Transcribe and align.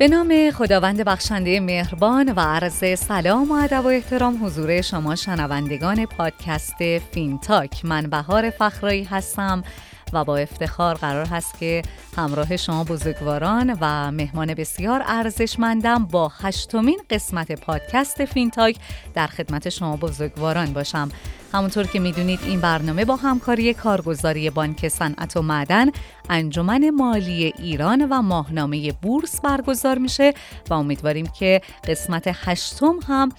به 0.00 0.08
نام 0.08 0.50
خداوند 0.50 1.04
بخشنده 1.04 1.60
مهربان 1.60 2.32
و 2.32 2.40
عرض 2.40 2.98
سلام 2.98 3.50
و 3.50 3.54
ادب 3.54 3.84
و 3.84 3.88
احترام 3.88 4.44
حضور 4.44 4.80
شما 4.80 5.16
شنوندگان 5.16 6.06
پادکست 6.06 6.98
فینتاک. 6.98 7.84
من 7.84 8.02
بهار 8.02 8.50
فخرایی 8.50 9.04
هستم 9.04 9.64
و 10.12 10.24
با 10.24 10.36
افتخار 10.36 10.94
قرار 10.94 11.26
هست 11.26 11.58
که 11.58 11.82
همراه 12.16 12.56
شما 12.56 12.84
بزرگواران 12.84 13.78
و 13.80 14.10
مهمان 14.10 14.54
بسیار 14.54 15.02
ارزشمندم 15.06 16.04
با 16.04 16.32
هشتمین 16.40 17.00
قسمت 17.10 17.52
پادکست 17.52 18.24
فینتاک 18.24 18.76
در 19.14 19.26
خدمت 19.26 19.68
شما 19.68 19.96
بزرگواران 19.96 20.72
باشم. 20.72 21.08
همونطور 21.52 21.86
که 21.86 21.98
می‌دونید 21.98 22.40
این 22.42 22.60
برنامه 22.60 23.04
با 23.04 23.16
همکاری 23.16 23.74
کارگزاری 23.74 24.50
بانک 24.50 24.88
صنعت 24.88 25.36
و 25.36 25.42
معدن 25.42 25.86
انجمن 26.30 26.90
مالی 26.90 27.54
ایران 27.58 28.08
و 28.10 28.22
ماهنامه 28.22 28.92
بورس 28.92 29.40
برگزار 29.40 29.98
میشه 29.98 30.34
و 30.70 30.74
امیدواریم 30.74 31.26
که 31.26 31.60
قسمت 31.88 32.24
هشتم 32.26 32.94
هم 33.08 33.32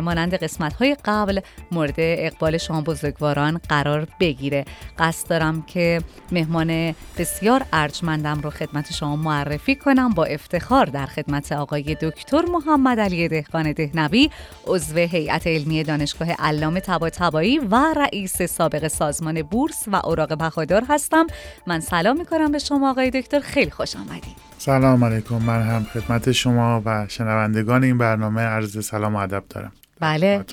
مانند 0.00 0.34
قسمت 0.34 0.72
های 0.72 0.96
قبل 1.04 1.40
مورد 1.72 1.94
اقبال 1.98 2.58
شما 2.58 2.80
بزرگواران 2.80 3.60
قرار 3.68 4.06
بگیره. 4.20 4.64
قصد 4.98 5.28
دارم 5.28 5.62
که 5.62 6.00
مهمان 6.32 6.94
بسیار 7.18 7.64
ارجمندم 7.72 8.40
رو 8.40 8.50
خدمت 8.50 8.92
شما 8.92 9.16
معرفی 9.16 9.74
کنم 9.76 10.10
با 10.10 10.24
افتخار 10.24 10.86
در 10.86 11.06
خدمت 11.06 11.52
آقای 11.52 11.96
دکتر 12.02 12.42
محمد 12.42 13.00
علی 13.00 13.28
دهقان 13.28 13.72
دهنوی 13.72 14.30
عضو 14.66 14.96
هیئت 14.96 15.46
علمی 15.46 15.82
دانشگاه 15.82 16.30
علامه 16.30 16.80
طباطبایی 16.80 17.31
و 17.70 17.94
رئیس 17.96 18.42
سابق 18.42 18.88
سازمان 18.88 19.42
بورس 19.42 19.84
و 19.86 19.96
اوراق 20.04 20.38
بهادار 20.38 20.84
هستم. 20.88 21.26
من 21.66 21.80
سلام 21.80 22.18
می‌کنم 22.18 22.52
به 22.52 22.58
شما 22.58 22.90
آقای 22.90 23.10
دکتر. 23.10 23.40
خیلی 23.40 23.70
خوش 23.70 23.96
آمدید. 23.96 24.36
سلام 24.58 25.04
علیکم. 25.04 25.34
من 25.34 25.62
هم 25.62 25.84
خدمت 25.84 26.32
شما 26.32 26.82
و 26.84 27.06
شنوندگان 27.08 27.84
این 27.84 27.98
برنامه 27.98 28.40
عرض 28.40 28.86
سلام 28.86 29.14
و 29.14 29.18
ادب 29.18 29.44
دارم. 29.48 29.72
بله. 30.00 30.44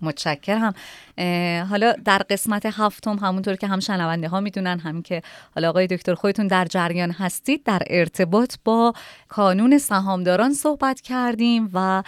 متشکرم. 0.00 0.74
حالا 1.70 1.92
در 2.04 2.18
قسمت 2.30 2.66
هفتم 2.66 3.16
همونطور 3.16 3.56
که 3.56 3.66
هم 3.66 3.80
شنونده 3.80 4.28
ها 4.28 4.40
می‌دونن 4.40 4.78
هم 4.78 5.02
که 5.02 5.22
حالا 5.54 5.68
آقای 5.68 5.86
دکتر 5.86 6.14
خودتون 6.14 6.46
در 6.46 6.64
جریان 6.64 7.10
هستید 7.10 7.64
در 7.64 7.82
ارتباط 7.86 8.54
با 8.64 8.92
کانون 9.28 9.78
سهامداران 9.78 10.54
صحبت 10.54 11.00
کردیم 11.00 11.70
و 11.72 12.02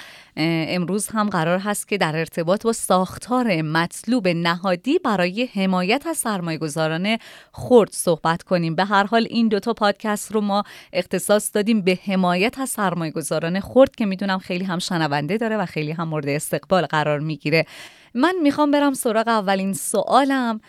امروز 0.69 1.09
هم 1.09 1.29
قرار 1.29 1.59
هست 1.59 1.89
که 1.89 1.99
در 1.99 2.17
ارتباط 2.17 2.63
با 2.63 2.73
ساختار 2.73 3.63
مطلوب 3.63 4.29
نهادی 4.29 4.99
برای 4.99 5.49
حمایت 5.55 6.07
از 6.07 6.17
سرمایه 6.17 6.59
گذاران 6.59 7.19
خرد 7.53 7.89
صحبت 7.93 8.43
کنیم. 8.43 8.75
به 8.75 8.85
هر 8.85 9.05
حال 9.05 9.27
این 9.31 9.49
دوتا 9.49 9.73
پادکست 9.73 10.33
رو 10.33 10.41
ما 10.41 10.65
اختصاص 10.93 11.51
دادیم 11.55 11.83
به 11.83 11.99
حمایت 12.05 12.59
از 12.59 12.71
سرمایه 12.71 13.13
گذاران 13.13 13.61
خرد 13.61 13.97
که 13.97 14.07
می‌دونم 14.07 14.39
خیلی 14.39 14.65
هم 14.65 14.79
شنونده 14.79 15.37
داره 15.37 15.57
و 15.57 15.67
خیلی 15.67 15.93
هم 15.93 16.09
مورد 16.09 16.29
استقبال 16.29 16.87
قرار 16.87 17.19
می‌گیره. 17.19 17.67
من 18.15 18.35
می‌خوام 18.43 18.71
برم 18.71 18.95
سراغ 18.95 19.29
اولین 19.29 19.73
سوالم. 19.73 20.61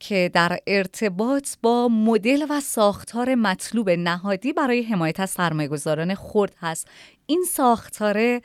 که 0.00 0.30
در 0.32 0.58
ارتباط 0.66 1.48
با 1.62 1.88
مدل 1.88 2.42
و 2.50 2.60
ساختار 2.60 3.34
مطلوب 3.34 3.90
نهادی 3.90 4.52
برای 4.52 4.82
حمایت 4.82 5.20
از 5.20 5.30
سرمایه‌گذاران 5.30 6.14
خرد 6.14 6.54
هست. 6.60 6.88
این 7.26 7.44
ساختاره 7.50 8.40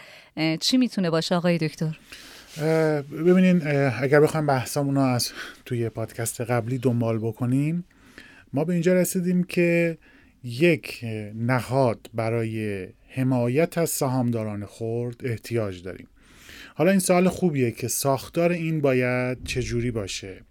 چی 0.59 0.77
می‌تونه 0.77 1.09
باشه 1.09 1.35
آقای 1.35 1.57
دکتر؟ 1.57 1.99
ببینین 3.11 3.67
اگر 4.01 4.19
بخوایم 4.19 4.45
بحثامون 4.45 4.95
رو 4.95 5.01
از 5.01 5.31
توی 5.65 5.89
پادکست 5.89 6.41
قبلی 6.41 6.77
دنبال 6.77 7.17
بکنیم 7.17 7.85
ما 8.53 8.63
به 8.63 8.73
اینجا 8.73 8.93
رسیدیم 8.93 9.43
که 9.43 9.97
یک 10.43 11.05
نهاد 11.35 12.09
برای 12.13 12.87
حمایت 13.09 13.77
از 13.77 13.89
سهامداران 13.89 14.65
خرد 14.65 15.15
احتیاج 15.23 15.83
داریم. 15.83 16.07
حالا 16.75 16.91
این 16.91 16.99
سوال 16.99 17.29
خوبیه 17.29 17.71
که 17.71 17.87
ساختار 17.87 18.51
این 18.51 18.81
باید 18.81 19.43
چجوری 19.43 19.91
باشه؟ 19.91 20.41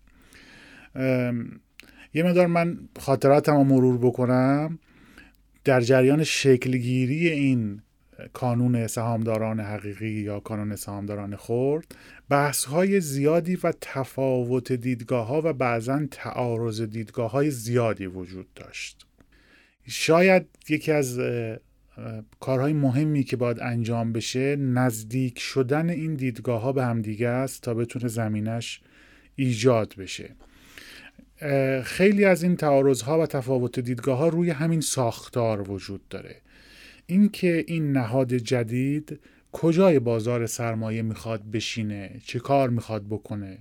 یه 2.14 2.22
مدار 2.22 2.46
من 2.46 2.78
خاطراتم 2.98 3.56
رو 3.56 3.64
مرور 3.64 3.98
بکنم. 3.98 4.78
در 5.64 5.80
جریان 5.80 6.24
شکلگیری 6.24 7.28
این 7.28 7.82
کانون 8.32 8.86
سهامداران 8.86 9.60
حقیقی 9.60 10.10
یا 10.10 10.40
کانون 10.40 10.76
سهامداران 10.76 11.36
خرد 11.36 11.94
بحث 12.28 12.64
های 12.64 13.00
زیادی 13.00 13.56
و 13.56 13.72
تفاوت 13.80 14.72
دیدگاه 14.72 15.26
ها 15.26 15.42
و 15.44 15.52
بعضا 15.52 16.06
تعارض 16.10 16.80
دیدگاه 16.80 17.30
های 17.30 17.50
زیادی 17.50 18.06
وجود 18.06 18.46
داشت. 18.54 19.06
شاید 19.86 20.46
یکی 20.68 20.92
از 20.92 21.20
کارهای 22.40 22.72
مهمی 22.72 23.24
که 23.24 23.36
باید 23.36 23.60
انجام 23.60 24.12
بشه 24.12 24.56
نزدیک 24.56 25.38
شدن 25.38 25.90
این 25.90 26.14
دیدگاه 26.14 26.60
ها 26.62 26.72
به 26.72 26.84
همدیگه 26.84 27.28
است 27.28 27.62
تا 27.62 27.74
بتونه 27.74 28.08
زمینش 28.08 28.80
ایجاد 29.36 29.94
بشه. 29.98 30.30
خیلی 31.84 32.24
از 32.24 32.42
این 32.42 32.56
تعارض 32.56 33.02
ها 33.02 33.20
و 33.20 33.26
تفاوت 33.26 33.80
دیدگاه 33.80 34.18
ها 34.18 34.28
روی 34.28 34.50
همین 34.50 34.80
ساختار 34.80 35.70
وجود 35.70 36.08
داره. 36.08 36.36
اینکه 37.06 37.64
این 37.66 37.92
نهاد 37.92 38.34
جدید 38.34 39.20
کجای 39.52 39.98
بازار 39.98 40.46
سرمایه 40.46 41.02
می‌خواد 41.02 41.42
بشینه 41.52 42.10
چه 42.24 42.38
کار 42.38 42.70
می‌خواد 42.70 43.04
بکنه 43.06 43.58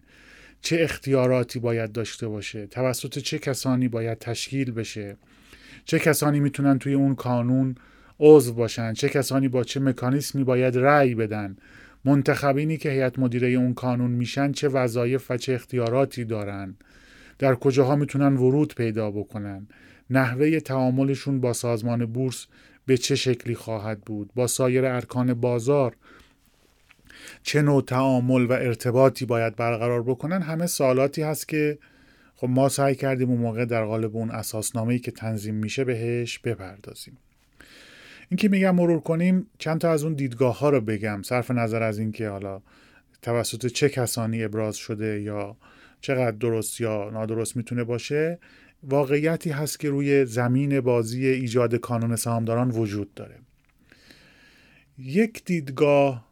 چه 0.61 0.77
اختیاراتی 0.79 1.59
باید 1.59 1.91
داشته 1.91 2.27
باشه 2.27 2.67
توسط 2.67 3.19
چه 3.19 3.39
کسانی 3.39 3.87
باید 3.87 4.19
تشکیل 4.19 4.71
بشه 4.71 5.17
چه 5.85 5.99
کسانی 5.99 6.39
می‌تونن 6.39 6.79
توی 6.79 6.93
اون 6.93 7.15
کانون 7.15 7.75
عضو 8.19 8.53
باشن 8.53 8.93
چه 8.93 9.09
کسانی 9.09 9.47
با 9.47 9.63
چه 9.63 9.79
مکانیسمی 9.79 10.43
باید 10.43 10.77
رأی 10.77 11.15
بدن. 11.15 11.57
منتخبینی 12.05 12.77
که 12.77 12.89
هیئت 12.89 13.19
مدیره 13.19 13.47
اون 13.47 13.73
کانون 13.73 14.11
میشن 14.11 14.51
چه 14.51 14.67
وظایف 14.69 15.31
و 15.31 15.37
چه 15.37 15.53
اختیاراتی 15.53 16.25
دارن. 16.25 16.75
در 17.39 17.55
کجاها 17.55 17.95
می‌تونن 17.95 18.37
ورود 18.37 18.75
پیدا 18.75 19.11
بکنن. 19.11 19.67
نحوه 20.09 20.59
تعاملشون 20.59 21.41
با 21.41 21.53
سازمان 21.53 22.05
بورس 22.05 22.47
به 22.85 22.97
چه 22.97 23.15
شکلی 23.15 23.55
خواهد 23.55 24.01
بود؟ 24.01 24.29
با 24.35 24.47
سایر 24.47 24.85
ارکان 24.85 25.33
بازار 25.33 25.95
چه 27.43 27.61
نوع 27.61 27.81
تعامل 27.81 28.45
و 28.45 28.51
ارتباطی 28.51 29.25
باید 29.25 29.55
برقرار 29.55 30.03
بکنن؟ 30.03 30.41
همه 30.41 30.67
سوالاتی 30.67 31.21
هست 31.21 31.47
که 31.47 31.77
خب 32.35 32.47
ما 32.49 32.69
سعی 32.69 32.95
کردیم 32.95 33.29
اون 33.29 33.39
موقع 33.39 33.65
در 33.65 33.85
قالب 33.85 34.15
اون 34.15 34.31
اساسنامه‌ای 34.31 34.99
که 34.99 35.11
تنظیم 35.11 35.55
میشه 35.55 35.83
بهش 35.83 36.39
بپردازیم. 36.39 37.17
این 38.29 38.37
که 38.37 38.49
میگم 38.49 38.75
مرور 38.75 38.99
کنیم 38.99 39.47
چند 39.57 39.81
تا 39.81 39.91
از 39.91 40.03
اون 40.03 40.13
دیدگاه 40.13 40.59
ها 40.59 40.69
رو 40.69 40.81
بگم. 40.81 41.21
صرف 41.21 41.51
نظر 41.51 41.83
از 41.83 41.99
اینکه 41.99 42.29
حالا 42.29 42.61
توسط 43.21 43.65
چه 43.65 43.89
کسانی 43.89 44.43
ابراز 44.43 44.75
شده 44.75 45.21
یا 45.21 45.55
چقدر 46.01 46.31
درست 46.31 46.81
یا 46.81 47.09
نادرست 47.09 47.57
می‌تونه 47.57 47.83
باشه 47.83 48.39
واقعیتی 48.83 49.49
هست 49.49 49.79
که 49.79 49.89
روی 49.89 50.25
زمین 50.25 50.81
بازی 50.81 51.27
ایجاد 51.27 51.75
کانون 51.75 52.15
سهامداران 52.15 52.71
وجود 52.71 53.13
داره. 53.13 53.35
یک 54.97 55.43
دیدگاه 55.45 56.27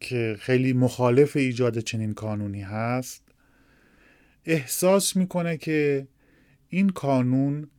که 0.00 0.36
خیلی 0.40 0.72
مخالف 0.72 1.36
ایجاد 1.36 1.78
چنین 1.78 2.14
کانونی 2.14 2.62
هست 2.62 3.22
احساس 4.44 5.16
می‌کنه 5.16 5.56
که 5.56 6.06
این 6.68 6.90
کانون 6.90 7.70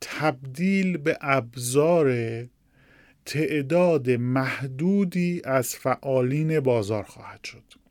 تبدیل 0.00 0.96
به 0.96 1.18
ابزار 1.20 2.14
تعداد 3.26 4.10
محدودی 4.10 5.42
از 5.44 5.74
فعالین 5.74 6.60
بازار 6.60 7.02
خواهد 7.02 7.44
شد. 7.44 7.83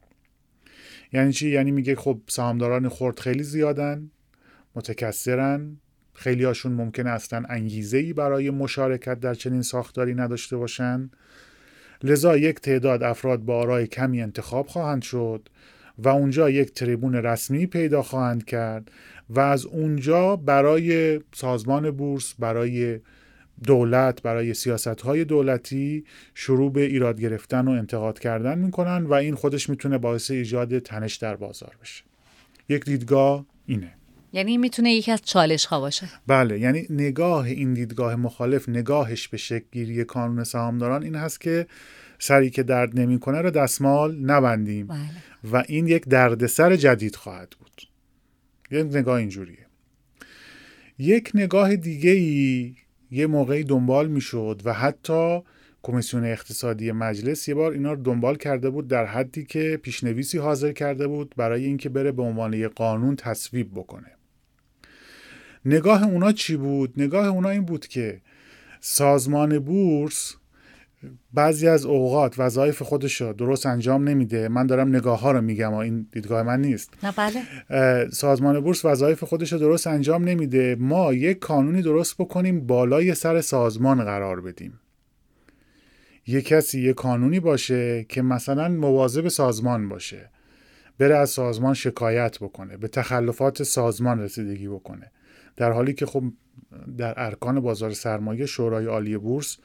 یعنی 1.13 1.33
چی؟ 1.33 1.49
یعنی 1.49 1.71
میگه 1.71 1.95
خب 1.95 2.21
سهامداران 2.27 2.89
خرد 2.89 3.19
خیلی 3.19 3.43
زیادن 3.43 4.11
متکثرن 4.75 5.77
خیلی 6.13 6.43
هاشون 6.43 6.71
ممکنه 6.71 7.09
اصلا 7.09 7.43
انگیزه 7.49 7.97
ای 7.97 8.13
برای 8.13 8.49
مشارکت 8.49 9.19
در 9.19 9.33
چنین 9.33 9.61
ساختاری 9.61 10.15
نداشته 10.15 10.57
باشن. 10.57 11.09
لذا 12.03 12.37
یک 12.37 12.59
تعداد 12.59 13.03
افراد 13.03 13.39
با 13.39 13.57
آرای 13.57 13.87
کمی 13.87 14.21
انتخاب 14.21 14.67
خواهند 14.67 15.01
شد 15.01 15.49
و 15.97 16.09
اونجا 16.09 16.49
یک 16.49 16.73
تریبون 16.73 17.15
رسمی 17.15 17.67
پیدا 17.67 18.01
خواهند 18.01 18.45
کرد 18.45 18.91
و 19.29 19.39
از 19.39 19.65
اونجا 19.65 20.35
برای 20.35 21.19
سازمان 21.33 21.91
بورس 21.91 22.33
برای 22.39 22.99
دولت 23.63 24.21
برای 24.21 24.53
سیاست 24.53 24.87
های 25.01 25.25
دولتی 25.25 26.05
شروع 26.33 26.73
به 26.73 26.81
ایراد 26.81 27.21
گرفتن 27.21 27.67
و 27.67 27.71
انتقاد 27.71 28.19
کردن 28.19 28.59
می‌کنن 28.59 29.05
و 29.05 29.13
این 29.13 29.35
خودش 29.35 29.69
می‌تونه 29.69 29.97
باعث 29.97 30.31
ایجاد 30.31 30.79
تنش 30.79 31.15
در 31.15 31.35
بازار 31.35 31.75
بشه. 31.81 32.03
یک 32.69 32.85
دیدگاه 32.85 33.45
اینه. 33.65 33.91
یعنی 34.33 34.57
می‌تونه 34.57 34.93
یکی 34.93 35.11
از 35.11 35.21
چالش 35.21 35.65
ها 35.65 35.79
باشه. 35.79 36.07
بله 36.27 36.59
یعنی 36.59 36.87
نگاه 36.89 37.45
این 37.45 37.73
دیدگاه 37.73 38.15
مخالف 38.15 38.69
نگاهش 38.69 39.27
به 39.27 39.37
شکل 39.37 39.65
گیری 39.71 40.03
کانون 40.03 40.43
سهامداران 40.43 41.03
این 41.03 41.15
هست 41.15 41.41
که 41.41 41.67
سری 42.19 42.49
که 42.49 42.63
درد 42.63 42.99
نمی‌کنه 42.99 43.41
رو 43.41 43.49
دستمال 43.49 44.15
نبندیم. 44.15 44.87
بله. 44.87 44.99
و 45.51 45.63
این 45.67 45.87
یک 45.87 46.05
دردسر 46.05 46.75
جدید 46.75 47.15
خواهد 47.15 47.55
بود. 47.59 47.81
یک 48.71 48.85
نگاه 48.85 49.15
اینجوریه. 49.15 49.65
یک 50.97 51.31
نگاه 51.33 51.75
دیگه 51.75 52.11
ای 52.11 52.75
یه 53.13 53.27
موقعی 53.27 53.63
دنبال 53.63 54.07
می‌شد 54.07 54.61
و 54.65 54.73
حتی 54.73 55.41
کمیسیون 55.83 56.25
اقتصادی 56.25 56.91
مجلس 56.91 57.47
یه 57.47 57.55
بار 57.55 57.71
اینا 57.71 57.93
رو 57.93 58.03
دنبال 58.03 58.35
کرده 58.35 58.69
بود 58.69 58.87
در 58.87 59.05
حدی 59.05 59.45
که 59.45 59.79
پیشنویسی 59.83 60.37
حاضر 60.37 60.71
کرده 60.71 61.07
بود 61.07 61.33
برای 61.37 61.65
اینکه 61.65 61.89
بره 61.89 62.11
به 62.11 62.23
عنوان 62.23 62.53
یه 62.53 62.67
قانون 62.67 63.15
تصویب 63.15 63.71
بکنه 63.75 64.11
نگاه 65.65 66.03
اونا 66.03 66.31
چی 66.31 66.57
بود؟ 66.57 66.93
نگاه 66.97 67.27
اونا 67.27 67.49
این 67.49 67.65
بود 67.65 67.87
که 67.87 68.21
سازمان 68.79 69.59
بورس 69.59 70.35
بعضی 71.33 71.67
از 71.67 71.85
اوقات 71.85 72.39
وظایف 72.39 72.81
خودش 72.81 73.21
رو 73.21 73.33
درست 73.33 73.65
انجام 73.65 74.09
نمیده. 74.09 74.47
من 74.47 74.67
دارم 74.67 74.87
نگاه 74.87 75.19
ها 75.19 75.31
رو 75.31 75.41
میگم 75.41 75.73
و 75.73 75.77
این 75.77 76.07
دیدگاه 76.11 76.43
من 76.43 76.61
نیست. 76.61 76.93
نه 77.03 77.13
بله. 77.17 78.09
سازمان 78.09 78.59
بورس 78.59 78.85
وظایف 78.85 79.23
خودش 79.23 79.53
رو 79.53 79.59
درست 79.59 79.87
انجام 79.87 80.23
نمیده. 80.23 80.75
ما 80.79 81.13
یک 81.13 81.39
قانونی 81.39 81.81
درست 81.81 82.17
بکنیم 82.17 82.67
بالای 82.67 83.13
سر 83.13 83.41
سازمان 83.41 84.03
قرار 84.03 84.41
بدیم. 84.41 84.79
یه 86.27 86.41
کسی 86.41 86.81
یه 86.81 86.93
قانونی 86.93 87.39
باشه 87.39 88.05
که 88.09 88.21
مثلا 88.21 88.69
مواظب 88.69 89.27
سازمان 89.27 89.89
باشه. 89.89 90.29
بره 90.97 91.17
از 91.17 91.29
سازمان 91.29 91.73
شکایت 91.73 92.37
بکنه 92.39 92.77
به 92.77 92.87
تخلفات 92.87 93.63
سازمان 93.63 94.19
رسیدگی 94.19 94.67
بکنه. 94.67 95.11
در 95.55 95.71
حالی 95.71 95.93
که 95.93 96.05
خب 96.05 96.23
در 96.97 97.13
ارکان 97.17 97.59
بازار 97.59 97.93
سرمایه 97.93 98.45
شورای 98.45 98.85
عالی 98.85 99.17
بورس 99.17 99.57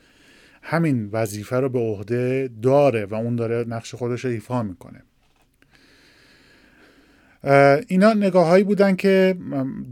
همین 0.71 1.09
وظیفه 1.13 1.57
رو 1.57 1.69
به 1.69 1.79
عهده 1.79 2.51
داره 2.63 3.07
و 3.07 3.15
اون 3.15 3.37
داره 3.37 3.65
نقش 3.69 3.95
خودش 3.95 4.25
رو 4.25 4.31
ایفا 4.31 4.63
می‌کنه. 4.63 5.03
اینا 7.89 8.13
نگاه 8.13 8.47
هایی 8.47 8.65
بودن 8.65 8.97
که 8.97 9.37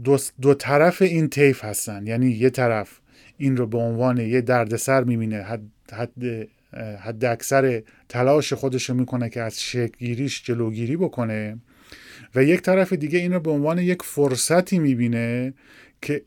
دو, 0.03 0.17
دو 0.41 0.53
طرف 0.53 1.01
این 1.01 1.29
طیف 1.29 1.63
هستن. 1.63 2.07
یعنی 2.07 2.31
یه 2.31 2.49
طرف 2.49 2.99
این 3.37 3.57
رو 3.57 3.67
به 3.67 3.77
عنوان 3.77 4.17
یه 4.17 4.41
دردسر 4.41 5.03
می‌بینه 5.03 5.41
حد, 5.41 5.61
حد, 5.93 6.47
حد 6.99 7.25
اکثر 7.25 7.83
تلاش 8.09 8.53
خودش 8.53 8.89
رو 8.89 8.95
می‌کنه 8.95 9.29
که 9.29 9.41
از 9.41 9.63
شکلگیریش 9.63 10.43
جلوگیری 10.43 10.97
بکنه 10.97 11.57
و 12.35 12.43
یک 12.43 12.61
طرف 12.61 12.93
دیگه 12.93 13.19
این 13.19 13.33
رو 13.33 13.39
به 13.39 13.51
عنوان 13.51 13.79
یک 13.79 14.01
فرصتی 14.03 14.79
می‌بینه 14.79 15.53
که 16.01 16.23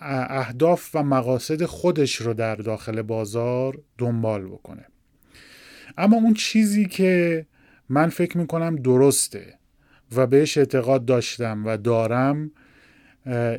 اهداف 0.00 0.90
و 0.94 1.02
مقاصد 1.02 1.64
خودش 1.64 2.14
رو 2.16 2.34
در 2.34 2.56
داخل 2.56 3.02
بازار 3.02 3.78
دنبال 3.98 4.46
بکنه. 4.46 4.86
اما 5.98 6.16
اون 6.16 6.34
چیزی 6.34 6.86
که 6.86 7.46
من 7.88 8.08
فکر 8.08 8.38
می‌کنم 8.38 8.76
درسته 8.76 9.54
و 10.16 10.26
بهش 10.26 10.58
اعتقاد 10.58 11.04
داشتم 11.04 11.66
و 11.66 11.76
دارم 11.76 12.50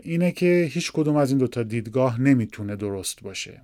اینه 0.03 0.31
که 0.31 0.69
هیچ 0.71 0.91
کدوم 0.91 1.15
از 1.15 1.29
این 1.29 1.37
دوتا 1.37 1.63
دیدگاه 1.63 2.21
نمی‌تونه 2.21 2.75
درست 2.75 3.23
باشه. 3.23 3.61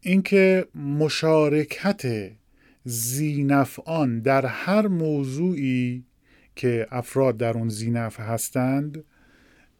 اینکه 0.00 0.66
مشارکت 0.74 2.30
زینفعان 2.84 4.20
در 4.20 4.46
هر 4.46 4.86
موضوعی 4.86 6.04
که 6.56 6.86
افراد 6.90 7.36
در 7.36 7.52
اون 7.52 7.68
زینف 7.68 8.20
هستند 8.20 9.04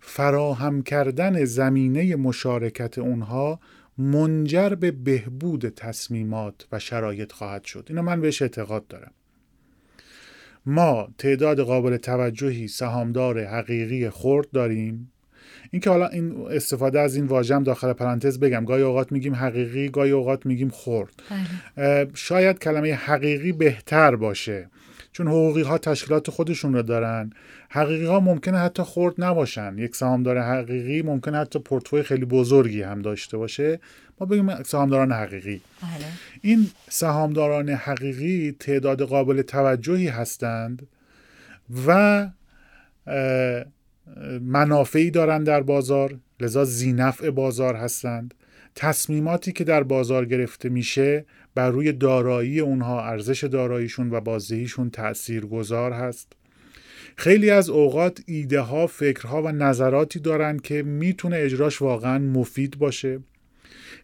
فراهم 0.04 0.82
کردن 0.82 1.44
زمینه 1.44 2.16
مشارکت 2.16 2.98
اونها 2.98 3.60
منجر 3.98 4.68
به 4.68 4.90
بهبود 4.90 5.68
تصمیمات 5.68 6.66
و 6.72 6.78
شرایط 6.78 7.32
خواهد 7.32 7.64
شد. 7.64 7.86
اینو 7.88 8.02
من 8.02 8.20
بهش 8.20 8.42
اعتقاد 8.42 8.86
دارم. 8.86 9.12
ما 10.66 11.08
تعداد 11.18 11.60
قابل 11.60 11.96
توجهی 11.96 12.68
سهامدار 12.68 13.44
حقیقی 13.44 14.10
خرد 14.10 14.50
داریم. 14.50 15.12
اینکه 15.70 15.90
حالا 15.90 16.06
این 16.06 16.46
استفاده 16.50 17.00
از 17.00 17.16
این 17.16 17.26
واژم 17.26 17.62
داخل 17.62 17.92
پرانتز 17.92 18.38
بگم. 18.40 18.64
گاهی 18.64 18.82
اوقات 18.82 19.12
میگیم 19.12 19.34
حقیقی 19.34 19.88
گاهی 19.88 20.10
اوقات 20.10 20.46
میگیم 20.46 20.70
خرد. 20.70 21.22
بله. 21.76 22.10
شاید 22.14 22.58
کلمه 22.58 22.94
حقیقی 22.94 23.52
بهتر 23.52 24.16
باشه. 24.16 24.70
چون 25.12 25.28
حقوقی 25.28 25.62
ها 25.62 25.78
تشکیلات 25.78 26.30
خودشون 26.30 26.74
رو 26.74 26.82
دارن. 26.82 27.32
حقیقی 27.68 28.04
ها 28.04 28.20
ممکنه 28.20 28.58
حتی 28.58 28.82
خرد 28.82 29.14
نباشن. 29.18 29.78
یک 29.78 29.96
سهامدار 29.96 30.38
حقیقی 30.38 31.02
ممکنه 31.02 31.38
حتی 31.38 31.58
پورتفوی 31.58 32.02
خیلی 32.02 32.24
بزرگی 32.24 32.82
هم 32.82 33.02
داشته 33.02 33.36
باشه. 33.36 33.80
ما 34.20 34.26
بگیم 34.26 34.62
سهامداران 34.62 35.12
حقیقی. 35.12 35.60
بله. 35.82 36.06
این 36.42 36.70
سهامداران 36.90 37.68
حقیقی 37.68 38.56
تعداد 38.60 39.02
قابل 39.02 39.42
توجهی 39.42 40.08
هستند 40.08 40.86
و 41.86 42.28
منافعی 44.40 45.10
دارند 45.10 45.46
در 45.46 45.62
بازار. 45.62 46.18
لذا 46.40 46.64
زینفع 46.64 47.30
بازار 47.30 47.74
هستند. 47.74 48.34
تصمیماتی 48.74 49.52
که 49.52 49.64
در 49.64 49.82
بازار 49.82 50.24
گرفته 50.24 50.68
میشه 50.68 51.24
بر 51.54 51.70
روی 51.70 51.92
دارایی 51.92 52.60
اونها 52.60 53.04
ارزش 53.04 53.44
داراییشون 53.44 54.10
و 54.10 54.20
بازدهیشون 54.20 54.90
تأثیر 54.90 55.46
گذار 55.46 55.92
هست. 55.92 56.32
خیلی 57.16 57.50
از 57.50 57.70
اوقات 57.70 58.22
ایده 58.26 58.60
ها، 58.60 58.86
فکرها 58.86 59.42
و 59.42 59.52
نظراتی 59.52 60.20
دارند 60.20 60.62
که 60.62 60.82
می‌تونه 60.82 61.36
اجراش 61.36 61.82
واقعا 61.82 62.18
مفید 62.18 62.78
باشه. 62.78 63.20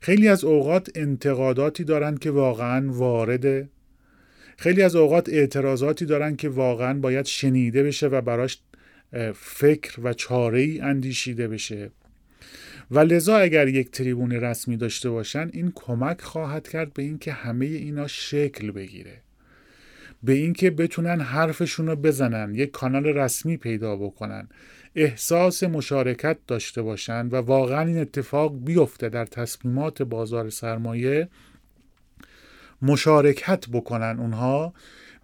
خیلی 0.01 0.29
از 0.29 0.45
اوقات 0.45 0.91
انتقاداتی 0.95 1.85
دارند 1.85 2.19
که 2.19 2.31
واقعا 2.31 2.93
وارده. 2.93 3.69
خیلی 4.57 4.83
از 4.83 4.97
اوقات 4.97 5.29
اعتراضاتی 5.29 6.05
دارند 6.05 6.37
که 6.37 6.49
واقعا 6.49 6.99
باید 6.99 7.27
شنیده 7.27 7.83
بشه 7.83 8.07
و 8.07 8.21
براش 8.21 8.59
فکر 9.35 10.01
و 10.03 10.13
چاره 10.13 10.61
ای 10.61 10.81
اندیشیده 10.81 11.49
بشه. 11.49 11.91
و 12.91 12.99
لذا 12.99 13.37
اگر 13.37 13.69
یک 13.69 13.91
تریبون 13.91 14.33
رسمی 14.33 14.77
داشته 14.77 15.11
باشن 15.11 15.51
این 15.53 15.73
کمک 15.75 16.21
خواهد 16.21 16.69
کرد 16.69 16.93
به 16.93 17.03
اینکه 17.03 17.33
همه 17.33 17.67
اینا 17.67 18.07
شکل 18.07 18.71
بگیره. 18.71 19.21
به 20.23 20.33
اینکه 20.33 20.71
بتونن 20.71 21.21
حرفشون 21.21 21.87
رو 21.87 21.97
بزنن 21.97 22.55
یک 22.55 22.71
کانال 22.71 23.07
رسمی 23.07 23.57
پیدا 23.57 23.97
بکنن 23.97 24.49
احساس 24.95 25.63
مشارکت 25.63 26.39
داشته 26.47 26.83
باشن 26.83 27.27
و 27.27 27.37
واقعا 27.37 27.87
این 27.87 27.99
اتفاق 27.99 28.65
بیفته 28.65 29.09
در 29.09 29.25
تصمیمات 29.25 30.03
بازار 30.03 30.51
سرمایه 30.51 31.29
مشارکت 32.83 33.69
بکنن 33.69 34.17
اونها 34.21 34.75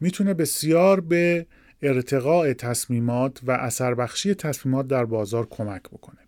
می‌تونه 0.00 0.34
بسیار 0.34 1.00
به 1.00 1.46
ارتقاء 1.82 2.52
تصمیمات 2.52 3.40
و 3.42 3.50
اثر 3.50 3.94
بخشی 3.94 4.34
تصمیمات 4.34 4.88
در 4.88 5.04
بازار 5.04 5.46
کمک 5.50 5.82
بکنه. 5.82 6.23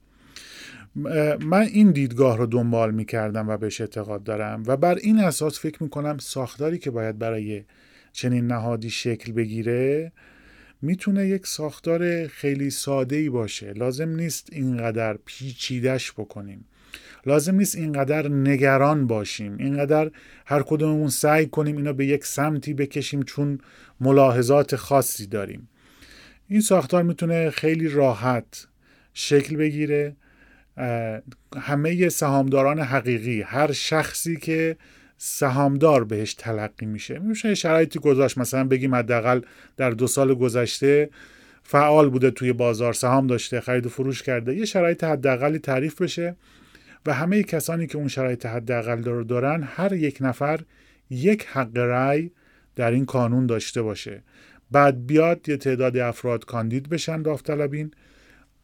من 1.41 1.63
این 1.73 1.91
دیدگاه 1.91 2.39
رو 2.39 2.47
دنبال 2.47 2.95
می 2.95 3.05
کردم 3.05 3.49
و 3.49 3.57
بهش 3.57 3.81
اعتقاد 3.81 4.23
دارم 4.23 4.63
و 4.67 4.77
بر 4.77 4.95
این 4.95 5.19
اساس 5.19 5.61
فکر 5.61 5.83
می 5.83 5.89
کنم 5.89 6.19
ساختاری 6.19 6.79
که 6.79 6.91
باید 6.91 7.19
برای 7.19 7.65
چنین 8.13 8.47
نهادی 8.47 8.91
شکل 8.91 9.33
بگیره 9.33 10.13
می‌تونه 10.83 11.27
یک 11.27 11.47
ساختار 11.47 12.27
خیلی 12.27 12.71
ساده 12.71 13.17
ای 13.17 13.29
باشه. 13.29 13.73
لازم 13.73 14.09
نیست 14.09 14.49
اینقدر 14.53 15.19
پیچیدش 15.25 16.13
بکنیم. 16.13 16.65
لازم 17.27 17.55
نیست 17.55 17.77
اینقدر 17.77 18.29
نگران 18.29 19.07
باشیم. 19.07 19.57
اینقدر 19.59 20.11
هر 20.47 20.63
کدوممون 20.63 21.09
سعی 21.09 21.47
کنیم 21.47 21.77
اینا 21.77 21.93
به 21.93 22.07
یک 22.07 22.25
سمتی 22.25 22.75
بکشیم 22.75 23.23
چون 23.23 23.59
ملاحظات 24.01 24.77
خاصی 24.77 25.27
داریم. 25.27 25.69
این 26.49 26.61
ساختار 26.61 27.03
می‌تونه 27.03 27.51
خیلی 27.51 27.89
راحت 27.89 28.67
شکل 29.15 29.57
بگیره 29.57 30.17
همه 31.57 32.09
سهامداران 32.09 32.81
حقیقی 32.81 33.43
هر 33.43 33.73
شخصی 33.73 34.37
که 34.37 34.77
سهامدار 35.19 36.05
بهش 36.05 36.35
تلقی 36.35 36.87
میشه. 36.87 37.19
میشه 37.19 37.55
شرایطی 37.55 37.99
گذاشت 37.99 38.39
مثلا 38.39 38.65
بگیم 38.65 38.95
حداقل 38.95 39.41
در 39.77 39.91
دو 39.91 40.07
سال 40.07 40.35
گذشته 40.35 41.11
فعال 41.63 42.11
بوده 42.11 42.31
توی 42.31 42.53
بازار 42.53 42.93
سهام 42.93 43.27
داشته 43.27 43.61
خرید 43.61 43.87
و 43.87 43.89
فروش 43.89 44.23
کرده. 44.23 44.55
یه 44.55 44.65
شرایط 44.65 45.05
حداقلی 45.05 45.59
تعریف 45.59 46.03
بشه 46.03 46.37
و 47.07 47.15
همه 47.15 47.43
کسانی 47.43 47.87
که 47.87 47.99
اون 47.99 48.09
شرایط 48.09 48.47
حداقل 48.47 49.05
رو 49.05 49.25
دارن 49.25 49.63
هر 49.63 49.93
یک 49.93 50.19
نفر 50.21 50.61
یک 51.11 51.47
حق 51.47 51.77
رأی 51.77 52.31
در 52.77 52.91
این 52.91 53.05
قانون 53.05 53.47
داشته 53.47 53.83
باشه. 53.83 54.23
بعد 54.71 55.07
بیاد 55.07 55.49
یه 55.49 55.57
تعداد 55.57 55.97
افراد 55.97 56.45
کاندید 56.45 56.89
بشن 56.89 57.23
داوطلبین. 57.23 57.91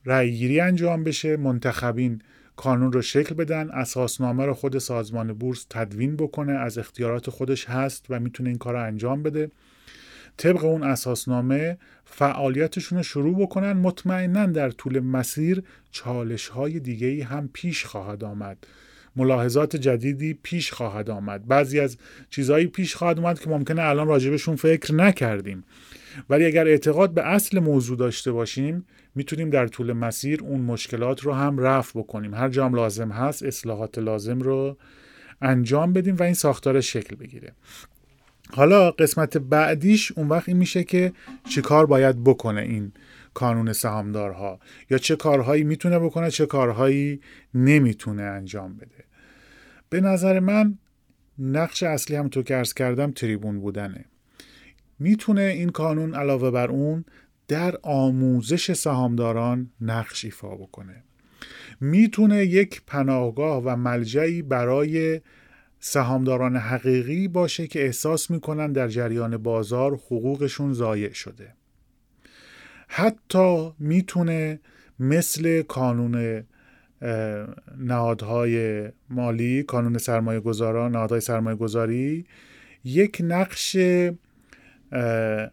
رأیگیری 0.07 0.61
انجام 0.61 1.05
بشه 1.05 1.37
منتخبین 1.37 2.23
کانون 2.57 2.93
رو 2.93 3.03
شکل 3.03 3.35
بدن 3.35 3.71
اساسنامه 3.71 4.47
رو 4.47 4.55
خود 4.55 4.79
سازمان 4.79 5.33
بورس 5.33 5.67
تدوین 5.71 6.17
بکنه 6.17 6.53
از 6.53 6.79
اختیارات 6.79 7.31
خودش 7.31 7.65
هست 7.65 8.07
و 8.11 8.21
می‌تونه 8.21 8.49
این 8.49 8.59
کار 8.59 8.75
رو 8.75 8.83
انجام 8.83 9.23
بده. 9.23 9.51
طبق 10.37 10.65
اون 10.65 10.83
اساسنامه 10.83 11.79
فعالیتشون 12.05 12.99
رو 12.99 13.05
شروع 13.05 13.39
بکنن 13.39 13.73
مطمئنا 13.73 14.47
در 14.47 14.71
طول 14.71 15.01
مسیر 15.01 15.63
چالش 15.91 16.49
های 16.49 16.81
دیگه 16.81 17.25
هم 17.25 17.49
پیش 17.53 17.85
خواهد 17.85 18.25
آمد. 18.25 18.67
ملاحظات 19.17 19.77
جدیدی 19.77 20.35
پیش 20.43 20.73
خواهد 20.73 21.11
آمد. 21.11 21.47
بعضی 21.47 21.81
از 21.81 21.97
چیزهایی 22.31 22.67
پیش 22.67 22.97
خواهد 22.97 23.19
آمد 23.19 23.41
که 23.41 23.51
ممکنه 23.51 23.83
الان 23.83 24.09
راجبشون 24.09 24.57
فکر 24.57 24.95
نکردیم. 24.95 25.65
ولی 26.31 26.45
اگر 26.45 26.67
اعتقاد 26.67 27.15
به 27.15 27.27
اصل 27.27 27.59
موضوع 27.59 27.97
داشته 27.97 28.33
باشیم 28.33 28.85
می‌تونیم 29.15 29.51
در 29.51 29.67
طول 29.67 29.93
مسیر 29.93 30.43
اون 30.43 30.61
مشکلات 30.61 31.21
رو 31.21 31.33
هم 31.33 31.59
رفع 31.59 32.01
بکنیم. 32.01 32.35
هر 32.35 32.49
جام 32.49 32.75
لازم 32.75 33.11
هست 33.11 33.43
اصلاحات 33.43 33.99
لازم 33.99 34.41
رو 34.41 34.77
انجام 35.43 35.93
بدیم 35.93 36.17
و 36.17 36.23
این 36.23 36.35
ساختار 36.35 36.81
شکل 36.81 37.17
بگیره. 37.17 37.53
حالا 38.51 38.91
قسمت 38.91 39.37
بعدیش 39.39 40.13
اون 40.13 40.29
وقت 40.29 40.49
این 40.49 40.59
میشه 40.59 40.85
که 40.85 41.13
چه 41.49 41.61
کار 41.61 41.87
باید 41.87 42.25
بکنه 42.25 42.61
این 42.61 42.93
کانون 43.35 43.73
سهامدارها؟ 43.73 44.61
یا 44.91 44.99
چه 44.99 45.17
کارهایی 45.17 45.65
می‌تونه 45.65 45.99
بکنه 45.99 46.31
چه 46.31 46.47
کارهایی 46.47 47.21
نمی‌تونه 47.55 48.23
انجام 48.23 48.77
بده؟ 48.77 49.05
به 49.89 50.01
نظر 50.01 50.41
من 50.41 50.79
نقش 51.39 51.83
اصلی 51.83 52.17
هم 52.17 52.29
تو 52.29 52.43
که 52.43 52.57
ارز 52.57 52.73
کردم 52.73 53.11
تریبون 53.11 53.61
بودنه. 53.61 54.05
می‌تونه 54.99 55.41
این 55.43 55.69
کانون 55.69 56.15
علاوه 56.15 56.51
بر 56.51 56.71
اون 56.71 57.05
در 57.49 57.79
آموزش 57.83 58.73
سهامداران 58.73 59.71
نقش 59.81 60.25
ایفا 60.25 60.57
بکنه. 60.57 61.05
می‌تونه 61.81 62.45
یک 62.45 62.83
پناهگاه 62.87 63.63
و 63.65 63.77
ملجعی 63.77 64.43
برای 64.43 65.21
سهامداران 65.81 66.57
حقیقی 66.57 67.29
باشه 67.29 67.67
که 67.67 67.85
احساس 67.85 68.31
می‌کنن 68.31 68.73
در 68.73 68.89
جریان 68.89 69.37
بازار 69.37 69.95
حقوقشون 69.95 70.73
ضایع 70.73 71.13
شده. 71.13 71.55
حتی 72.89 73.73
می‌تونه 73.79 74.61
مثل 74.99 75.63
کانون 75.63 76.45
نهادهای 77.79 78.89
مالی 79.11 79.63
کانون 79.63 79.99
سرمایه 79.99 80.41
گذاران 80.41 80.93
نهادهای 80.93 81.21
سرمایه 81.21 81.57
گذاری 81.57 82.27
یک 82.85 83.23
نقش 83.25 83.77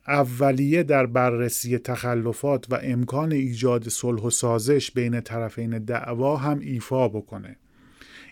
اولیه 0.07 0.83
در 0.83 1.05
بررسی 1.05 1.77
تخلفات 1.77 2.65
و 2.69 2.79
امکان 2.83 3.31
ایجاد 3.31 3.89
صلح 3.89 4.21
و 4.21 4.29
سازش 4.29 4.91
بین 4.91 5.21
طرفین 5.21 5.79
دعوا 5.79 6.37
هم 6.37 6.59
ایفا 6.59 7.07
بکنه. 7.07 7.55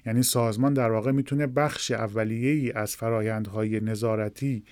یعنی 0.05 0.23
سازمان 0.23 0.73
در 0.73 0.91
واقع 0.91 1.11
می‌تونه 1.11 1.47
بخش 1.47 1.91
اولیه 1.91 2.51
ای 2.51 2.71
از 2.71 2.95
فرایندهای 2.95 3.79
نظارتی 3.79 4.63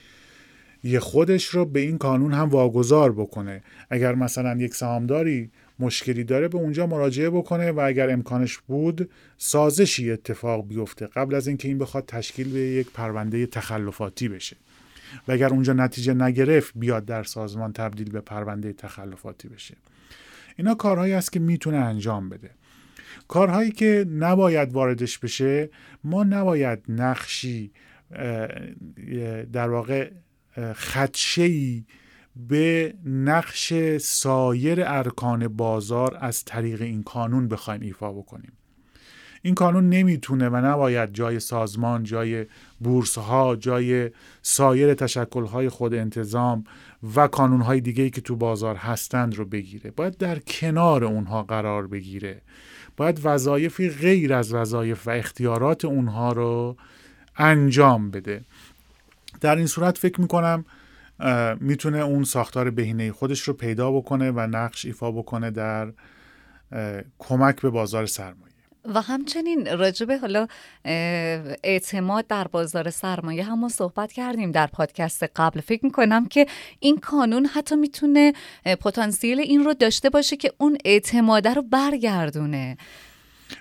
یه 0.83 0.99
خودش 0.99 1.45
رو 1.45 1.65
به 1.65 1.79
این 1.79 1.97
کانون 1.97 2.33
هم 2.33 2.49
واگذار 2.49 3.11
بکنه. 3.11 3.63
اگر 3.89 4.15
مثلا 4.15 4.57
یک 4.57 4.75
سهامداری 4.75 5.49
مشکلی 5.79 6.23
داره 6.23 6.47
به 6.47 6.57
اونجا 6.57 6.87
مراجعه 6.87 7.29
بکنه 7.29 7.71
و 7.71 7.79
اگر 7.79 8.09
امکانش 8.09 8.57
بود 8.57 9.09
سازشی 9.37 10.11
اتفاق 10.11 10.67
بیفته 10.67 11.07
قبل 11.07 11.35
از 11.35 11.47
اینکه 11.47 11.67
این 11.67 11.77
بخواد 11.77 12.05
تشکیل 12.05 12.53
به 12.53 12.59
یک 12.59 12.91
پرونده 12.91 13.45
تخلفاتی 13.45 14.27
بشه. 14.27 14.55
و 15.27 15.31
اگر 15.31 15.49
اونجا 15.49 15.73
نتیجه 15.73 16.13
نگرفت 16.13 16.73
بیاد 16.75 17.05
در 17.05 17.23
سازمان 17.23 17.73
تبدیل 17.73 18.09
به 18.11 18.21
پرونده 18.21 18.73
تخلفاتی 18.73 19.47
بشه. 19.47 19.77
اینا 20.55 20.75
کارهایی 20.75 21.13
است 21.13 21.31
که 21.31 21.39
می‌تونه 21.39 21.77
انجام 21.77 22.29
بده. 22.29 22.51
کارهایی 23.27 23.71
که 23.71 24.05
نباید 24.09 24.73
واردش 24.73 25.19
بشه 25.19 25.69
ما 26.03 26.23
نباید 26.23 26.79
نقشی 26.89 27.71
در 29.53 29.69
واقع 29.69 30.11
خدشهی 30.75 31.85
به 32.35 32.93
نقش 33.05 33.73
سایر 33.97 34.83
ارکان 34.85 35.47
بازار 35.47 36.17
از 36.21 36.45
طریق 36.45 36.81
این 36.81 37.03
کانون 37.03 37.47
بخوایم 37.47 37.81
ایفا 37.81 38.13
بکنیم. 38.13 38.51
این 39.45 39.55
کانون 39.55 39.89
نمی‌تونه 39.89 40.49
و 40.49 40.55
نباید 40.55 41.13
جای 41.13 41.39
سازمان 41.39 42.03
جای 42.03 42.45
بورس 42.79 43.17
ها 43.17 43.55
جای 43.55 44.11
سایر 44.41 44.93
تشکل 44.93 45.45
های 45.45 45.69
خود 45.69 45.93
انتظام 45.93 46.63
و 47.15 47.27
کانون 47.27 47.61
های 47.61 47.81
دیگه 47.81 48.09
که 48.09 48.21
تو 48.21 48.35
بازار 48.35 48.75
هستند 48.75 49.35
رو 49.35 49.45
بگیره. 49.45 49.91
باید 49.91 50.17
در 50.17 50.39
کنار 50.39 51.03
اونها 51.03 51.43
قرار 51.43 51.87
بگیره. 51.87 52.41
باید 52.97 53.19
وظایفی 53.23 53.89
غیر 53.89 54.33
از 54.33 54.53
وظایف 54.53 55.07
و 55.07 55.11
اختیارات 55.11 55.85
اونها 55.85 56.31
رو 56.31 56.77
انجام 57.37 58.11
بده. 58.11 58.41
در 59.41 59.55
این 59.55 59.67
صورت 59.67 59.97
فکر 59.97 60.21
می‌کنم 60.21 60.65
می‌تونه 61.59 61.97
اون 61.97 62.23
ساختار 62.23 62.69
بهینه 62.69 63.11
خودش 63.11 63.41
رو 63.41 63.53
پیدا 63.53 63.91
بکنه 63.91 64.31
و 64.31 64.39
نقش 64.39 64.85
ایفا 64.85 65.11
بکنه 65.11 65.51
در 65.51 65.93
کمک 67.19 67.61
به 67.61 67.69
بازار 67.69 68.05
سرمایه. 68.05 68.44
و 68.93 69.01
همچنین 69.01 69.77
راجب 69.77 70.11
حالا 70.11 70.47
اعتماد 71.63 72.27
در 72.27 72.47
بازار 72.47 72.89
سرمایه 72.89 73.43
همون 73.43 73.69
صحبت 73.69 74.11
کردیم 74.11 74.51
در 74.51 74.67
پادکست 74.67 75.23
قبل. 75.35 75.61
فکر 75.61 75.85
می‌کنم 75.85 76.27
که 76.27 76.47
این 76.79 76.99
قانون 77.11 77.45
حتی 77.45 77.75
می‌تونه 77.75 78.33
پتانسیل 78.65 79.39
این 79.39 79.63
رو 79.63 79.73
داشته 79.73 80.09
باشه 80.09 80.37
که 80.37 80.53
اون 80.57 80.77
اعتماده 80.85 81.53
رو 81.53 81.61
برگردونه. 81.61 82.77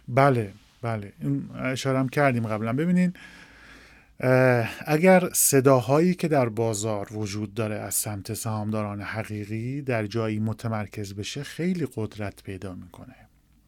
بله 0.08 0.52
بله. 0.82 1.12
این 1.20 1.50
اشارم 1.64 2.08
کردیم 2.08 2.46
قبلا. 2.46 2.72
ببینین 2.72 3.12
اگر 4.86 5.28
صداهایی 5.32 6.14
که 6.14 6.28
در 6.28 6.48
بازار 6.48 7.12
وجود 7.12 7.54
داره 7.54 7.74
از 7.74 7.94
سمت 7.94 8.34
سهامداران 8.34 9.00
حقیقی 9.00 9.82
در 9.82 10.06
جایی 10.06 10.38
متمرکز 10.38 11.14
بشه 11.14 11.42
خیلی 11.42 11.88
قدرت 11.96 12.42
پیدا 12.42 12.74
می‌کنه. 12.74 13.14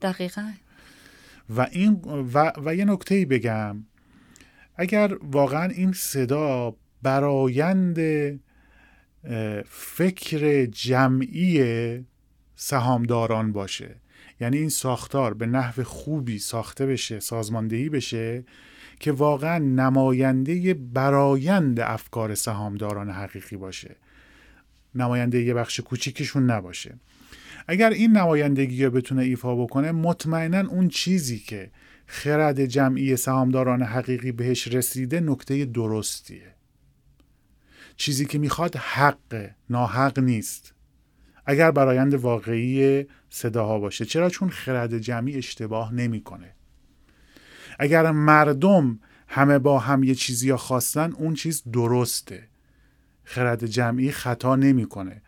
دقیقا. 0.02 0.52
و 1.50 1.68
این 1.72 1.94
و, 2.34 2.52
و 2.64 2.74
یه 2.74 2.84
نکته 2.84 3.26
بگم. 3.26 3.84
اگر 4.76 5.16
واقعا 5.22 5.64
این 5.64 5.92
صدا 5.92 6.76
برایند 7.02 7.98
فکر 9.68 10.64
جمعی 10.64 11.64
سهامداران 12.56 13.52
باشه 13.52 13.96
یعنی 14.40 14.56
این 14.56 14.68
ساختار 14.68 15.34
به 15.34 15.46
نحو 15.46 15.82
خوبی 15.82 16.38
ساخته 16.38 16.86
بشه 16.86 17.20
سازماندهی 17.20 17.88
بشه 17.88 18.44
که 19.00 19.12
واقعا 19.12 19.58
نماینده 19.58 20.74
برایند 20.74 21.80
افکار 21.80 22.34
سهامداران 22.34 23.10
حقیقی 23.10 23.56
باشه. 23.56 23.96
نماینده 24.94 25.42
یه 25.42 25.54
بخش 25.54 25.80
کوچیکشون 25.80 26.50
نباشه. 26.50 26.94
اگر 27.66 27.90
این 27.90 28.16
نمایندگی 28.16 28.84
رو 28.84 28.90
بتونه 28.90 29.22
ایفا 29.22 29.56
بکنه 29.56 29.92
مطمئنا 29.92 30.68
اون 30.68 30.88
چیزی 30.88 31.38
که 31.38 31.70
خرد 32.06 32.64
جمعی 32.64 33.16
سهامداران 33.16 33.82
حقیقی 33.82 34.32
بهش 34.32 34.68
رسیده 34.68 35.20
نکته 35.20 35.64
درستیه. 35.64 36.54
چیزی 37.96 38.26
که 38.26 38.38
می‌خواد 38.38 38.76
حق 38.76 39.50
ناحق 39.70 40.18
نیست. 40.18 40.74
اگر 41.46 41.70
برایند 41.70 42.14
واقعی 42.14 43.06
صداها 43.30 43.78
باشه 43.78 44.04
چرا 44.04 44.30
چون 44.30 44.48
خرد 44.48 44.98
جمعی 44.98 45.36
اشتباه 45.36 45.94
نمی‌کنه؟ 45.94 46.54
اگر 47.78 48.10
مردم 48.10 48.98
همه 49.28 49.58
با 49.58 49.78
هم 49.78 50.02
یه 50.02 50.14
چیزی 50.14 50.54
خواستن 50.54 51.12
اون 51.12 51.34
چیز 51.34 51.62
درسته. 51.72 52.48
خرد 53.24 53.66
جمعی 53.66 54.10
خطا 54.10 54.56
نمی‌کنه. 54.56 55.22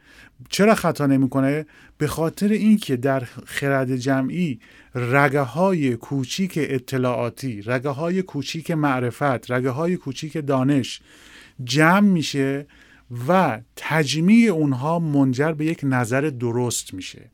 چرا 0.48 0.74
خطا 0.74 1.06
نمی‌کنه؟ 1.06 1.66
به 1.98 2.06
خاطر 2.06 2.48
اینکه 2.48 2.96
در 2.96 3.20
خرد 3.46 3.96
جمعی 3.96 4.60
رگه 4.94 5.40
های 5.40 5.96
کوچیک 5.96 6.52
اطلاعاتی 6.62 7.62
رگه 7.62 7.88
های 7.88 8.22
کوچیک 8.22 8.70
معرفت 8.70 9.50
رگه 9.50 9.70
های 9.70 9.96
کوچیک 9.96 10.46
دانش 10.46 11.00
جمع 11.64 12.00
میشه 12.00 12.66
و 13.28 13.60
تجمیع 13.76 14.50
اونها 14.50 14.98
منجر 14.98 15.52
به 15.52 15.64
یک 15.64 15.80
نظر 15.82 16.20
درست 16.20 16.94
میشه. 16.94 17.30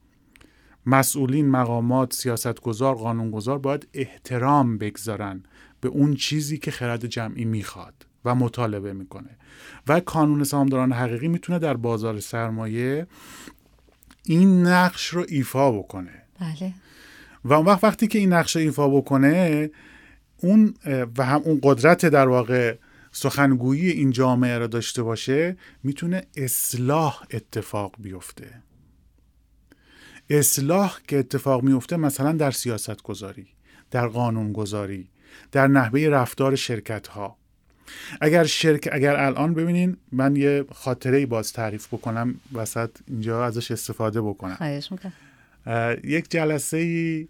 مسئولین 0.86 1.50
مقامات 1.50 2.12
سیاستگزار 2.12 2.94
قانونگذار 2.94 3.58
باید 3.58 3.88
احترام 3.94 4.78
بگذارن 4.78 5.42
به 5.80 5.88
اون 5.88 6.14
چیزی 6.14 6.58
که 6.58 6.70
خرد 6.70 7.06
جمعی 7.06 7.44
می‌خواد. 7.44 8.06
و 8.24 8.34
مطالبه 8.34 8.92
می‌کنه. 8.92 9.36
و 9.88 10.00
کانون 10.00 10.44
سهامداران 10.44 10.92
حقیقی 10.92 11.28
می‌تونه 11.28 11.58
در 11.58 11.74
بازار 11.74 12.20
سرمایه 12.20 13.06
این 14.24 14.66
نقش 14.66 15.06
رو 15.06 15.24
ایفا 15.28 15.72
بکنه. 15.72 16.22
بله. 16.40 16.74
و 17.44 17.52
اون 17.52 17.66
وقت 17.66 17.84
وقتی 17.84 18.06
که 18.06 18.18
این 18.18 18.32
نقش 18.32 18.56
رو 18.56 18.62
ایفا 18.62 18.88
بکنه 18.88 19.70
اون 20.36 20.74
و 21.18 21.24
هم 21.24 21.40
اون 21.44 21.60
قدرت 21.62 22.06
در 22.06 22.28
واقع 22.28 22.76
سخنگویی 23.12 23.90
این 23.90 24.10
جامعه 24.10 24.58
را 24.58 24.66
داشته 24.66 25.02
باشه 25.02 25.56
می‌تونه 25.82 26.22
اصلاح 26.36 27.22
اتفاق 27.30 27.94
بیفته. 27.98 28.62
اصلاح 30.30 30.98
که 31.08 31.18
اتفاق 31.18 31.62
میفته 31.62 31.96
مثلا 31.96 32.32
در 32.32 32.50
سیاست 32.50 33.02
گذاری 33.02 33.46
در 33.90 34.06
قانون 34.06 34.52
گذاری 34.52 35.10
در 35.52 35.66
نحوه 35.66 36.00
رفتار 36.00 36.56
شرکت 36.56 37.06
ها 37.06 37.36
اگر 38.20 38.44
شرک 38.44 38.88
اگر 38.92 39.16
الان 39.16 39.54
ببینین 39.54 39.96
من 40.12 40.36
یه 40.36 40.64
خاطره 40.72 41.26
باز 41.26 41.52
تعریف 41.52 41.94
بکنم 41.94 42.34
وسط 42.52 42.90
اینجا 43.08 43.44
ازش 43.44 43.70
استفاده 43.70 44.20
بکنم. 44.20 44.54
خواهش 44.54 44.90
یک 46.04 46.30
جلسه 46.30 46.76
ای 46.76 47.28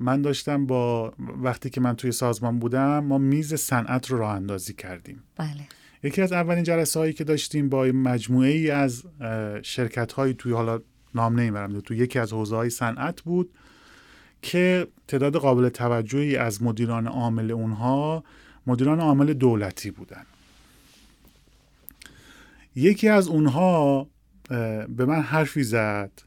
من 0.00 0.22
داشتم 0.22 0.66
با 0.66 1.12
وقتی 1.18 1.70
که 1.70 1.80
من 1.80 1.96
توی 1.96 2.12
سازمان 2.12 2.58
بودم 2.58 3.04
ما 3.04 3.18
میز 3.18 3.54
صنعت 3.54 4.10
رو 4.10 4.18
راه 4.18 4.34
اندازی 4.34 4.72
کردیم. 4.72 5.22
بله. 5.36 5.48
یکی 6.02 6.22
از 6.22 6.32
اولین 6.32 6.64
جلسه 6.64 6.98
هایی 6.98 7.12
که 7.12 7.24
داشتیم 7.24 7.68
با 7.68 7.84
مجموعه 7.84 8.50
ای 8.50 8.70
از 8.70 9.04
شرکت 9.62 10.12
هایی 10.12 10.34
توی 10.34 10.52
حالا 10.52 10.80
نام 11.14 11.40
نمی‌برم 11.40 11.80
تو 11.80 11.94
یکی 11.94 12.18
از 12.18 12.32
حوزه 12.32 12.56
های 12.56 12.70
صنعت 12.70 13.20
بود 13.20 13.50
که 14.42 14.86
تعداد 15.08 15.36
قابل 15.36 15.68
توجهی 15.68 16.36
از 16.36 16.62
مدیران 16.62 17.06
عامل 17.06 17.50
اونها 17.50 18.24
مدیران 18.68 19.00
عامل 19.00 19.32
دولتی 19.32 19.90
بودن. 19.90 20.26
یکی 22.74 23.08
از 23.08 23.28
اونها 23.28 24.08
به 24.88 25.04
من 25.04 25.22
حرفی 25.22 25.62
زد. 25.62 26.22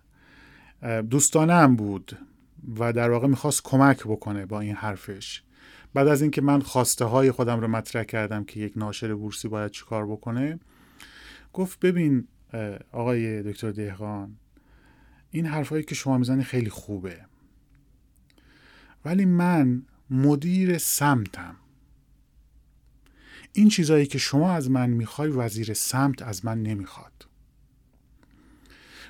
دوستانه 1.10 1.54
هم 1.54 1.76
بود 1.76 2.18
و 2.80 2.94
در 2.94 3.10
واقع 3.10 3.28
می‌خواست 3.28 3.62
کمک 3.64 4.04
بکنه 4.04 4.46
با 4.46 4.60
این 4.60 4.76
حرفش. 4.76 5.44
بعد 5.94 6.08
از 6.08 6.22
اینکه 6.22 6.42
من 6.42 6.62
خواسته 6.62 7.06
های 7.06 7.32
خودم 7.32 7.60
رو 7.60 7.68
مطرح 7.68 8.04
کردم 8.04 8.44
که 8.44 8.60
یک 8.60 8.74
ناشر 8.76 9.16
بورسی 9.16 9.48
باید 9.48 9.72
چیکار 9.72 10.08
بکنه 10.08 10.60
گفت 11.54 11.80
ببین 11.80 12.28
آقای 12.92 13.44
دکتر 13.44 13.72
دهقان 13.72 14.36
این 15.32 15.46
حرفایی 15.46 15.84
که 15.84 15.96
شما 15.96 16.18
می‌زنی 16.18 16.44
خیلی 16.44 16.70
خوبه. 16.70 17.26
ولی 19.06 19.26
من 19.26 19.84
مدیر 20.10 20.78
سمتم. 20.78 21.56
این 23.54 23.70
چیزایی 23.70 24.06
که 24.06 24.18
شما 24.18 24.52
از 24.52 24.72
من 24.72 24.90
می‌خوای 24.90 25.30
وزیر 25.30 25.74
سمت 25.74 26.22
از 26.22 26.46
من 26.46 26.64
نمی‌خواد. 26.64 27.12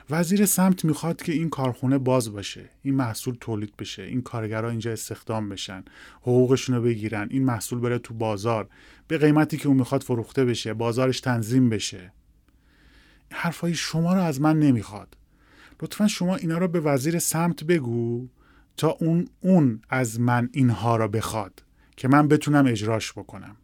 وزیر 0.09 0.45
سمت 0.45 0.85
می‌خواد 0.85 1.21
که 1.21 1.31
این 1.31 1.49
کارخونه 1.49 1.97
باز 1.97 2.31
باشه 2.33 2.69
این 2.81 2.95
محصول 2.95 3.37
تولید 3.41 3.77
بشه 3.77 4.03
این 4.03 4.21
کارگرها 4.21 4.69
اینجا 4.69 4.91
استخدام 4.91 5.49
بشن 5.49 5.83
حقوقشون 6.21 6.75
رو 6.75 6.81
بگیرن 6.81 7.27
این 7.31 7.43
محصول 7.43 7.79
بره 7.79 7.99
تو 7.99 8.13
بازار 8.13 8.69
به 9.07 9.17
قیمتی 9.17 9.57
که 9.57 9.67
اون 9.67 9.77
می‌خواد 9.77 10.03
فروخته 10.03 10.45
بشه 10.45 10.73
بازارش 10.73 11.19
تنظیم 11.19 11.69
بشه. 11.69 12.13
حرفای 13.31 13.73
شما 13.73 14.13
رو 14.13 14.21
از 14.21 14.41
من 14.41 14.59
نمی‌خواد. 14.59 15.17
لطفا 15.81 16.07
شما 16.07 16.35
اینا 16.35 16.57
رو 16.57 16.67
به 16.67 16.79
وزیر 16.79 17.19
سمت 17.19 17.63
بگو 17.63 18.27
تا 18.77 18.89
اون 18.89 19.27
اون 19.39 19.81
از 19.89 20.19
من 20.19 20.49
اینها 20.53 20.95
را 20.95 21.07
بخواد 21.07 21.63
که 21.97 22.07
من 22.07 22.27
بتونم 22.27 22.65
اجراش 22.67 23.11
بکنم. 23.11 23.55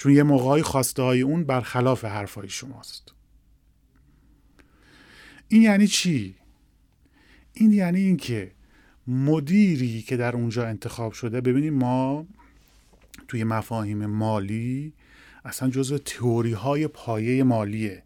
چون 0.00 0.12
یه 0.12 0.22
موقعی 0.22 0.62
خواسته 0.62 1.02
های 1.02 1.20
اون 1.20 1.44
برخلاف 1.44 2.04
حرفای 2.04 2.48
شماست. 2.48 3.12
این 5.48 5.62
یعنی 5.62 5.86
چی؟ 5.86 6.34
این 7.52 7.72
یعنی 7.72 8.00
اینکه 8.00 8.52
مدیری 9.06 10.02
که 10.02 10.16
در 10.16 10.36
اونجا 10.36 10.66
انتخاب 10.66 11.12
شده 11.12 11.40
ببینیم 11.40 11.74
ما 11.74 12.26
توی 13.28 13.44
مفاهیم 13.44 14.06
مالی 14.06 14.92
اصلا 15.44 15.70
جزو 15.70 15.98
تئوری 15.98 16.52
های 16.52 16.88
پایه 16.88 17.42
مالیه. 17.42 18.02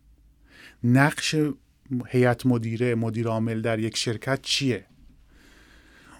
نقش 0.84 1.36
هیئت 2.06 2.46
مدیره 2.46 2.94
مدیر 2.94 3.28
عامل 3.28 3.60
در 3.60 3.78
یک 3.78 3.96
شرکت 3.96 4.42
چیه؟ 4.42 4.86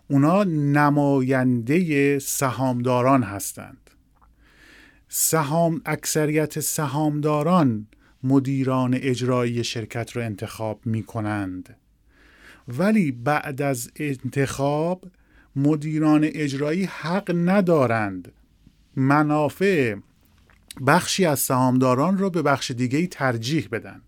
اونا 0.09 0.45
نماینده 0.45 2.19
سهامداران 2.19 3.23
هستند 3.23 3.84
سهام 5.17 5.81
اکثریت 5.87 6.61
سهامداران 6.61 7.87
مدیران 8.23 8.95
اجرایی 8.95 9.65
شرکت 9.65 10.13
رو 10.13 10.23
انتخاب 10.23 10.81
می 10.85 11.03
کنند 11.03 11.77
ولی 12.69 13.13
بعد 13.13 13.63
از 13.63 13.91
انتخاب 13.97 15.05
مدیران 15.57 16.21
اجرایی 16.25 16.85
حق 16.85 17.33
ندارند. 17.35 18.33
منافع 18.97 19.97
بخشی 20.87 21.27
از 21.27 21.39
سهامداران 21.39 22.19
رو 22.19 22.31
به 22.31 22.43
بخش 22.43 22.71
دیگه 22.71 23.07
ترجیح 23.07 23.69
بدن. 23.73 24.03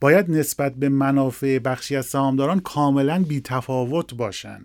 باید 0.00 0.30
نسبت 0.30 0.74
به 0.74 0.88
منافع 0.88 1.58
بخشی 1.58 1.96
از 1.96 2.06
سهامداران 2.06 2.60
کاملا 2.60 3.24
بیتفاوت 3.28 4.14
باشن. 4.14 4.64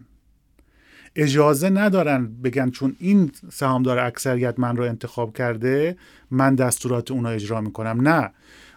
اجازه 1.15 1.69
ندارن 1.69 2.27
بگن 2.43 2.69
چون 2.69 2.95
این 2.99 3.31
سهامدار 3.51 3.99
اکثریت 3.99 4.59
من 4.59 4.77
رو 4.77 4.83
انتخاب 4.83 5.37
کرده 5.37 5.97
من 6.31 6.55
دستورات 6.55 7.11
اونا 7.11 7.29
اجرا 7.29 7.61
می‌کنم. 7.61 8.07
نه. 8.07 8.31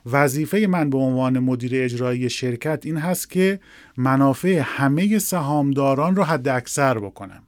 وظیفه 0.06 0.66
من 0.66 0.90
به 0.90 0.98
عنوان 0.98 1.38
مدیر 1.38 1.84
اجرایی 1.84 2.30
شرکت 2.30 2.86
این 2.86 2.96
هست 2.96 3.30
که 3.30 3.60
منافع 3.96 4.62
همه 4.64 5.18
سهامداران 5.18 6.16
رو 6.16 6.24
حد 6.24 6.48
اکثر 6.48 6.98
بکنم. 6.98 7.42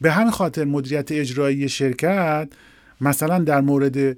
به 0.00 0.12
همین 0.12 0.30
خاطر 0.30 0.64
مدیریت 0.64 1.12
اجرایی 1.12 1.68
شرکت 1.68 2.48
مثلا 3.00 3.38
در 3.38 3.60
مورد 3.60 4.16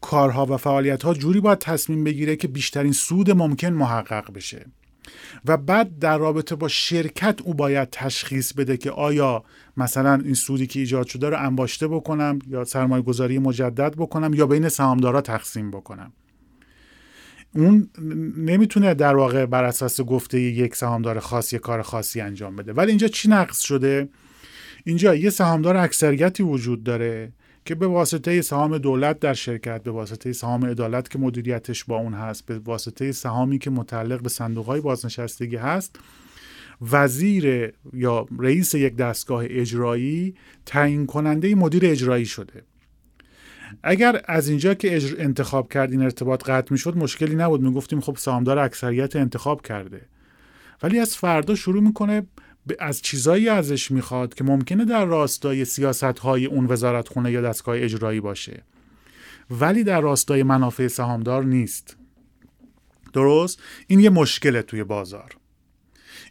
کارها 0.00 0.46
و 0.46 0.56
فعالیت 0.56 1.02
ها 1.02 1.14
جوری 1.14 1.40
باید 1.40 1.58
تصمیم 1.58 2.04
بگیره 2.04 2.36
که 2.36 2.48
بیشترین 2.48 2.92
سود 2.92 3.30
ممکن 3.30 3.72
محقق 3.72 4.32
بشه. 4.32 4.66
و 5.44 5.56
بعد 5.56 5.98
در 5.98 6.18
رابطه 6.18 6.54
با 6.54 6.68
شرکت 6.68 7.40
او 7.42 7.54
باید 7.54 7.88
تشخیص 7.90 8.52
بده 8.52 8.76
که 8.76 8.90
آیا 8.90 9.44
مثلا 9.76 10.14
این 10.24 10.34
سودی 10.34 10.66
که 10.66 10.80
ایجاد 10.80 11.06
شده 11.06 11.28
رو 11.28 11.46
انباشته 11.46 11.88
بکنم 11.88 12.38
یا 12.48 12.64
سرمایه 12.64 13.02
گذاری 13.02 13.38
مجدد 13.38 13.94
بکنم 13.96 14.34
یا 14.34 14.46
بین 14.46 14.68
سهامدارا 14.68 15.20
تقسیم 15.20 15.70
بکنم. 15.70 16.12
اون 17.54 17.90
نمی‌تونه 18.36 18.94
در 18.94 19.16
واقع 19.16 19.46
بر 19.46 19.64
اساس 19.64 20.00
گفته 20.00 20.40
یک 20.40 20.76
سهامدار 20.76 21.20
خاص 21.20 21.52
یک 21.52 21.60
کار 21.60 21.82
خاصی 21.82 22.20
انجام 22.20 22.56
بده. 22.56 22.72
ولی 22.72 22.88
اینجا 22.88 23.08
چی 23.08 23.28
نقص 23.28 23.60
شده؟ 23.60 24.08
اینجا 24.84 25.14
یه 25.14 25.30
سهامدار 25.30 25.76
اکثریتی 25.76 26.42
وجود 26.42 26.82
داره 26.84 27.32
که 27.68 27.74
به 27.74 27.86
واسطه 27.86 28.42
سهام 28.42 28.78
دولت 28.78 29.20
در 29.20 29.34
شرکت 29.34 29.82
به 29.82 29.90
واسطه 29.90 30.32
سهام 30.32 30.64
عدالت 30.64 31.10
که 31.10 31.18
مدیریتش 31.18 31.84
با 31.84 31.96
اون 31.96 32.14
هست 32.14 32.46
به 32.46 32.58
واسطه 32.58 33.12
سهامی 33.12 33.58
که 33.58 33.70
متعلق 33.70 34.22
به 34.22 34.28
صندوق 34.28 34.66
های 34.66 34.80
بازنشستگی 34.80 35.56
هست 35.56 35.96
وزیر 36.92 37.72
یا 37.92 38.26
رئیس 38.38 38.74
یک 38.74 38.96
دستگاه 38.96 39.44
اجرایی 39.48 40.34
تعیین 40.66 41.06
کننده 41.06 41.54
مدیر 41.54 41.86
اجرایی 41.86 42.26
شده. 42.26 42.62
اگر 43.82 44.22
از 44.24 44.48
اینجا 44.48 44.74
که 44.74 45.00
انتخاب 45.18 45.72
کرد 45.72 45.90
این 45.90 46.02
ارتباط 46.02 46.44
قطع 46.44 46.72
می‌شد 46.72 46.96
مشکلی 46.96 47.34
نبود. 47.34 47.60
می‌گفتیم 47.62 48.00
خب 48.00 48.16
سهامدار 48.16 48.58
اکثریت 48.58 49.16
انتخاب 49.16 49.62
کرده. 49.62 50.00
ولی 50.82 50.98
از 50.98 51.16
فردا 51.16 51.54
شروع 51.54 51.82
می‌کنه 51.82 52.26
از 52.78 53.02
چیزایی 53.02 53.48
ازش 53.48 53.90
می‌خواد 53.90 54.34
که 54.34 54.44
ممکنه 54.44 54.84
در 54.84 55.04
راستای 55.04 55.64
سیاست 55.64 56.04
های 56.04 56.46
اون 56.46 56.66
وزارتخونه 56.66 57.32
یا 57.32 57.40
دستگاه 57.40 57.76
اجرایی 57.78 58.20
باشه. 58.20 58.62
ولی 59.50 59.84
در 59.84 60.00
راستای 60.00 60.42
منافع 60.42 60.88
سهامدار 60.88 61.44
نیست. 61.44 61.96
درست؟ 63.12 63.62
این 63.86 64.00
یه 64.00 64.10
مشکله 64.10 64.62
توی 64.62 64.84
بازار. 64.84 65.36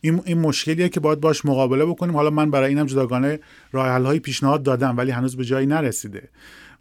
این, 0.02 0.22
این 0.26 0.40
مشکلیه 0.40 0.90
که 0.90 1.00
باید 1.00 1.20
باش 1.20 1.46
مقابله 1.46 1.86
بکنیم. 1.86 2.16
حالا 2.16 2.30
من 2.30 2.52
برای 2.52 2.70
اینم 2.70 2.86
جداگانه 2.86 3.40
راه 3.72 4.02
های 4.02 4.20
پیشنهاد 4.20 4.64
دادم 4.64 4.98
ولی 4.98 5.12
هنوز 5.12 5.38
به 5.38 5.46
جایی 5.46 5.68
نرسیده. 5.68 6.30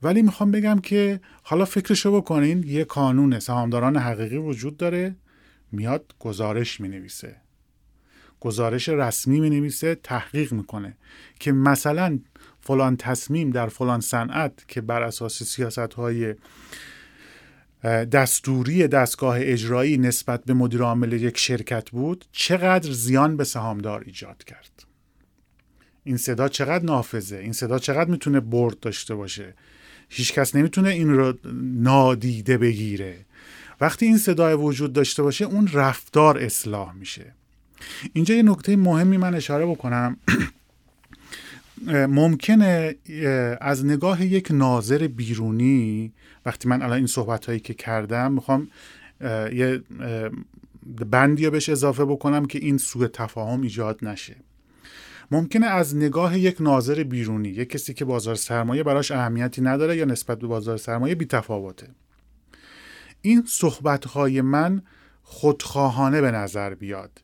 ولی 0.03 0.23
می‌خوام 0.23 0.51
بگم 0.51 0.79
که 0.79 1.21
حالا 1.42 1.64
فکرشو 1.64 2.16
بکنین 2.16 2.62
یه 2.62 2.85
قانون 2.85 3.38
سهامداران 3.38 3.97
حقیقی 3.97 4.37
وجود 4.37 4.77
داره 4.77 5.16
میاد 5.73 6.14
گزارش 6.19 6.81
می‌نویسه. 6.81 7.45
گزارش 8.40 8.88
رسمی 8.88 9.40
می 9.40 9.51
نویسه 9.51 9.94
تحقیق 9.94 10.53
می‌کنه 10.53 10.96
که 11.40 11.53
مثلا 11.53 12.18
فلان 12.61 12.96
تصمیم 12.96 13.51
در 13.51 13.68
فلان 13.68 14.01
صنعت 14.01 14.53
که 14.68 14.81
بر 14.81 15.03
اساس 15.03 15.42
سیاست 15.42 15.79
های 15.79 16.35
دستوری 18.12 18.88
دستگاه 18.88 19.37
اجرایی 19.40 19.99
نسبت 19.99 20.44
به 20.44 20.55
مدیر 20.55 20.83
عامل 20.83 21.12
یک 21.12 21.38
شرکت 21.38 21.90
بود 21.90 22.25
چقدر 22.33 22.92
زیان 22.92 23.37
به 23.37 23.44
سهامدار 23.44 24.03
ایجاد 24.07 24.44
کرد. 24.44 24.85
این 26.05 26.16
صدا 26.16 26.49
چقدر 26.49 26.85
نافذه؟ 26.85 27.37
این 27.37 27.53
صدا 27.53 27.79
چقدر 27.79 28.11
می‌تونه 28.11 28.40
برد 28.40 28.81
داشته 28.81 29.14
باشه؟ 29.14 29.55
هیچکس 30.09 30.55
نمی‌تونه 30.55 30.88
این 30.88 31.14
رو 31.14 31.35
نادیده 31.62 32.59
بگیره. 32.59 33.16
وقتی 33.81 34.07
این 34.07 34.18
صدای 34.18 34.55
وجود 34.55 34.92
داشته 34.92 35.22
باشه 35.22 35.44
اون 35.44 35.68
رفتار 35.72 36.38
اصلاح 36.38 36.92
میشه. 36.94 37.35
اینجا 38.12 38.35
یه 38.35 38.43
نکته 38.43 38.77
مهمی 38.77 39.17
من 39.17 39.35
اشاره 39.35 39.67
بکنم. 39.67 40.17
ممکنه 42.21 42.95
از 43.61 43.85
نگاه 43.87 44.27
یک 44.27 44.49
ناظر 44.51 45.07
بیرونی 45.07 46.12
وقتی 46.47 46.69
من 46.69 46.83
الان 46.83 46.97
این 46.97 47.07
صحبت 47.07 47.47
هایی 47.47 47.61
که 47.61 47.75
کردم 47.75 48.33
می‌خوام 48.33 48.69
یه 49.53 49.83
بندی 51.11 51.45
رو 51.45 51.51
بهش 51.51 51.69
اضافه 51.69 52.05
بکنم 52.05 52.47
که 52.47 52.59
این 52.59 52.79
سوء 52.79 53.07
تفاهم 53.07 53.61
ایجاد 53.61 53.99
نشه. 54.05 54.37
ممکنه 55.31 55.67
از 55.67 55.97
نگاه 55.97 56.39
یک 56.39 56.61
ناظر 56.61 57.03
بیرونی 57.03 57.49
یک 57.49 57.69
کسی 57.69 57.95
که 57.95 58.05
بازار 58.05 58.35
سرمایه 58.35 58.83
براش 58.83 59.11
اهمیتی 59.11 59.62
نداره 59.62 59.97
یا 59.97 60.05
نسبت 60.05 60.39
به 60.39 60.47
بازار 60.47 60.77
سرمایه 60.77 61.15
بیتفاوته. 61.15 61.89
این 63.23 63.43
صحبت 63.47 64.05
های 64.05 64.41
من 64.41 64.83
خودخواهانه 65.23 66.21
به 66.21 66.31
نظر 66.31 66.75
بیاد. 66.75 67.21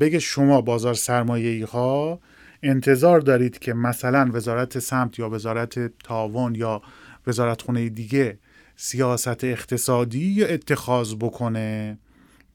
بگه 0.00 0.18
شما 0.18 0.60
بازار 0.60 0.94
سرمایه 0.94 1.66
ها 1.66 2.20
انتظار 2.62 3.20
دارید 3.20 3.58
که 3.58 3.74
مثلا 3.74 4.30
وزارت 4.32 4.78
سمت 4.78 5.18
یا 5.18 5.30
وزارت 5.30 5.98
تاون 5.98 6.54
یا 6.54 6.82
وزارت 7.26 7.62
خونه 7.62 7.88
دیگه 7.88 8.38
سیاست 8.76 9.44
اقتصادی 9.44 10.26
یا 10.26 10.46
اتخاذ 10.46 11.14
بکنه 11.14 11.98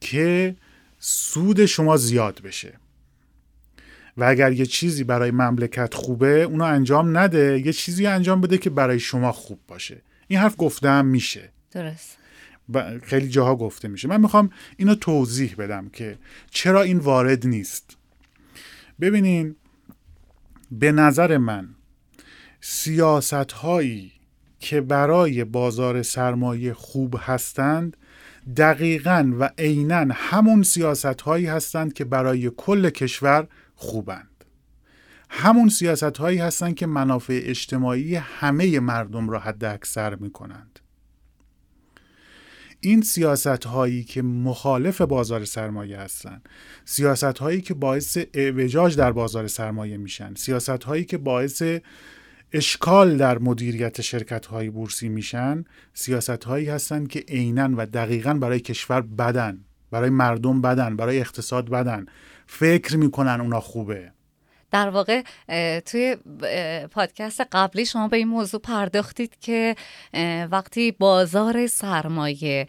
که 0.00 0.56
سود 0.98 1.66
شما 1.66 1.96
زیاد 1.96 2.40
بشه. 2.40 2.78
و 4.16 4.24
اگر 4.24 4.52
یه 4.52 4.66
چیزی 4.66 5.04
برای 5.04 5.30
مملکت 5.30 5.94
خوبه 5.94 6.42
اونو 6.42 6.64
انجام 6.64 7.18
نده 7.18 7.62
یه 7.66 7.72
چیزی 7.72 8.06
انجام 8.06 8.40
بده 8.40 8.58
که 8.58 8.70
برای 8.70 9.00
شما 9.00 9.32
خوب 9.32 9.60
باشه. 9.68 10.02
این 10.28 10.38
حرف 10.38 10.54
گفتم 10.58 11.04
میشه. 11.04 11.52
درست. 11.70 12.19
خیلی 13.02 13.28
جاها 13.28 13.56
گفته 13.56 13.88
میشه. 13.88 14.08
من 14.08 14.20
می‌خوام 14.20 14.50
اینو 14.76 14.94
توضیح 14.94 15.54
بدم 15.58 15.88
که 15.88 16.18
چرا 16.50 16.82
این 16.82 16.98
وارد 16.98 17.46
نیست. 17.46 17.96
ببینین 19.00 19.56
به 20.70 20.92
نظر 20.92 21.38
من 21.38 21.68
سیاست 22.60 23.52
هایی 23.52 24.12
که 24.60 24.80
برای 24.80 25.44
بازار 25.44 26.02
سرمایه 26.02 26.74
خوب 26.74 27.16
هستند 27.20 27.96
دقیقا 28.56 29.32
و 29.38 29.50
عینا 29.58 30.06
همون 30.14 30.62
سیاست 30.62 31.20
هایی 31.20 31.46
هستند 31.46 31.92
که 31.92 32.04
برای 32.04 32.50
کل 32.56 32.90
کشور 32.90 33.46
خوبند. 33.74 34.44
همون 35.30 35.68
سیاست 35.68 36.02
هایی 36.02 36.38
هستند 36.38 36.74
که 36.74 36.86
منافع 36.86 37.40
اجتماعی 37.44 38.14
همه 38.14 38.80
مردم 38.80 39.30
را 39.30 39.38
حد 39.38 39.64
اکثر 39.64 40.14
می 40.14 40.30
کنند 40.30 40.80
این 42.80 43.02
سیاست 43.02 43.46
هایی 43.66 44.04
که 44.04 44.22
مخالف 44.22 45.00
بازار 45.00 45.44
سرمایه 45.44 45.98
هستند 45.98 46.48
سیاست 46.84 47.24
هایی 47.24 47.60
که 47.60 47.74
باعث 47.74 48.18
اعوجاج 48.34 48.96
در 48.96 49.12
بازار 49.12 49.46
سرمایه 49.46 49.96
میشن 49.96 50.34
سیاست 50.34 50.84
هایی 50.84 51.04
که 51.04 51.18
باعث 51.18 51.62
اشکال 52.52 53.16
در 53.16 53.38
مدیریت 53.38 54.00
شرکت 54.00 54.46
های 54.46 54.70
بورسی 54.70 55.08
میشن 55.08 55.64
سیاست 55.94 56.44
هایی 56.44 56.66
هستند 56.66 57.08
که 57.08 57.24
عینا 57.28 57.70
و 57.76 57.86
دقیقا 57.86 58.34
برای 58.34 58.60
کشور 58.60 59.00
بدن 59.00 59.64
برای 59.90 60.10
مردم 60.10 60.60
بدن 60.60 60.96
برای 60.96 61.20
اقتصاد 61.20 61.70
بدن. 61.70 62.06
فکر 62.46 62.96
می‌کنن 62.96 63.40
اونا 63.40 63.60
خوبه. 63.60 64.12
در 64.70 64.88
واقع 64.88 65.22
توی 65.80 66.16
پادکست 66.90 67.40
قبلی 67.52 67.86
شما 67.86 68.08
به 68.08 68.16
این 68.16 68.28
موضوع 68.28 68.60
پرداختید 68.60 69.32
که 69.40 69.76
وقتی 70.50 70.92
بازار 70.92 71.66
سرمایه 71.66 72.66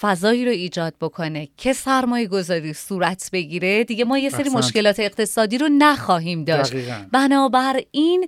فضایی 0.00 0.44
رو 0.44 0.50
ایجاد 0.50 0.94
بکنه 1.00 1.48
که 1.56 1.72
سرمایه 1.72 2.26
گذاری 2.26 2.72
صورت 2.72 3.30
بگیره 3.32 3.84
دیگه 3.84 4.04
ما 4.04 4.18
یه 4.18 4.30
سری 4.30 4.48
مشکلات 4.48 5.00
اقتصادی 5.00 5.58
رو 5.58 5.68
نخواهیم 5.78 6.44
داشت. 6.44 6.72
بنابراین 7.12 8.26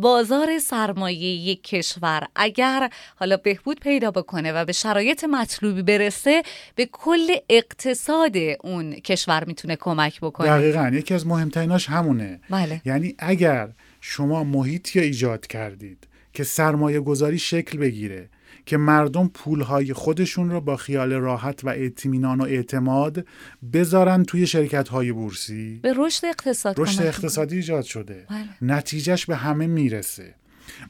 بازار 0.00 0.58
سرمایه 0.58 1.28
یک 1.28 1.62
کشور 1.62 2.26
اگر 2.36 2.90
حالا 3.16 3.36
بهبود 3.36 3.80
پیدا 3.80 4.10
بکنه 4.10 4.52
و 4.52 4.64
به 4.64 4.72
شرایط 4.72 5.24
مطلوبی 5.24 5.82
برسه 5.82 6.42
به 6.74 6.88
کل 6.92 7.36
اقتصاد 7.48 8.36
اون 8.60 8.94
کشور 8.94 9.44
می‌تونه 9.44 9.76
کمک 9.76 10.20
بکنه. 10.20 10.48
دقیقا. 10.48 10.90
یکی 10.94 11.14
از 11.14 11.26
مهمتریناش 11.26 11.88
همونه. 11.88 12.27
بله. 12.50 12.82
یعنی 12.84 13.14
اگر 13.18 13.68
شما 14.00 14.44
محیطی 14.44 15.00
ایجاد 15.00 15.46
کردید 15.46 16.08
که 16.32 16.44
سرمایه 16.44 17.00
گذاری 17.00 17.38
شکل 17.38 17.78
بگیره 17.78 18.28
که 18.66 18.76
مردم 18.76 19.28
پولهای 19.28 19.92
خودشون 19.92 20.50
رو 20.50 20.60
با 20.60 20.76
خیال 20.76 21.12
راحت 21.12 21.64
و 21.64 21.68
اطمینان 21.68 22.40
و 22.40 22.44
اعتماد 22.44 23.26
بذارن 23.72 24.24
توی 24.24 24.46
شرکت 24.46 24.88
های 24.88 25.12
بورسی 25.12 25.80
به 25.82 25.94
رشد 25.96 26.26
اقتصاد 26.26 26.80
رشد 26.80 27.02
اقتصادی 27.02 27.56
ایجاد 27.56 27.84
شده 27.84 28.26
بله. 28.30 28.48
نتیجهش 28.62 29.26
به 29.26 29.36
همه 29.36 29.66
می‌رسه 29.66 30.34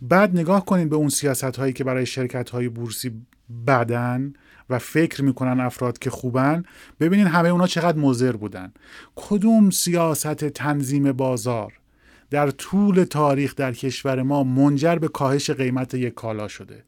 بعد 0.02 0.38
نگاه 0.38 0.64
کنید 0.64 0.88
به 0.88 0.96
اون 0.96 1.08
سیاست 1.08 1.44
هایی 1.44 1.72
که 1.72 1.84
برای 1.84 2.06
شرکت 2.06 2.50
های 2.50 2.68
بورسی 2.68 3.12
بدن 3.66 4.32
و 4.70 4.78
فکر 4.78 5.22
می‌کنن 5.22 5.60
افراد 5.60 5.98
که 5.98 6.10
خوبن 6.10 6.62
ببینین 7.00 7.26
همه 7.26 7.48
اونا 7.48 7.66
چقدر 7.66 7.98
مضر 7.98 8.32
بودن. 8.32 8.72
کدوم 9.16 9.70
سیاست 9.70 10.44
تنظیم 10.44 11.12
بازار 11.12 11.72
در 12.30 12.50
طول 12.50 13.04
تاریخ 13.04 13.54
در 13.54 13.72
کشور 13.72 14.22
ما 14.22 14.44
منجر 14.44 14.96
به 14.96 15.08
کاهش 15.08 15.50
قیمت 15.50 15.94
یک 15.94 16.14
کالا 16.14 16.48
شده؟ 16.48 16.84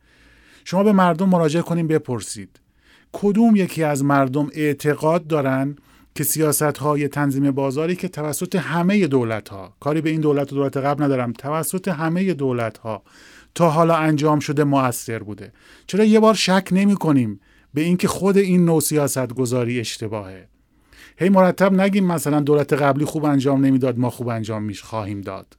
شما 0.65 0.83
به 0.83 0.93
مردم 0.93 1.29
مراجعه 1.29 1.63
کنیم 1.63 1.87
بپرسید. 1.87 2.61
کدوم 3.13 3.57
یکی 3.57 3.85
از 3.85 4.05
مردم 4.05 4.51
اعتقاد 4.55 5.27
دارن 5.27 5.77
که 6.15 6.25
سیاست 6.25 6.63
های 6.63 7.09
تنظیم 7.09 7.51
بازاری 7.51 7.97
که 7.97 8.09
توسط 8.09 8.57
همه 8.57 9.07
دولت 9.07 9.49
ها 9.49 9.75
کاری 9.81 10.01
به 10.01 10.11
این 10.11 10.21
دولت 10.21 10.53
و 10.53 10.57
دولت 10.57 10.77
قبل 10.77 11.05
ندارم 11.05 11.33
توسط 11.33 11.89
همه 11.89 12.35
دولت 12.35 12.79
ها 12.79 13.03
تا 13.55 13.71
حالا 13.71 13.97
انجام 13.97 14.41
شده 14.41 14.65
موثر 14.65 15.19
بوده؟ 15.19 15.53
چرا 15.87 16.05
یه 16.05 16.21
بار 16.21 16.35
شک 16.35 16.69
نمی 16.73 16.97
کنیم 16.97 17.41
به 17.75 17.81
اینکه 17.81 18.09
خود 18.09 18.37
این 18.37 18.65
نوع 18.65 18.81
سیاست 18.81 19.35
گذاری 19.35 19.81
اشتباهه. 19.81 20.49
هی 21.17 21.29
مرتب 21.29 21.73
نگیم 21.73 22.07
مثلا 22.07 22.41
دولت 22.41 22.73
قبلی 22.73 23.05
خوب 23.05 23.25
انجام 23.25 23.65
نمی‌داد 23.65 23.99
ما 23.99 24.11
خوب 24.11 24.29
انجام 24.29 24.63
میش 24.63 24.83
خواهیم 24.83 25.21
داد. 25.21 25.57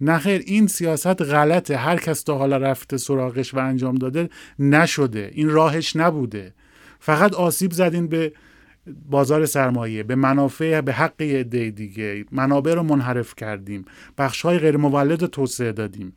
نخیر 0.00 0.42
این 0.46 0.66
سیاست 0.66 1.22
غلطه. 1.22 1.76
هر 1.76 1.96
کس 1.96 2.22
تا 2.22 2.38
حالا 2.38 2.56
رفته 2.56 2.96
سراغش 2.96 3.54
و 3.54 3.58
انجام 3.58 3.94
داده 3.94 4.28
نشده. 4.58 5.30
این 5.32 5.48
راهش 5.48 5.96
نبوده. 5.96 6.54
فقط 7.00 7.34
آسیب 7.34 7.72
زدین 7.72 8.06
به 8.06 8.32
بازار 9.10 9.46
سرمایه 9.46 10.02
به 10.02 10.14
منافع 10.14 10.80
به 10.80 10.92
حق 10.92 11.22
عده 11.22 11.70
دیگه. 11.70 12.24
منابع 12.32 12.74
رو 12.74 12.82
منحرف 12.82 13.34
کردیم. 13.34 13.84
بخش 14.18 14.42
های 14.42 14.58
غیر 14.58 14.76
مولد 14.76 15.26
توسعه 15.26 15.72
دادیم. 15.72 16.12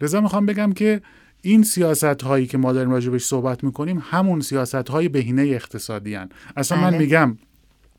لذا 0.00 0.20
می‌خوام 0.20 0.46
بگم 0.46 0.72
که 0.72 1.00
این 1.42 1.62
سیاست 1.62 2.04
هایی 2.04 2.46
که 2.46 2.58
ما 2.58 2.72
داریم 2.72 2.90
راجبش 2.90 3.24
صحبت 3.24 3.64
می‌کنیم 3.64 4.02
همون 4.10 4.40
سیاست 4.40 4.74
های 4.74 5.08
بهینه 5.08 5.42
اقتصادی 5.42 6.14
هن. 6.14 6.28
اصلا 6.56 6.80
من 6.80 6.90
بله. 6.90 6.98
میگم 6.98 7.38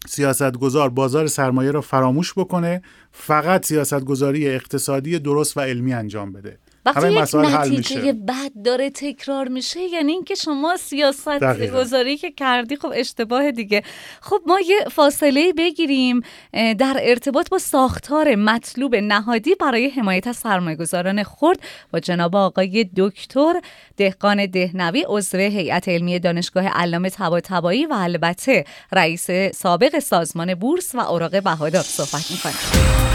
سیاست 0.08 0.52
گذار 0.52 0.90
بازار 0.90 1.28
سرمایه 1.28 1.72
را 1.72 1.82
فراموش 1.82 2.34
بکنه 2.34 2.82
فقط 3.12 3.66
سیاست 3.66 4.00
گذاری 4.00 4.50
اقتصادی 4.50 5.20
درست 5.20 5.58
و 5.58 5.62
علمی 5.62 5.94
انجام 5.94 6.32
بده 6.34 6.58
وقتی 6.86 7.12
یک 7.12 7.36
نتیجه 7.36 8.14
بد 8.14 8.52
داره 8.66 8.90
تکرار 8.90 9.48
میشه 9.48 9.80
یعنی 9.80 10.12
اینکه 10.12 10.36
شما 10.36 10.78
سیاست 10.78 11.72
گذاری 11.76 12.18
که 12.18 12.32
کردی 12.32 12.76
خب 12.76 12.92
اشتباه 12.96 13.52
دیگه. 13.52 13.84
خب 14.22 14.42
ما 14.48 14.60
یه 14.60 14.86
فاصله 14.92 15.54
بگیریم 15.58 16.22
در 16.54 17.00
ارتباط 17.02 17.50
با 17.50 17.58
ساختار 17.58 18.36
مطلوب 18.36 18.96
نهادی 18.96 19.56
برای 19.56 19.90
حمایت 19.90 20.28
از 20.28 20.44
گذاران 20.80 21.24
خرد 21.24 21.60
با 21.94 22.00
جناب 22.00 22.36
آقای 22.36 22.90
دکتر 22.98 23.62
دهقان 23.98 24.46
دهنوی 24.46 25.06
عضو 25.08 25.38
هیئت 25.38 25.90
علمی 25.90 26.20
دانشگاه 26.20 26.68
علامه 26.68 27.10
طباطبایی 27.10 27.86
و 27.86 27.94
البته 27.94 28.66
رئیس 28.92 29.28
سابق 29.54 30.00
سازمان 30.00 30.56
بورس 30.56 30.96
و 30.96 31.00
اوراق 31.00 31.44
بهادار 31.44 31.84
صحبت 31.84 32.32
می‌کنیم. 32.32 33.11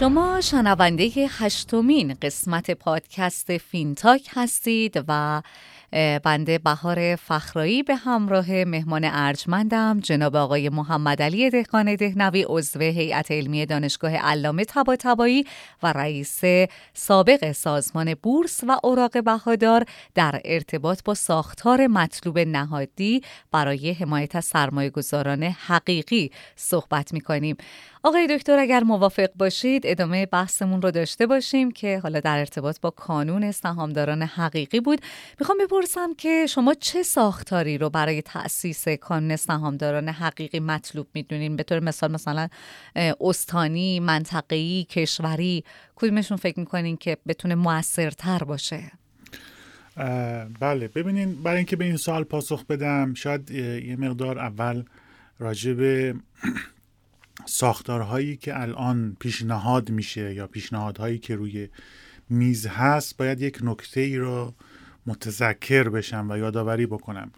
شما 0.00 0.40
شنونده 0.40 1.04
هشتمین 1.38 2.16
قسمت 2.22 2.70
پادکست 2.70 3.56
فینتاک 3.56 4.28
هستید 4.34 5.04
و 5.08 5.42
بنده 6.24 6.58
بهار 6.58 7.16
فخرایی 7.16 7.82
به 7.82 7.94
همراه 7.96 8.64
مهمان 8.64 9.00
ارجمندم 9.04 10.00
جناب 10.00 10.36
آقای 10.36 10.68
محمد 10.68 11.22
علی 11.22 11.50
دهقان 11.50 11.94
دهنوی 11.94 12.44
عضو 12.48 12.80
هیئت 12.80 13.30
علمی 13.30 13.66
دانشگاه 13.66 14.16
علامه 14.16 14.64
طباطبایی 14.64 15.44
و 15.82 15.92
رئیس 15.92 16.40
سابق 16.94 17.52
سازمان 17.52 18.14
بورس 18.22 18.64
و 18.68 18.76
اوراق 18.84 19.24
بهادار 19.24 19.84
در 20.14 20.40
ارتباط 20.44 21.00
با 21.04 21.14
ساختار 21.14 21.86
مطلوب 21.86 22.38
نهادی 22.38 23.22
برای 23.52 23.92
حمایت 23.92 24.36
از 24.36 24.44
سرمایه‌گذاران 24.44 25.42
حقیقی 25.42 26.30
صحبت 26.56 27.12
می‌کنیم. 27.12 27.56
آقای 28.06 28.26
دکتر 28.36 28.58
اگر 28.58 28.80
موافق 28.80 29.28
باشید 29.36 29.82
ادامه 29.86 30.26
بحثمون 30.26 30.82
رو 30.82 30.90
داشته 30.90 31.26
باشیم 31.26 31.70
که 31.70 31.98
حالا 31.98 32.20
در 32.20 32.38
ارتباط 32.38 32.80
با 32.80 32.90
کانون 32.90 33.52
سهامداران 33.52 34.22
حقیقی 34.22 34.80
بود. 34.80 35.00
می‌خوام 35.40 35.58
بپرسم 35.58 36.14
که 36.14 36.46
شما 36.48 36.74
چه 36.74 37.02
ساختاری 37.02 37.78
رو 37.78 37.90
برای 37.90 38.22
تأسیس 38.22 38.88
کانون 38.88 39.36
سهامداران 39.36 40.08
حقیقی 40.08 40.60
مطلوب 40.60 41.06
می‌دونین؟ 41.14 41.56
به 41.56 41.62
طور 41.62 41.80
مثال 41.80 42.12
مثلا 42.12 42.48
استانی 43.20 44.00
منطقه‌ای 44.00 44.86
کشوری 44.90 45.64
کدومشون 45.96 46.36
فکر 46.36 46.60
می‌کنین 46.60 46.96
که 46.96 47.16
بتونه 47.26 47.54
موثرتر 47.54 48.38
باشه؟ 48.38 48.82
بله. 50.60 50.88
ببینین 50.88 51.42
برای 51.42 51.56
اینکه 51.56 51.76
به 51.76 51.84
این 51.84 51.96
سوال 51.96 52.24
پاسخ 52.24 52.66
بدم 52.66 53.14
شاید 53.14 53.50
یه 53.50 53.96
مقدار 53.98 54.38
اول 54.38 54.82
راجع 55.38 55.72
به 55.72 56.14
ساختارهایی 57.44 58.36
که 58.36 58.60
الان 58.60 59.16
پیشنهاد 59.20 59.90
میشه 59.90 60.34
یا 60.34 60.46
پیشنهادهایی 60.46 61.18
که 61.18 61.36
روی 61.36 61.68
میز 62.30 62.66
هست 62.66 63.16
باید 63.16 63.40
یک 63.40 63.58
نکته 63.62 64.00
ای 64.00 64.16
رو 64.16 64.54
متذکر 65.06 65.88
بشم 65.88 66.26
و 66.30 66.38
یادآوری 66.38 66.86
بکنم. 66.86 67.32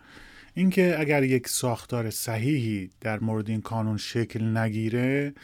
اینکه 0.55 1.01
اگر 1.01 1.23
یک 1.23 1.49
ساختار 1.49 2.11
صحیحی 2.11 2.91
در 3.01 3.21
مورد 3.21 3.49
این 3.49 3.61
کانون 3.61 3.97
شکل 3.97 4.57
نگیره 4.57 5.35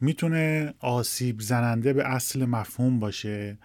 می‌تونه 0.00 0.74
آسیب 0.78 1.40
زننده 1.40 1.92
به 1.92 2.08
اصل 2.08 2.44
مفهوم 2.44 3.00
باشه 3.00 3.58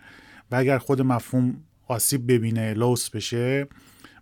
و 0.51 0.55
اگر 0.55 0.77
خود 0.77 1.01
مفهوم 1.01 1.63
آسیب 1.87 2.31
ببینه 2.31 2.73
لوس 2.73 3.09
بشه 3.09 3.67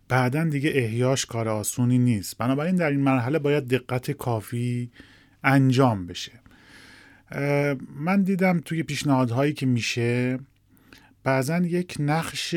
بعدا 0.07 0.43
دیگه 0.43 0.71
احیاش 0.73 1.25
کار 1.25 1.49
آسونی 1.49 1.97
نیست. 1.97 2.37
بنابراین 2.37 2.75
در 2.75 2.89
این 2.89 2.99
مرحله 2.99 3.39
باید 3.39 3.67
دقت 3.67 4.11
کافی 4.11 4.91
انجام 5.43 6.07
بشه. 6.07 6.31
من 7.95 8.23
دیدم 8.23 8.59
توی 8.59 8.83
پیشنهادهایی 8.83 9.53
که 9.53 9.65
میشه 9.65 10.39
بعضا 11.23 11.57
یک 11.57 11.95
نقش 11.99 12.55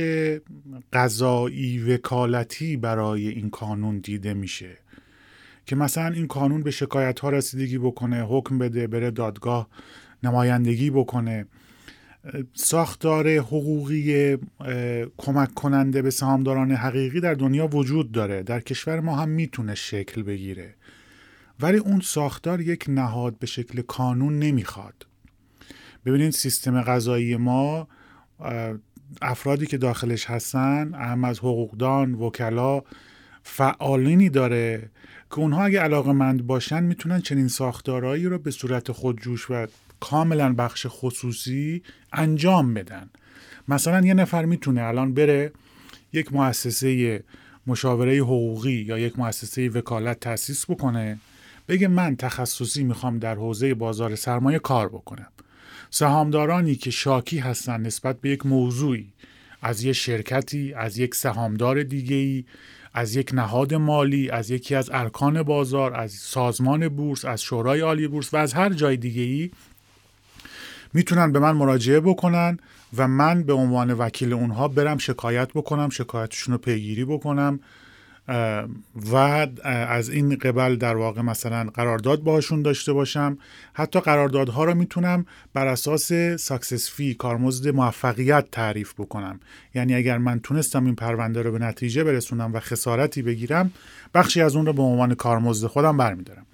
قضایی 0.92 1.78
وکالتی 1.78 2.76
برای 2.76 3.28
این 3.28 3.50
کانون 3.50 3.98
دیده 3.98 4.34
میشه 4.34 4.78
که 5.66 5.76
مثلا 5.76 6.14
این 6.14 6.26
کانون 6.26 6.62
به 6.62 6.70
شکایت 6.70 7.20
ها 7.20 7.30
رسیدگی 7.30 7.78
بکنه 7.78 8.22
حکم 8.22 8.58
بده 8.58 8.86
بره 8.86 9.10
دادگاه 9.10 9.68
نمایندگی 10.22 10.90
بکنه. 10.90 11.46
ساختار 12.54 13.28
حقوقی 13.28 14.36
کمک 15.16 15.54
کننده 15.54 16.02
به 16.02 16.10
سهامداران 16.10 16.72
حقیقی 16.72 17.20
در 17.20 17.34
دنیا 17.34 17.66
وجود 17.66 18.12
داره. 18.12 18.42
در 18.42 18.60
کشور 18.60 19.00
ما 19.00 19.16
هم 19.16 19.28
می‌تونه 19.28 19.74
شکل 19.74 20.22
بگیره. 20.22 20.74
ولی 21.60 21.78
اون 21.78 22.00
ساختار 22.00 22.60
یک 22.60 22.84
نهاد 22.88 23.38
به 23.38 23.46
شکل 23.46 23.82
کانون 23.82 24.38
نمی‌خواد. 24.38 25.06
ببینید 26.06 26.30
سیستم 26.30 26.82
غذایی 26.82 27.36
ما 27.36 27.88
افرادی 29.22 29.66
که 29.66 29.78
داخلش 29.78 30.26
هستن 30.26 30.94
اهم 30.94 31.24
از 31.24 31.38
حقوقدان 31.38 32.14
وکلا 32.14 32.82
فعالینی 33.42 34.28
داره 34.28 34.90
که 35.30 35.38
اونها 35.38 35.64
اگه 35.64 35.80
علاقه 35.80 36.12
مند 36.12 36.46
باشن 36.46 36.82
می‌تونن 36.82 37.20
چنین 37.20 37.48
ساختارهایی 37.48 38.24
رو 38.26 38.38
به 38.38 38.50
صورت 38.50 38.92
خودجوش 38.92 39.50
و 39.50 39.66
کاملا 40.00 40.54
بخش 40.54 40.86
خصوصی 40.88 41.82
انجام 42.12 42.74
بدن. 42.74 43.10
مثلا 43.68 44.06
یه 44.06 44.14
نفر 44.14 44.44
می‌تونه 44.44 44.82
الان 44.82 45.14
بره 45.14 45.52
یک 46.12 46.32
مؤسسه 46.32 47.24
مشاوره 47.66 48.16
حقوقی 48.16 48.72
یا 48.72 48.98
یک 48.98 49.18
مؤسسه 49.18 49.68
وکالت 49.68 50.20
تأسیس 50.20 50.70
بکنه. 50.70 51.18
بگه 51.68 51.88
من 51.88 52.16
تخصصی 52.16 52.84
می‌خوام 52.84 53.18
در 53.18 53.34
حوزه 53.34 53.74
بازار 53.74 54.14
سرمایه 54.14 54.58
کار 54.58 54.88
بکنم. 54.88 55.28
سهامدارانی 55.90 56.74
که 56.74 56.90
شاکی 56.90 57.38
هستن 57.38 57.80
نسبت 57.80 58.20
به 58.20 58.30
یک 58.30 58.46
موضوعی. 58.46 59.12
از 59.62 59.84
یک 59.84 59.92
شرکتی 59.92 60.74
از 60.74 60.98
یک 60.98 61.14
سهامدار 61.14 61.82
دیگه‌ای 61.82 62.44
از 62.94 63.16
یک 63.16 63.30
نهاد 63.34 63.74
مالی 63.74 64.30
از 64.30 64.50
یکی 64.50 64.74
از 64.74 64.90
ارکان 64.92 65.42
بازار 65.42 65.94
از 65.94 66.12
سازمان 66.12 66.88
بورس 66.88 67.24
از 67.24 67.42
شورای 67.42 67.80
عالی 67.80 68.08
بورس 68.08 68.34
و 68.34 68.36
از 68.36 68.54
هر 68.54 68.72
جای 68.72 68.96
دیگه 68.96 69.22
ای 69.22 69.50
می‌تونن 70.94 71.32
به 71.32 71.38
من 71.38 71.52
مراجعه 71.52 72.00
بکنن 72.00 72.58
و 72.96 73.08
من 73.08 73.42
به 73.42 73.52
عنوان 73.52 73.92
وکیل 73.92 74.32
اونها 74.32 74.68
برم 74.68 74.98
شکایت 74.98 75.48
بکنم 75.54 75.88
شکایتشون 75.88 76.52
رو 76.52 76.58
پیگیری 76.58 77.04
بکنم 77.04 77.60
و 79.12 79.16
از 79.64 80.08
این 80.08 80.36
قبل 80.36 80.76
در 80.76 80.96
واقع 80.96 81.22
مثلا 81.22 81.64
قرارداد 81.64 82.22
باشون 82.22 82.62
داشته 82.62 82.92
باشم. 82.92 83.38
حتی 83.72 84.00
قراردادها 84.00 84.64
رو 84.64 84.74
می‌تونم 84.74 85.26
بر 85.54 85.66
اساس 85.66 86.12
success 86.36 86.90
fee 86.90 87.14
کارمزد 87.14 87.68
موفقیت 87.68 88.50
تعریف 88.52 88.94
بکنم. 88.94 89.40
یعنی 89.74 89.94
اگر 89.94 90.18
من 90.18 90.40
تونستم 90.40 90.84
این 90.84 90.94
پرونده 90.94 91.42
رو 91.42 91.52
به 91.52 91.58
نتیجه 91.58 92.04
برسونم 92.04 92.54
و 92.54 92.60
خسارتی 92.60 93.22
بگیرم 93.22 93.72
بخشی 94.14 94.40
از 94.40 94.56
اون 94.56 94.66
رو 94.66 94.72
به 94.72 94.82
عنوان 94.82 95.14
کارمزد 95.14 95.66
خودم 95.66 95.96
برمیدارم. 95.96 96.46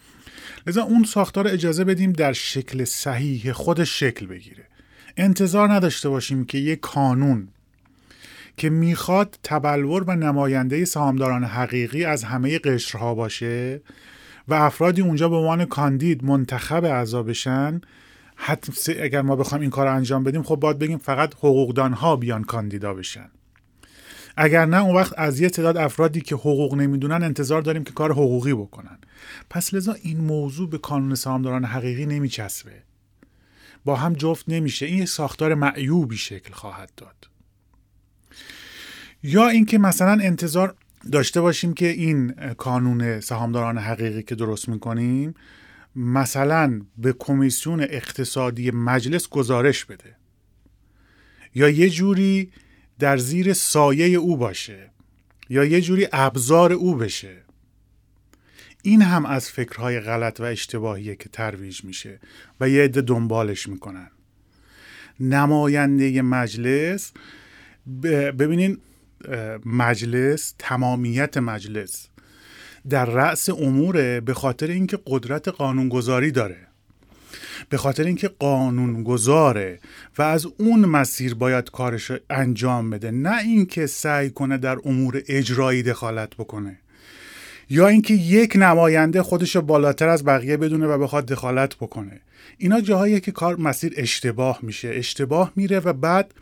لذا 0.66 0.82
اون 0.82 1.04
ساختار 1.04 1.48
اجازه 1.48 1.84
بدیم 1.84 2.12
در 2.12 2.32
شکل 2.32 2.84
صحیح 2.84 3.52
خودش 3.52 4.00
شکل 4.00 4.26
بگیره. 4.26 4.64
انتظار 5.16 5.72
نداشته 5.72 6.08
باشیم 6.08 6.44
که 6.44 6.58
یک 6.58 6.80
کانون 6.80 7.48
که 8.56 8.70
می‌خواد 8.70 9.38
تبلور 9.42 10.04
و 10.04 10.16
نماینده 10.16 10.84
سهامداران 10.84 11.44
حقیقی 11.44 12.04
از 12.04 12.24
همه 12.24 12.58
قشرها 12.58 13.14
باشه 13.14 13.82
و 14.48 14.54
افرادی 14.54 15.02
اونجا 15.02 15.28
به 15.28 15.36
عنوان 15.36 15.64
کاندید 15.64 16.24
منتخب 16.24 16.84
اعضا 16.84 17.22
بشن 17.22 17.80
حتی 18.36 19.00
اگر 19.00 19.22
ما 19.22 19.36
بخوایم 19.36 19.62
این 19.62 19.70
کار 19.70 19.86
انجام 19.86 20.24
بدیم 20.24 20.42
خب 20.42 20.56
باید 20.56 20.78
بگیم 20.78 20.98
فقط 20.98 21.34
حقوقدان 21.34 21.92
ها 21.92 22.16
بیان 22.16 22.44
کاندیدا 22.44 22.94
بشن. 22.94 23.30
اگر 24.36 24.66
نه 24.66 24.84
اون 24.84 24.96
وقت 24.96 25.18
از 25.18 25.40
یه 25.40 25.50
تعداد 25.50 25.76
افرادی 25.76 26.20
که 26.20 26.34
حقوق 26.34 26.74
نمی‌دونن 26.74 27.22
انتظار 27.22 27.62
داریم 27.62 27.84
که 27.84 27.92
کار 27.92 28.12
حقوقی 28.12 28.54
بکنن. 28.54 28.98
پس 29.50 29.74
لذا 29.74 29.92
این 29.92 30.20
موضوع 30.20 30.70
به 30.70 30.78
کانون 30.78 31.14
سهامداران 31.14 31.64
حقیقی 31.64 32.06
نمیچسبه. 32.06 32.72
با 33.84 33.96
هم 33.96 34.12
جفت 34.12 34.48
نمیشه. 34.48 34.86
این 34.86 35.06
ساختار 35.06 35.54
معیوبی 35.54 36.16
شکل 36.16 36.52
خواهد 36.52 36.92
داد. 36.96 37.31
یا 39.22 39.48
اینکه 39.48 39.78
مثلا 39.78 40.22
انتظار 40.22 40.74
داشته 41.12 41.40
باشیم 41.40 41.74
که 41.74 41.88
این 41.88 42.32
کانون 42.32 43.20
سهامداران 43.20 43.78
حقیقی 43.78 44.22
که 44.22 44.34
درست 44.34 44.68
می‌کنیم 44.68 45.34
مثلا 45.96 46.80
به 46.98 47.14
کمیسیون 47.18 47.80
اقتصادی 47.80 48.70
مجلس 48.70 49.28
گزارش 49.28 49.84
بده. 49.84 50.16
یا 51.54 51.68
یه 51.68 51.90
جوری 51.90 52.52
در 52.98 53.16
زیر 53.16 53.52
سایه 53.52 54.06
او 54.06 54.36
باشه. 54.36 54.90
یا 55.48 55.64
یه 55.64 55.80
جوری 55.80 56.08
ابزار 56.12 56.72
او 56.72 56.94
بشه. 56.94 57.36
این 58.82 59.02
هم 59.02 59.26
از 59.26 59.50
فکرهای 59.50 60.00
غلط 60.00 60.40
و 60.40 60.44
اشتباهیه 60.44 61.16
که 61.16 61.28
ترویج 61.28 61.84
میشه 61.84 62.20
و 62.60 62.68
یه 62.68 62.84
عده 62.84 63.00
دنبالش 63.00 63.68
می‌کنن. 63.68 64.10
نماینده 65.20 66.22
مجلس 66.22 67.12
ببینین 68.38 68.78
مجلس 69.66 70.54
تمامیت 70.58 71.36
مجلس 71.36 72.08
در 72.88 73.04
رأس 73.04 73.48
اموره 73.48 74.20
به 74.20 74.34
خاطر 74.34 74.66
اینکه 74.66 74.98
قدرت 75.06 75.48
قانونگذاری 75.48 76.30
داره. 76.30 76.56
به 77.68 77.76
خاطر 77.76 78.04
اینکه 78.04 78.28
قانون 78.28 79.02
گذاره 79.02 79.78
و 80.18 80.22
از 80.22 80.46
اون 80.58 80.80
مسیر 80.80 81.34
باید 81.34 81.70
کارش 81.70 82.12
انجام 82.30 82.90
بده 82.90 83.10
نه 83.10 83.38
اینکه 83.38 83.86
سعی 83.86 84.30
کنه 84.30 84.58
در 84.58 84.78
امور 84.84 85.22
اجرایی 85.28 85.82
دخالت 85.82 86.34
بکنه. 86.34 86.78
یا 87.70 87.88
اینکه 87.88 88.14
یک 88.14 88.52
نماینده 88.56 89.22
خودش 89.22 89.56
بالاتر 89.56 90.08
از 90.08 90.24
بقیه 90.24 90.56
بدونه 90.56 90.86
و 90.86 90.98
بخواد 90.98 91.26
دخالت 91.26 91.76
بکنه. 91.76 92.20
اینا 92.58 92.80
جاهایی 92.80 93.20
که 93.20 93.32
کار 93.32 93.56
مسیر 93.56 93.94
اشتباه 93.96 94.58
میشه. 94.62 94.88
اشتباه 94.88 95.52
میره 95.56 95.78
و 95.78 95.92
بعد 95.92 96.34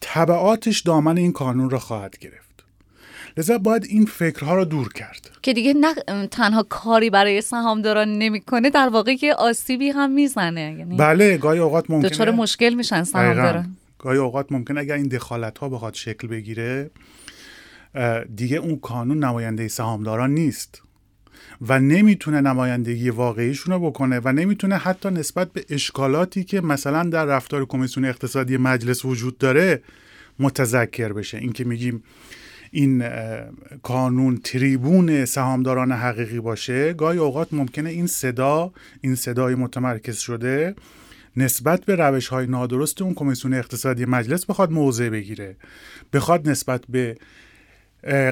طبعاتش 0.00 0.80
دامن 0.80 1.18
این 1.18 1.32
قانون 1.32 1.70
را 1.70 1.78
خواهد 1.78 2.18
گرفت. 2.18 2.44
لذا 3.36 3.58
باید 3.58 3.84
این 3.84 4.06
فکرها 4.06 4.54
رو 4.54 4.64
دور 4.64 4.92
کرد. 4.92 5.30
که 5.42 5.52
دیگه 5.52 5.74
نه 5.74 5.94
تنها 6.26 6.62
کاری 6.62 7.10
برای 7.10 7.40
سهامداران 7.40 8.18
نمی‌کنه 8.18 8.70
در 8.70 8.88
واقع 8.88 9.14
که 9.14 9.34
آسیبی 9.34 9.88
هم 9.88 10.10
می‌زنه. 10.10 10.76
یعنی 10.78 10.96
بله 10.96 11.36
گاهی 11.36 11.58
اوقات 11.58 11.90
ممکنه. 11.90 12.10
دچار 12.10 12.30
مشکل 12.30 12.74
میشن 12.74 13.04
سهامداران. 13.04 13.76
گاهی 13.98 14.18
اوقات 14.18 14.52
ممکن 14.52 14.78
اگر 14.78 14.94
این 14.94 15.08
دخالت 15.08 15.58
ها 15.58 15.68
بخواد 15.68 15.94
شکل 15.94 16.28
بگیره 16.28 16.90
دیگه 18.34 18.56
اون 18.56 18.78
قانون 18.82 19.24
نماینده 19.24 19.68
سهامداران 19.68 20.30
نیست. 20.30 20.82
و 21.60 21.80
نمی‌تونه 21.80 22.40
نمایندگی 22.40 23.10
واقعیشون 23.10 23.74
رو 23.74 23.90
بکنه 23.90 24.20
و 24.24 24.32
نمی‌تونه 24.32 24.76
حتی 24.76 25.10
نسبت 25.10 25.52
به 25.52 25.64
اشکالاتی 25.70 26.44
که 26.44 26.60
مثلا 26.60 27.02
در 27.02 27.24
رفتار 27.24 27.64
کمیسیون 27.64 28.06
اقتصادی 28.06 28.56
مجلس 28.56 29.04
وجود 29.04 29.38
داره 29.38 29.82
متذکر 30.38 31.12
بشه. 31.12 31.38
این 31.38 31.52
که 31.52 31.64
میگیم 31.64 32.02
این 32.70 33.04
کانون 33.82 34.36
تریبون 34.36 35.24
سهامداران 35.24 35.92
حقیقی 35.92 36.40
باشه 36.40 36.92
گاهی 36.92 37.18
اوقات 37.18 37.52
ممکنه 37.52 37.90
این 37.90 38.06
صدا 38.06 38.72
این 39.00 39.14
صدای 39.14 39.54
متمرکز 39.54 40.16
شده 40.16 40.74
نسبت 41.36 41.84
به 41.84 41.96
روش 41.96 42.28
های 42.28 42.46
نادرست 42.46 43.02
اون 43.02 43.14
کمیسیون 43.14 43.54
اقتصادی 43.54 44.04
مجلس 44.04 44.46
بخواد 44.46 44.72
موضع 44.72 45.08
بگیره. 45.08 45.56
بخواد 46.12 46.48
نسبت 46.48 46.84
به 46.88 47.16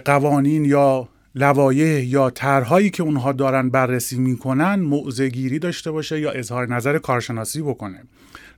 قوانین 0.04 0.64
یا 0.64 1.08
لوایح 1.34 2.04
یا 2.04 2.30
طرحهایی 2.30 2.90
که 2.90 3.02
اونها 3.02 3.32
دارن 3.32 3.70
بررسی 3.70 4.18
می‌کنن 4.18 4.74
موضعگیری 4.74 5.58
داشته 5.58 5.90
باشه 5.90 6.20
یا 6.20 6.30
اظهار 6.30 6.74
نظر 6.74 6.98
کارشناسی 6.98 7.62
بکنه. 7.62 8.02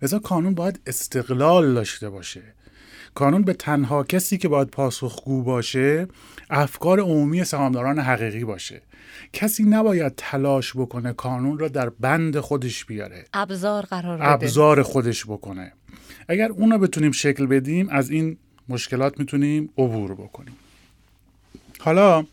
لذا 0.02 0.18
کانون 0.18 0.54
باید 0.54 0.80
استقلال 0.86 1.74
داشته 1.74 2.10
باشه. 2.10 2.42
کانون 3.14 3.42
به 3.42 3.52
تنها 3.52 4.04
کسی 4.04 4.38
که 4.38 4.48
باید 4.48 4.68
پاسخگو 4.68 5.42
باشه 5.42 6.08
افکار 6.50 7.00
عمومی 7.00 7.44
سهامداران 7.44 7.98
حقیقی 7.98 8.44
باشه. 8.44 8.82
کسی 9.32 9.64
نباید 9.64 10.12
تلاش 10.16 10.76
بکنه 10.76 11.12
کانون 11.12 11.58
را 11.58 11.68
در 11.68 11.88
بند 11.88 12.40
خودش 12.40 12.84
بیاره. 12.84 13.24
ابزار 13.34 13.82
قرار 13.82 14.16
بده. 14.16 14.28
ابزار 14.28 14.82
خودش 14.82 15.24
بکنه. 15.24 15.72
اگر 16.28 16.50
اونو 16.50 16.78
بتونیم 16.78 17.12
شکل 17.12 17.46
بدیم 17.46 17.88
از 17.88 18.10
این 18.10 18.36
مشکلات 18.68 19.18
می‌تونیم 19.18 19.68
عبور 19.78 20.14
بکنیم. 20.14 20.56
حالا 21.80 22.26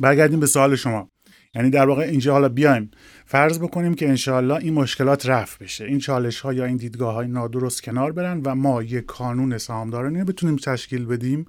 برگردیم 0.00 0.40
به 0.40 0.46
سوال 0.46 0.76
شما. 0.76 1.08
یعنی 1.54 1.70
در 1.70 1.86
واقع 1.86 2.02
اینجا 2.02 2.32
حالا 2.32 2.48
بیایم. 2.48 2.90
فرض 3.26 3.58
بکنیم 3.58 3.94
که 3.94 4.08
انشاءالله 4.08 4.54
این 4.54 4.74
مشکلات 4.74 5.26
رفع 5.26 5.64
بشه. 5.64 5.84
این 5.84 5.98
چالش 5.98 6.40
ها 6.40 6.52
یا 6.52 6.64
این 6.64 6.76
دیدگاه 6.76 7.14
های 7.14 7.28
نادرست 7.28 7.82
کنار 7.82 8.12
برن 8.12 8.40
و 8.44 8.54
ما 8.54 8.82
یک 8.82 9.06
کانون 9.06 9.58
سهامدارانی 9.58 10.24
بتونیم 10.24 10.56
تشکیل 10.56 11.06
بدیم 11.06 11.46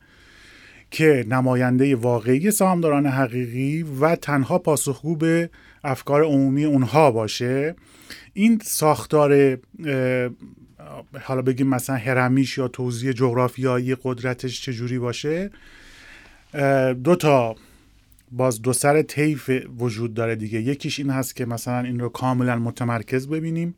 که 0.92 1.26
نماینده 1.30 1.96
واقعی 1.96 2.52
سهامداران 2.52 3.06
حقیقی 3.06 3.84
و 3.84 4.16
تنها 4.16 4.58
پاسخگو 4.58 5.16
به 5.16 5.50
افکار 5.84 6.24
عمومی 6.24 6.66
اونها 6.66 7.12
باشه. 7.12 7.76
این 8.34 8.60
ساختار 8.64 9.58
حالا 11.22 11.42
بگیم 11.42 11.68
مثلا 11.68 11.96
هرمیش 11.96 12.58
یا 12.58 12.68
توضیح 12.68 13.12
جغرافیایی 13.12 13.96
قدرتش 14.04 14.62
چجوری 14.62 15.00
باشه؟ 15.00 15.52
دو 17.04 17.16
تا 17.16 17.56
باز 18.34 18.62
دو 18.62 18.74
سر 18.74 19.02
طیف 19.02 19.50
وجود 19.78 20.14
داره 20.14 20.36
دیگه. 20.36 20.62
یکیش 20.62 21.00
این 21.00 21.10
هست 21.10 21.36
که 21.36 21.46
مثلا 21.46 21.80
این 21.80 22.00
رو 22.00 22.10
کاملا 22.10 22.56
متمرکز 22.56 23.28
ببینیم. 23.28 23.76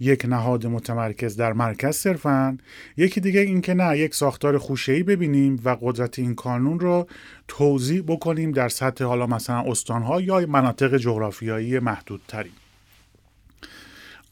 یک 0.00 0.24
نهاد 0.24 0.66
متمرکز 0.66 1.36
در 1.36 1.52
مرکز 1.52 1.96
صرفا. 1.96 2.58
یکی 2.96 3.20
دیگه 3.20 3.40
این 3.40 3.60
که 3.60 3.74
نه 3.74 3.98
یک 3.98 4.14
ساختار 4.14 4.58
خوشه‌ای 4.58 5.02
ببینیم 5.02 5.60
و 5.64 5.76
قدرت 5.80 6.18
این 6.18 6.34
کانون 6.34 6.80
رو 6.80 7.06
توضیح 7.48 8.02
بکنیم 8.06 8.52
در 8.52 8.68
سطح 8.68 9.04
حالا 9.04 9.26
مثلا 9.26 9.62
استانها 9.66 10.20
یا 10.20 10.46
مناطق 10.46 10.96
جغرافیایی 10.96 11.78
محدودتری 11.78 12.50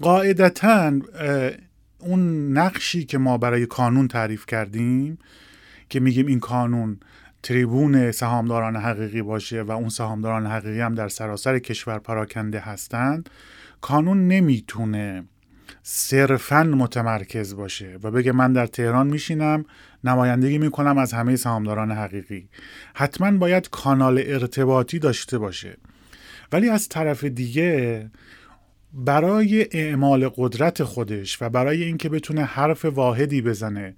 قاعدتا 0.00 0.92
اون 1.98 2.52
نقشی 2.52 3.04
که 3.04 3.18
ما 3.18 3.38
برای 3.38 3.66
کانون 3.66 4.08
تعریف 4.08 4.46
کردیم 4.46 5.18
که 5.88 6.00
میگیم 6.00 6.26
این 6.26 6.40
کانون 6.40 7.00
تریبون 7.42 8.12
سهامداران 8.12 8.76
حقیقی 8.76 9.22
باشه 9.22 9.62
و 9.62 9.70
اون 9.70 9.88
سهامداران 9.88 10.46
حقیقی 10.46 10.80
هم 10.80 10.94
در 10.94 11.08
سراسر 11.08 11.58
کشور 11.58 11.98
پراکنده 11.98 12.60
هستند 12.60 13.30
کانون 13.80 14.28
نمی‌تونه 14.28 15.24
صرفا 15.82 16.62
متمرکز 16.62 17.56
باشه 17.56 17.98
و 18.02 18.10
بگه 18.10 18.32
من 18.32 18.52
در 18.52 18.66
تهران 18.66 19.06
میشینم 19.06 19.64
نمایندگی 20.04 20.58
می‌کنم 20.58 20.98
از 20.98 21.12
همه 21.12 21.36
سهامداران 21.36 21.92
حقیقی. 21.92 22.48
حتما 22.94 23.38
باید 23.38 23.70
کانال 23.70 24.22
ارتباطی 24.26 24.98
داشته 24.98 25.38
باشه. 25.38 25.76
ولی 26.52 26.68
از 26.68 26.88
طرف 26.88 27.24
دیگه 27.24 28.10
برای 28.92 29.66
اعمال 29.72 30.30
قدرت 30.36 30.84
خودش 30.84 31.42
و 31.42 31.48
برای 31.48 31.84
اینکه 31.84 32.08
بتونه 32.08 32.44
حرف 32.44 32.84
واحدی 32.84 33.42
بزنه 33.42 33.94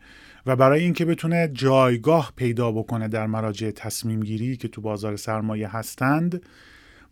و 0.46 0.56
برای 0.56 0.80
اینکه 0.84 1.04
بتونه 1.04 1.50
جایگاه 1.52 2.32
پیدا 2.36 2.72
بکنه 2.72 3.08
در 3.08 3.26
مراجع 3.26 3.70
تصمیم 3.70 4.20
گیری 4.20 4.56
که 4.56 4.68
تو 4.68 4.80
بازار 4.80 5.16
سرمایه 5.16 5.76
هستند 5.76 6.42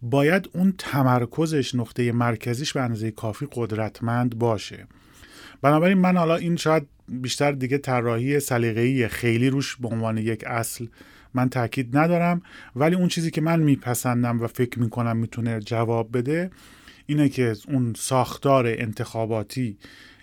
باید 0.03 0.49
اون 0.55 0.75
تمرکزش 0.79 1.75
نقطه 1.75 2.13
مرکزیش 2.13 2.73
به 2.73 2.81
اندازه 2.81 3.11
کافی 3.11 3.49
قدرتمند 3.53 4.39
باشه. 4.39 4.87
بنابراین 5.63 5.99
من 5.99 6.17
حالا 6.17 6.37
این 6.37 6.57
شاید 6.57 6.87
بیشتر 7.09 7.53
دیگه 7.53 7.79
طراحی 7.79 8.41
سلیقه‌ای 8.41 9.09
خیلی 9.09 9.51
روش 9.51 9.77
به 9.77 9.89
عنوان 9.89 10.19
یک 10.19 10.45
اصل 10.47 10.87
من 11.35 11.49
تاکید 11.49 11.97
ندارم 11.97 12.43
ولی 12.77 12.97
اون 12.97 13.09
چیزی 13.09 13.31
که 13.31 13.41
من 13.41 13.61
میپسندم 13.61 14.41
و 14.41 14.47
فکر 14.47 14.79
می‌کنم 14.79 15.17
می‌تونه 15.17 15.61
جواب 15.61 16.17
بده 16.17 16.51
اینه 17.07 17.29
که 17.29 17.57
اون 17.69 17.95
ساختار 17.97 18.67
انتخاباتی 18.67 19.77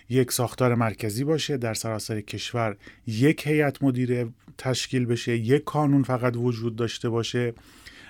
یک 0.08 0.32
ساختار 0.32 0.74
مرکزی 0.74 1.24
باشه 1.24 1.56
در 1.56 1.74
سراسر 1.74 2.20
کشور 2.20 2.76
یک 3.06 3.46
هیئت 3.46 3.82
مدیره 3.82 4.28
تشکیل 4.58 5.06
بشه 5.06 5.36
یک 5.36 5.64
کانون 5.64 6.02
فقط 6.02 6.36
وجود 6.36 6.76
داشته 6.76 7.08
باشه. 7.08 7.54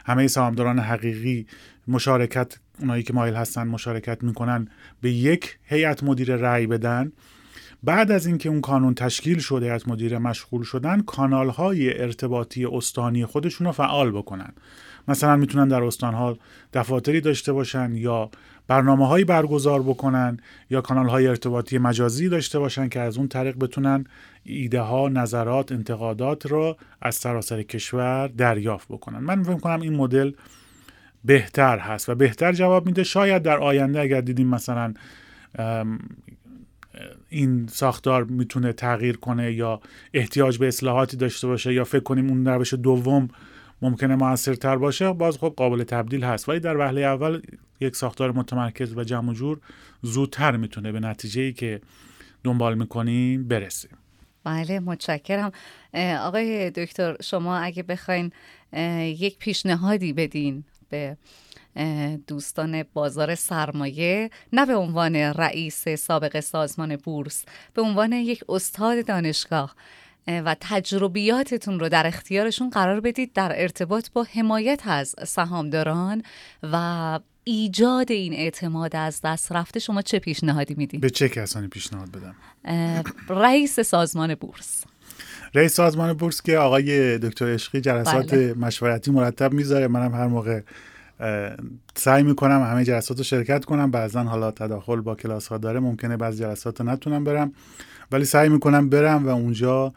همه 0.06 0.26
سهامداران 0.26 0.78
حقیقی 0.78 1.46
مشارکت 1.88 2.58
اونایی 2.80 3.02
که 3.02 3.12
مایل 3.12 3.34
هستن 3.34 3.66
مشارکت 3.66 4.22
می‌کنن 4.22 4.68
به 5.00 5.10
یک 5.10 5.58
هیئت 5.64 6.02
مدیره 6.02 6.36
رأی 6.36 6.66
بدن. 6.66 7.12
بعد 7.82 8.10
از 8.10 8.26
اینکه 8.26 8.48
اون 8.48 8.60
کانون 8.60 8.94
تشکیل 8.94 9.38
شده 9.38 9.66
هیئت 9.66 9.88
مدیره 9.88 10.18
مشغول 10.18 10.62
شدن 10.62 11.00
کانال 11.00 11.48
های 11.48 12.02
ارتباطی 12.02 12.66
استانی 12.66 13.26
خودشون 13.26 13.72
فعال 13.72 14.10
بکنن. 14.10 14.52
مثلا 15.08 15.36
می‌تونن 15.36 15.68
در 15.68 15.82
استانها 15.82 16.38
دفاتری 16.72 17.20
داشته 17.20 17.52
باشن 17.52 17.92
یا 17.94 18.30
برنامه 18.68 19.08
هایی 19.08 19.24
برگزار 19.24 19.82
بکنن 19.82 20.38
یا 20.70 20.80
کانال 20.80 21.08
های 21.08 21.26
ارتباطی 21.26 21.78
مجازی 21.78 22.28
داشته 22.28 22.58
باشن 22.58 22.88
که 22.88 23.00
از 23.00 23.18
اون 23.18 23.28
طریق 23.28 23.56
بتونن 23.58 24.04
ایده 24.44 24.80
ها 24.80 25.08
نظرات 25.08 25.72
انتقادات 25.72 26.46
را 26.46 26.76
از 27.02 27.14
سراسر 27.14 27.62
کشور 27.62 28.28
دریافت 28.28 28.88
بکنن. 28.88 29.18
من 29.18 29.42
فکر 29.42 29.58
کنم 29.58 29.80
این 29.80 29.96
مدل 29.96 30.32
بهتر 31.24 31.78
هست 31.78 32.08
و 32.08 32.14
بهتر 32.14 32.52
جواب 32.52 32.86
میده. 32.86 33.04
شاید 33.04 33.42
در 33.42 33.58
آینده 33.58 34.00
اگر 34.00 34.20
دیدیم 34.20 34.48
مثلا 34.48 34.94
این 37.28 37.66
ساختار 37.66 38.24
می‌تونه 38.24 38.72
تغییر 38.72 39.16
کنه 39.16 39.52
یا 39.52 39.80
احتیاج 40.14 40.58
به 40.58 40.68
اصلاحاتی 40.68 41.16
داشته 41.16 41.46
باشه 41.46 41.74
یا 41.74 41.84
فکر 41.84 42.02
کنیم 42.02 42.28
اون 42.28 42.46
روش 42.46 42.74
دوم 42.74 43.28
ممکنه 43.82 44.16
موثرتر 44.16 44.76
باشه 44.76 45.12
باز 45.12 45.38
خب 45.38 45.54
قابل 45.56 45.84
تبدیل 45.84 46.24
هست. 46.24 46.48
ولی 46.48 46.60
در 46.60 46.76
وهله 46.76 47.00
اول 47.00 47.42
یک 47.80 47.96
ساختار 47.96 48.32
متمرکز 48.32 48.96
و 48.96 49.04
جمع 49.04 49.34
جور 49.34 49.60
زودتر 50.02 50.56
می‌تونه 50.56 50.92
به 50.92 51.00
نتیجه 51.00 51.42
ای 51.42 51.52
که 51.52 51.80
دنبال 52.44 52.74
می‌کنیم 52.74 53.48
برسیم 53.48 53.90
بله 54.44 54.80
متشکرم. 54.80 55.52
آقای 56.20 56.70
دکتر 56.70 57.16
شما 57.22 57.56
اگه 57.56 57.82
بخواین 57.82 58.32
یک 59.02 59.38
پیشنهادی 59.38 60.12
بدین 60.12 60.64
به 60.88 61.16
دوستان 62.26 62.84
بازار 62.94 63.34
سرمایه 63.34 64.30
نه 64.52 64.66
به 64.66 64.76
عنوان 64.76 65.16
رئیس 65.16 65.88
سابق 65.88 66.40
سازمان 66.40 66.96
بورس 66.96 67.44
به 67.74 67.82
عنوان 67.82 68.12
یک 68.12 68.44
استاد 68.48 69.06
دانشگاه. 69.06 69.76
و 70.28 70.56
تجربیاتتون 70.60 71.80
رو 71.80 71.88
در 71.88 72.06
اختیارشون 72.06 72.70
قرار 72.70 73.00
بدید 73.00 73.32
در 73.32 73.52
ارتباط 73.62 74.08
با 74.12 74.26
حمایت 74.34 74.80
از 74.86 75.14
سهامداران 75.26 76.22
و 76.62 77.20
ایجاد 77.44 78.12
این 78.12 78.32
اعتماد 78.32 78.96
از 78.96 79.20
دست 79.24 79.52
رفته 79.52 79.80
شما 79.80 80.02
چه 80.02 80.18
پیشنهادی 80.18 80.74
می‌دید؟ 80.74 81.00
به 81.00 81.10
چه 81.10 81.28
کسانی 81.28 81.68
پیشنهاد 81.68 82.08
بدم؟ 82.10 82.34
رئیس 83.28 83.80
سازمان 83.80 84.34
بورس 84.34 84.84
رئیس 85.54 85.74
سازمان 85.74 86.12
بورس 86.12 86.42
که 86.42 86.58
آقای 86.58 87.18
دکتر 87.18 87.54
عشقی 87.54 87.80
جلسات 87.80 88.34
بله. 88.34 88.54
مشورتی 88.54 89.10
مرتب 89.10 89.52
می‌ذاره 89.52 89.88
منم 89.88 90.14
هر 90.14 90.26
موقع 90.26 90.60
سعی 91.94 92.22
می‌کنم 92.22 92.62
همه 92.62 92.84
جلسات 92.84 93.18
رو 93.18 93.24
شرکت 93.24 93.64
کنم 93.64 93.90
بعضا 93.90 94.22
حالا 94.22 94.50
تداخل 94.50 95.00
با 95.00 95.14
کلاس 95.14 95.48
ها 95.48 95.58
داره 95.58 95.80
ممکنه 95.80 96.16
بعضی 96.16 96.38
جلسات 96.38 96.80
رو 96.80 96.86
نتونم 96.86 97.24
برم 97.24 97.52
ولی 98.12 98.24
سعی 98.24 98.48
می‌کنم 98.48 98.88
برم 98.88 99.26
و 99.26 99.28
اونجا 99.28 99.94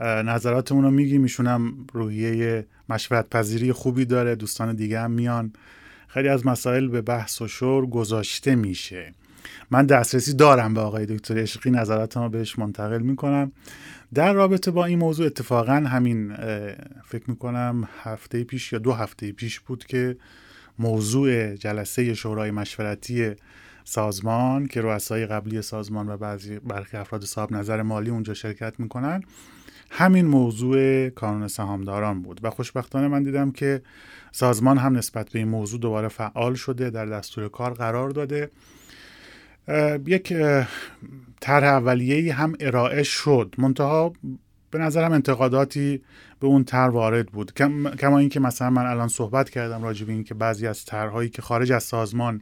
نظراتمون 0.00 0.84
رو 0.84 0.90
میگیم 0.90 1.22
ایشونم 1.22 1.74
روحیه 1.92 2.66
مشورت 2.88 3.30
پذیری 3.30 3.72
خوبی 3.72 4.04
داره 4.04 4.34
دوستان 4.34 4.76
دیگه 4.76 5.00
هم 5.00 5.10
میان. 5.10 5.52
خیلی 6.08 6.28
از 6.28 6.46
مسائل 6.46 6.88
به 6.88 7.00
بحث 7.00 7.42
و 7.42 7.48
شور 7.48 7.86
گذاشته 7.86 8.54
میشه. 8.54 9.14
من 9.70 9.86
دسترسی 9.86 10.32
دارم 10.34 10.74
به 10.74 10.80
آقای 10.80 11.06
دکتر 11.06 11.38
عشقی 11.38 11.70
نظراتمو 11.70 12.28
بهش 12.28 12.58
منتقل 12.58 13.02
می‌کنم. 13.02 13.52
در 14.14 14.32
رابطه 14.32 14.70
با 14.70 14.84
این 14.84 14.98
موضوع 14.98 15.26
اتفاقا 15.26 15.72
همین 15.72 16.34
فکر 17.04 17.30
می‌کنم 17.30 17.88
هفته 18.02 18.44
پیش 18.44 18.72
یا 18.72 18.78
دو 18.78 18.92
هفته 18.92 19.32
پیش 19.32 19.60
بود 19.60 19.84
که 19.86 20.16
موضوع 20.78 21.54
جلسه 21.54 22.14
شورای 22.14 22.50
مشورتی 22.50 23.30
سازمان 23.84 24.66
که 24.66 24.80
رؤسای 24.80 25.26
قبلی 25.26 25.62
سازمان 25.62 26.08
و 26.08 26.16
بعضی 26.16 26.58
برخی 26.58 26.96
افراد 26.96 27.24
صاحب 27.24 27.52
نظر 27.52 27.82
مالی 27.82 28.10
اونجا 28.10 28.34
شرکت 28.34 28.80
می‌کنن 28.80 29.22
همین 29.90 30.26
موضوع 30.26 31.08
کانون 31.08 31.48
سهامداران 31.48 32.22
بود 32.22 32.40
و 32.42 32.50
خوشبختانه 32.50 33.08
من 33.08 33.22
دیدم 33.22 33.50
که 33.50 33.82
سازمان 34.32 34.78
هم 34.78 34.96
نسبت 34.96 35.30
به 35.30 35.38
این 35.38 35.48
موضوع 35.48 35.80
دوباره 35.80 36.08
فعال 36.08 36.54
شده 36.54 36.90
در 36.90 37.06
دستور 37.06 37.48
کار 37.48 37.74
قرار 37.74 38.10
داده. 38.10 38.50
یک 40.06 40.34
طرح 41.40 41.64
اولیه 41.64 42.34
هم 42.34 42.54
ارائه 42.60 43.02
شد. 43.02 43.54
منتها 43.58 44.12
به 44.70 44.78
نظرم 44.78 45.12
انتقاداتی 45.12 46.02
به 46.40 46.46
اون 46.46 46.64
تر 46.64 46.88
وارد 46.88 47.26
بود. 47.26 47.54
کما 47.98 48.18
اینکه 48.18 48.40
مثلا 48.40 48.70
من 48.70 48.86
الان 48.86 49.08
صحبت 49.08 49.50
کردم 49.50 49.82
راجع 49.82 50.06
به 50.06 50.12
اینکه 50.12 50.34
بعضی 50.34 50.66
از 50.66 50.84
طرحهایی 50.84 51.28
که 51.28 51.42
خارج 51.42 51.72
از 51.72 51.84
سازمان 51.84 52.40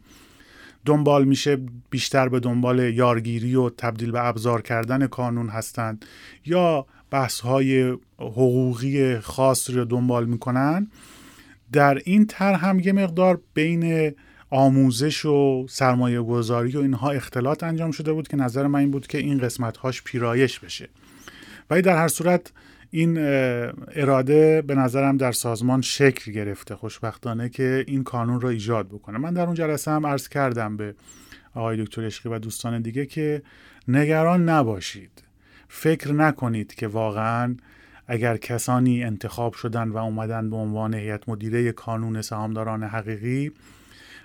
دنبال 0.85 1.25
میشه 1.25 1.59
بیشتر 1.91 2.29
به 2.29 2.41
دنبال 2.41 2.79
یارگیری 2.79 3.55
و 3.55 3.71
تبدیل 3.71 4.11
به 4.11 4.27
ابزار 4.27 4.63
کردن 4.63 5.07
کانون 5.07 5.49
هستند 5.49 6.05
یا 6.45 6.87
بحث 7.11 7.41
های 7.41 7.97
حقوقی 8.19 9.19
خاص 9.19 9.71
رو 9.71 9.85
دنبال 9.85 10.27
می‌کنن. 10.27 10.91
در 11.73 12.01
این 12.05 12.27
تر 12.27 12.55
هم 12.55 12.81
یه 12.81 12.93
مقدار 12.93 13.41
بین 13.55 14.13
آموزش 14.51 15.25
و 15.25 15.67
سرمایه 15.69 16.23
گذاری 16.23 16.77
و 16.77 16.81
اینها 16.81 17.11
اختلاط 17.11 17.63
انجام 17.63 17.91
شده 17.91 18.13
بود 18.13 18.29
که 18.29 18.37
نظر 18.37 18.67
من 18.67 18.79
این 18.79 18.91
بود 18.91 19.07
که 19.07 19.19
این 19.19 19.39
قسمت 19.39 19.77
هاش 19.77 20.03
پیرایش 20.03 20.59
بشه. 20.59 20.89
ولی 21.71 21.83
در 21.83 21.97
هر 21.97 22.09
صورت 22.09 22.53
این 22.91 23.19
اراده 23.89 24.63
به 24.63 24.75
نظرم 24.75 25.17
در 25.17 25.33
سازمان 25.33 25.81
شکل 25.81 26.33
گرفته 26.33 26.75
خوشبختانه 26.75 27.49
که 27.49 27.85
این 27.89 28.05
کانون 28.05 28.41
را 28.41 28.49
ایجاد 28.49 28.89
بکنه. 28.89 29.19
من 29.19 29.35
در 29.35 29.47
اون 29.47 29.55
جلسه 29.55 29.91
هم 29.91 30.07
عرض 30.07 30.29
کردم 30.29 30.77
به 30.77 30.95
آقای 31.55 31.85
دکتر 31.85 32.07
عشقی 32.07 32.29
و 32.29 32.39
دوستان 32.39 32.83
دیگه 32.83 33.07
که 33.07 33.43
نگران 33.89 34.49
نباشید. 34.49 35.28
فکر 35.69 36.13
نکنید 36.13 36.75
که 36.75 36.87
واقعا 36.87 37.57
اگر 38.07 38.37
کسانی 38.37 39.05
انتخاب 39.05 39.55
شدن 39.55 39.89
و 39.89 39.97
اومدن 39.97 40.51
به 40.51 40.57
عنوان 40.57 40.95
هیئت 40.95 41.29
مدیره 41.29 41.73
کانون 41.73 42.23
سهامداران 42.23 42.83
حقیقی 42.83 43.53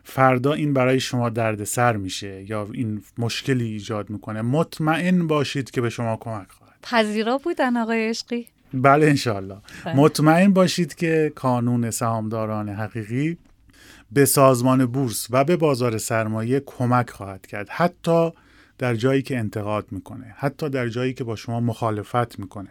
فردا 0.03 0.53
این 0.53 0.73
برای 0.73 0.99
شما 0.99 1.29
دردسر 1.29 1.97
میشه 1.97 2.49
یا 2.49 2.67
این 2.73 3.01
مشکلی 3.17 3.65
ایجاد 3.65 4.09
می‌کنه. 4.09 4.41
مطمئن 4.41 5.27
باشید 5.27 5.71
که 5.71 5.81
به 5.81 5.89
شما 5.89 6.17
کمک 6.17 6.47
خواهد. 6.51 6.73
پذیرا 6.83 7.37
بودن 7.37 7.77
آقای 7.77 8.09
عشقی؟ 8.09 8.47
بله 8.73 9.07
انشالله 9.07 9.57
بله. 9.85 9.95
مطمئن 9.95 10.53
باشید 10.53 10.95
که 10.95 11.31
کانون 11.35 11.91
سهامداران 11.91 12.69
حقیقی 12.69 13.37
به 14.11 14.25
سازمان 14.25 14.85
بورس 14.85 15.27
و 15.29 15.43
به 15.43 15.55
بازار 15.55 15.97
سرمایه 15.97 16.63
کمک 16.65 17.09
خواهد 17.09 17.47
کرد. 17.47 17.69
حتی 17.69 18.31
در 18.77 18.95
جایی 18.95 19.21
که 19.21 19.37
انتقاد 19.37 19.91
می‌کنه 19.91 20.35
حتی 20.37 20.69
در 20.69 20.87
جایی 20.87 21.13
که 21.13 21.23
با 21.23 21.35
شما 21.35 21.59
مخالفت 21.59 22.39
می‌کنه. 22.39 22.69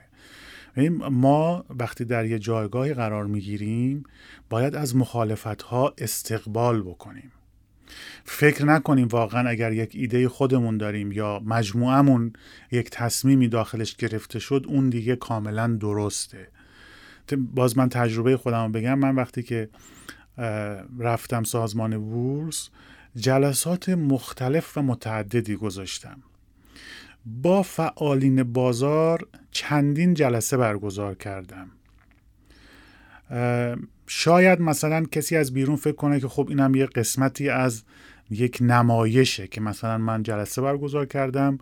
ما 1.10 1.64
وقتی 1.70 2.04
در 2.04 2.26
یه 2.26 2.38
جایگاهی 2.38 2.94
قرار 2.94 3.26
می‌گیریم 3.26 4.04
باید 4.50 4.74
از 4.74 4.96
مخالفت 4.96 5.62
ها 5.62 5.94
استقبال 5.98 6.82
بکنیم. 6.82 7.32
فکر 8.24 8.64
نکنیم 8.64 9.08
واقعا 9.08 9.48
اگر 9.48 9.72
یک 9.72 9.92
ایده 9.94 10.28
خودمون 10.28 10.76
داریم 10.76 11.12
یا 11.12 11.42
مجموعمون 11.44 12.32
یک 12.72 12.90
تصمیمی 12.90 13.48
داخلش 13.48 13.96
گرفته 13.96 14.38
شد 14.38 14.64
اون 14.68 14.90
دیگه 14.90 15.16
کاملا 15.16 15.66
درسته. 15.80 16.48
باز 17.36 17.78
من 17.78 17.88
تجربه 17.88 18.36
خودم 18.36 18.72
بگم. 18.72 18.98
من 18.98 19.14
وقتی 19.14 19.42
که 19.42 19.68
رفتم 20.98 21.42
سازمان 21.42 21.98
بورس 21.98 22.70
جلسات 23.16 23.88
مختلف 23.88 24.78
و 24.78 24.82
متعددی 24.82 25.56
گذاشتم. 25.56 26.22
با 27.26 27.62
فعالین 27.62 28.42
بازار 28.42 29.28
چندین 29.50 30.14
جلسه 30.14 30.56
برگزار 30.56 31.14
کردم. 31.14 31.70
شاید 34.06 34.60
مثلا 34.60 35.04
کسی 35.04 35.36
از 35.36 35.52
بیرون 35.52 35.76
فکر 35.76 35.96
کنه 35.96 36.20
که 36.20 36.28
خب 36.28 36.46
اینم 36.48 36.74
یه 36.74 36.86
قسمتی 36.86 37.48
از 37.48 37.82
یک 38.30 38.58
نمایشه 38.60 39.46
که 39.46 39.60
مثلا 39.60 39.98
من 39.98 40.22
جلسه 40.22 40.62
برگزار 40.62 41.06
کردم 41.06 41.58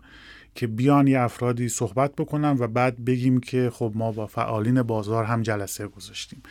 که 0.55 0.67
بیان 0.67 1.07
یه 1.07 1.19
افرادی 1.19 1.69
صحبت 1.69 2.15
بکنم 2.15 2.55
و 2.59 2.67
بعد 2.67 3.05
بگیم 3.05 3.39
که 3.39 3.69
خب 3.73 3.91
ما 3.95 4.11
با 4.11 4.27
فعالین 4.27 4.81
بازار 4.81 5.23
هم 5.23 5.41
جلسه 5.41 5.87
گذاشتیم. 5.87 6.43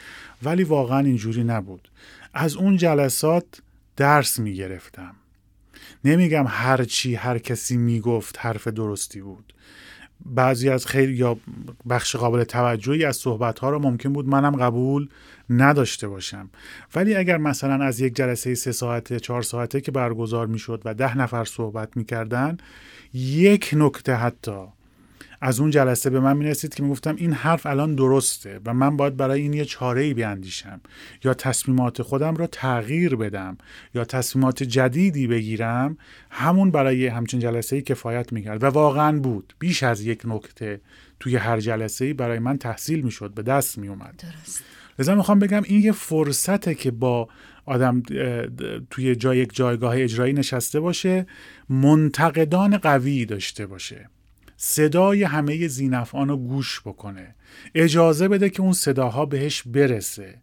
ولی 0.43 0.65
واقعا 0.65 0.99
اینجوری 0.99 1.45
نبود. 1.45 1.89
از 2.35 2.57
اون 2.57 2.77
جلسات 2.77 3.63
درس 4.01 4.39
می 4.39 4.55
گرفتم 4.55 5.15
نمیگم 6.05 6.45
هر 6.49 6.85
چی 6.85 7.15
هر 7.15 7.39
کسی 7.39 7.77
می‌گفت 7.77 8.37
حرف 8.39 8.69
درستی 8.69 9.21
بود. 9.21 9.55
بعضی 10.27 10.69
از 10.69 10.87
خیلی 10.87 11.13
یا 11.13 11.37
بخش 11.91 12.17
قابل 12.17 12.45
توجهی 12.45 13.05
از 13.05 13.17
صحبت 13.17 13.59
ها 13.59 13.71
رو 13.71 13.79
ممکن 13.79 14.13
بود 14.13 14.29
منم 14.29 14.57
قبول 14.57 15.09
نداشته 15.51 16.09
باشم. 16.09 16.51
ولی 16.95 17.15
اگر 17.15 17.39
مثلا 17.39 17.85
از 17.85 18.01
یک 18.01 18.17
جلسه 18.17 18.55
سه 18.55 18.73
ساعته 18.73 19.21
چهار 19.21 19.43
ساعته 19.43 19.81
که 19.81 19.93
برگزار 19.93 20.47
می‌شد 20.47 20.83
و 20.85 20.95
ده 20.95 21.19
نفر 21.19 21.45
صحبت 21.45 21.97
می‌کردن 21.97 22.57
یک 23.15 23.71
نکته 23.73 24.15
حتی 24.15 24.67
از 25.41 25.61
اون 25.61 25.71
جلسه 25.71 26.11
به 26.11 26.21
من 26.21 26.37
می‌رسید 26.37 26.75
که 26.75 26.83
می‌گفتم 26.83 27.17
این 27.17 27.33
حرف 27.33 27.67
الان 27.67 27.95
درسته 27.95 28.61
و 28.67 28.75
من 28.75 28.97
باید 28.97 29.17
برای 29.17 29.41
این 29.41 29.53
یه 29.53 29.65
چاره 29.65 30.03
ای 30.03 30.15
بیاندیشم. 30.15 30.81
یا 31.25 31.35
تصمیمات 31.35 32.03
خودم 32.03 32.37
را 32.37 32.47
تغییر 32.47 33.17
بدم 33.17 33.59
یا 33.95 34.05
تصمیمات 34.05 34.63
جدیدی 34.63 35.27
بگیرم 35.27 35.97
همون 36.31 36.71
برای 36.71 37.07
همچین 37.07 37.41
جلسه 37.41 37.77
ای 37.77 37.83
کفایت 37.83 38.33
می‌کرد. 38.33 38.63
و 38.63 38.67
واقعا 38.67 39.19
بود. 39.19 39.55
بیش 39.59 39.83
از 39.83 40.01
یک 40.01 40.23
نکته 40.25 40.81
توی 41.21 41.37
هر 41.37 41.61
جلسه 41.61 42.05
ای 42.05 42.13
برای 42.13 42.39
من 42.39 42.59
تحصیل 42.59 43.01
می‌شد 43.01 43.35
به 43.35 43.43
دست 43.43 43.79
میومد 43.79 44.17
درست. 44.23 44.65
لذا 44.99 45.15
می‌خوام 45.15 45.39
بگم 45.39 45.63
این 45.65 45.81
یه 45.81 45.93
فرصته 45.93 46.75
که 46.75 46.91
با 46.91 47.29
آدم 47.67 48.03
توی 48.91 49.17
جای 49.17 49.39
یک 49.39 49.55
جایگاه 49.55 49.95
اجرایی 49.97 50.33
نشسته 50.33 50.81
باشه 50.81 51.27
منتقدان 51.69 52.79
قوی 52.79 53.25
داشته 53.25 53.67
باشه. 53.67 54.09
صدای 54.63 55.23
همه 55.23 55.69
زینفعان 55.69 56.29
رو 56.29 56.37
گوش 56.37 56.81
بکنه. 56.81 57.35
اجازه 57.75 58.29
بده 58.29 58.51
که 58.51 58.63
اون 58.63 58.73
صداها 58.73 59.27
بهش 59.27 59.63
برسه 59.63 60.35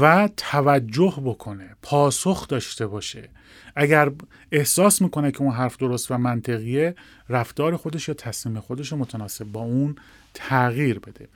و 0.00 0.28
توجه 0.36 1.14
بکنه 1.24 1.76
پاسخ 1.82 2.48
داشته 2.48 2.86
باشه. 2.86 3.28
اگر 3.76 4.10
احساس 4.52 5.02
می‌کنه 5.02 5.30
که 5.30 5.42
اون 5.42 5.52
حرف 5.52 5.76
درست 5.76 6.10
و 6.10 6.18
منطقیه 6.18 6.94
رفتار 7.28 7.76
خودش 7.76 8.08
یا 8.08 8.14
تصمیم 8.14 8.60
خودش 8.60 8.92
رو 8.92 8.98
متناسب 8.98 9.44
با 9.44 9.60
اون 9.60 9.96
تغییر 10.34 10.98
بده. 10.98 11.28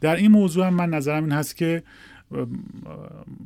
در 0.00 0.16
این 0.16 0.30
موضوع 0.30 0.66
هم 0.66 0.74
من 0.74 0.90
نظرم 0.90 1.22
این 1.24 1.32
هست 1.32 1.56
که 1.56 1.82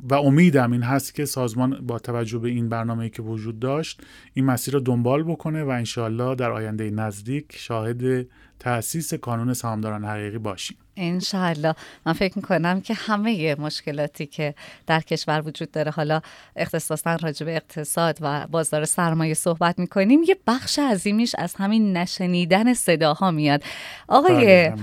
و 0.09 0.13
امیدم 0.13 0.71
این 0.71 0.83
هست 0.83 1.15
که 1.15 1.25
سازمان 1.25 1.87
با 1.87 1.99
توجه 1.99 2.39
به 2.39 2.49
این 2.49 2.69
برنامه‌ای 2.69 3.09
که 3.09 3.21
وجود 3.21 3.59
داشت 3.59 4.01
این 4.33 4.45
مسیر 4.45 4.73
رو 4.73 4.79
دنبال 4.79 5.23
بکنه 5.23 5.63
و 5.63 5.69
انشاالله 5.69 6.35
در 6.35 6.51
آینده 6.51 6.89
نزدیک 6.89 7.45
شاهد 7.57 8.27
تأسیس 8.59 9.13
کانون 9.13 9.53
سهامداران 9.53 10.05
حقیقی 10.05 10.37
باشیم. 10.37 10.77
انشاءالله. 10.97 11.75
من 12.05 12.13
فکر 12.13 12.33
می‌کنم 12.35 12.81
که 12.81 12.93
همه 12.93 13.55
مشکلاتی 13.55 14.25
که 14.25 14.55
در 14.87 14.99
کشور 14.99 15.43
وجود 15.45 15.71
داره 15.71 15.91
حالا 15.91 16.21
اختصاصا 16.55 17.15
راجع 17.15 17.45
به 17.45 17.55
اقتصاد 17.55 18.17
و 18.21 18.47
بازار 18.47 18.85
سرمایه 18.85 19.33
صحبت 19.33 19.79
می‌کنیم 19.79 20.23
یه 20.23 20.37
بخش 20.47 20.79
عظیمیش 20.79 21.35
از 21.37 21.55
همین 21.55 21.97
نشنیدن 21.97 22.73
صداها 22.73 23.31
میاد. 23.31 23.63
آقای 24.07 24.35
بله، 24.35 24.75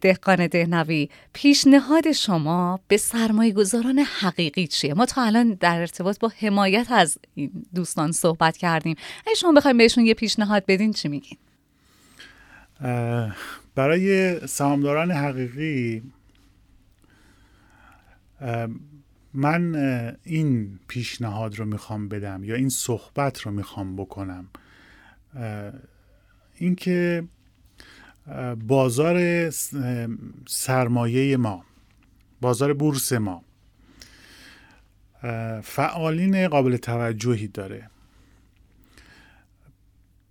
دهقان 0.00 0.46
دهنوی 0.46 1.08
پیشنهاد 1.32 2.12
شما 2.12 2.80
به 2.88 2.96
سرمایه 2.96 3.52
گذاران 3.52 3.98
حقیقی 3.98 4.66
چیه؟ 4.66 4.94
ما 4.94 5.06
تا 5.06 5.22
الان 5.22 5.54
در 5.54 5.80
ارتباط 5.80 6.18
با 6.18 6.32
حمایت 6.38 6.86
از 6.90 7.18
این 7.34 7.50
دوستان 7.74 8.12
صحبت 8.12 8.56
کردیم 8.56 8.96
اگه 9.26 9.34
شما 9.34 9.52
بخوایم 9.52 9.78
بهشون 9.78 10.06
یه 10.06 10.14
پیشنهاد 10.14 10.64
بدین 10.68 10.92
چی 10.92 11.08
میگین؟ 11.08 11.38
برای 13.74 14.38
سهامداران 14.46 15.10
حقیقی 15.10 16.02
من 19.34 19.74
این 20.24 20.78
پیشنهاد 20.88 21.58
رو 21.58 21.64
می‌خوام 21.64 22.08
بدم 22.08 22.44
یا 22.44 22.54
این 22.54 22.68
صحبت 22.68 23.40
رو 23.40 23.50
می‌خوام 23.50 23.96
بکنم 23.96 24.48
اینکه 26.56 27.24
بازار 28.66 29.50
سرمایه 30.46 31.36
ما 31.36 31.64
بازار 32.40 32.72
بورس 32.72 33.12
ما. 33.12 33.44
فعالین 35.62 36.48
قابل 36.48 36.76
توجهی 36.76 37.48
داره. 37.48 37.90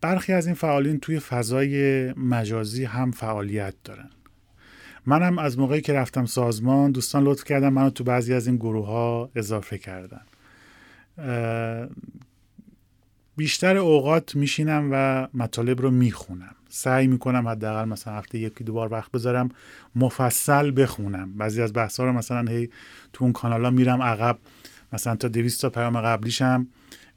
برخی 0.02 0.34
از 0.34 0.46
این 0.46 0.56
فعالین 0.56 1.00
توی 1.00 1.20
فضای 1.20 2.14
مجازی 2.14 2.86
هم 2.86 3.12
فعالیت 3.12 3.74
دارن. 3.84 4.10
منم 5.06 5.40
از 5.40 5.60
موقعی 5.60 5.82
که 5.82 5.94
رفتم 5.94 6.26
سازمان 6.26 6.92
دوستان 6.92 7.24
لطف 7.24 7.44
کردن 7.44 7.70
منو 7.70 7.90
تو 7.90 8.04
بعضی 8.04 8.34
از 8.34 8.48
این 8.48 8.56
گروه 8.56 8.88
ها 8.88 9.30
اضافه 9.36 9.78
کردن. 9.78 10.22
بیشتر 13.38 13.78
اوقات 13.78 14.36
میشینم 14.36 14.90
و 14.92 15.28
مطالب 15.34 15.82
رو 15.82 15.92
می‌خونم. 15.92 16.56
سعی 16.70 17.08
می‌کنم 17.08 17.48
حداقل 17.48 17.86
مثلا 17.86 18.14
هفته 18.14 18.40
یکی 18.40 18.64
دو 18.64 18.74
بار 18.74 18.94
وقت 18.94 19.12
بذارم 19.12 19.50
مفصل 19.96 20.82
بخونم. 20.82 21.38
بعضی 21.38 21.62
از 21.62 21.74
بحث 21.74 22.00
ها 22.00 22.06
رو 22.06 22.14
مثلا 22.14 22.52
هی 22.52 22.70
تو 23.14 23.24
اون 23.24 23.34
کانال 23.34 23.66
ها 23.66 23.72
میرم 23.72 24.02
عقب 24.02 24.40
مثلا 24.94 25.16
تا 25.16 25.28
200 25.28 25.62
تا 25.62 25.70
پیام 25.70 26.02
قبلیشم 26.02 26.68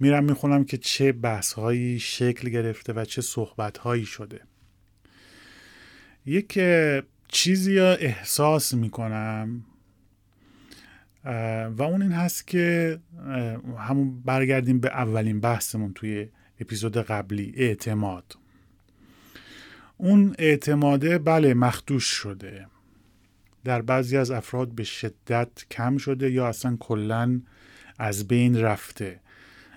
میرم 0.01 0.25
می‌خونم 0.25 0.65
که 0.65 0.77
چه 0.77 1.13
بحث 1.13 1.53
هایی 1.53 1.99
شکل 1.99 2.49
گرفته 2.49 2.93
و 2.93 3.05
چه 3.05 3.23
صحبت 3.23 3.79
هایی 3.79 4.05
شده. 4.05 4.41
یک 6.27 6.61
چیزی 7.29 7.73
یا 7.73 7.95
احساس 7.95 8.75
می‌کنم 8.75 9.65
و 11.77 11.83
اون 11.83 12.03
این 12.03 12.13
هست 12.13 12.47
که 12.47 12.99
همون 13.79 14.21
برگردیم 14.21 14.81
به 14.81 14.89
اولین 14.89 15.41
بحثمون 15.41 15.93
توی 15.93 16.29
اپیزود 16.61 16.97
قبلی 16.97 17.53
اعتماد. 17.57 18.37
اون 20.03 20.35
اعتماده 20.39 21.19
بله 21.19 21.55
مخدوش 21.55 22.05
شده. 22.05 22.67
در 23.65 23.83
بعضی 23.83 24.17
از 24.17 24.31
افراد 24.31 24.69
به 24.69 24.85
شدت 24.85 25.49
کم 25.71 25.97
شده 25.97 26.31
یا 26.31 26.47
اصلا 26.47 26.77
کلا 26.81 27.41
از 27.99 28.29
بین 28.29 28.61
رفته. 28.61 29.21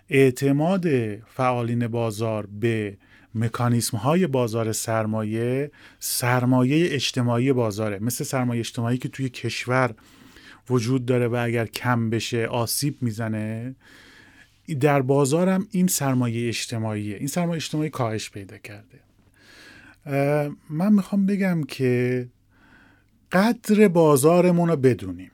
اعتماد 0.10 0.88
فعالین 1.26 1.88
بازار 1.88 2.46
به 2.46 2.98
مکانیسم 3.36 3.98
های 3.98 4.28
بازار 4.28 4.72
سرمایه 4.72 5.72
سرمایه 6.00 6.94
اجتماعی 6.94 7.54
بازاره. 7.54 8.00
مثل 8.00 8.24
سرمایه 8.24 8.60
اجتماعی 8.60 8.98
که 8.98 9.10
توی 9.10 9.30
کشور 9.30 9.96
وجود 10.70 11.06
داره 11.06 11.28
و 11.28 11.36
اگر 11.36 11.66
کم 11.66 12.10
بشه 12.10 12.46
آسیب 12.46 12.98
می‌زنه 13.02 13.76
در 14.80 15.02
بازارم 15.02 15.68
این 15.72 15.88
سرمایه 15.88 16.48
اجتماعیه. 16.48 17.18
این 17.18 17.28
سرمایه 17.28 17.56
اجتماعی 17.56 17.90
کاهش 17.90 18.30
پیدا 18.30 18.58
کرده. 18.58 19.05
من 20.70 20.94
می‌خوام 20.94 21.26
بگم 21.26 21.64
که 21.64 22.28
قدر 23.32 23.88
بازارمون 23.88 24.70
رو 24.70 24.76
بدونیم. 24.76 25.32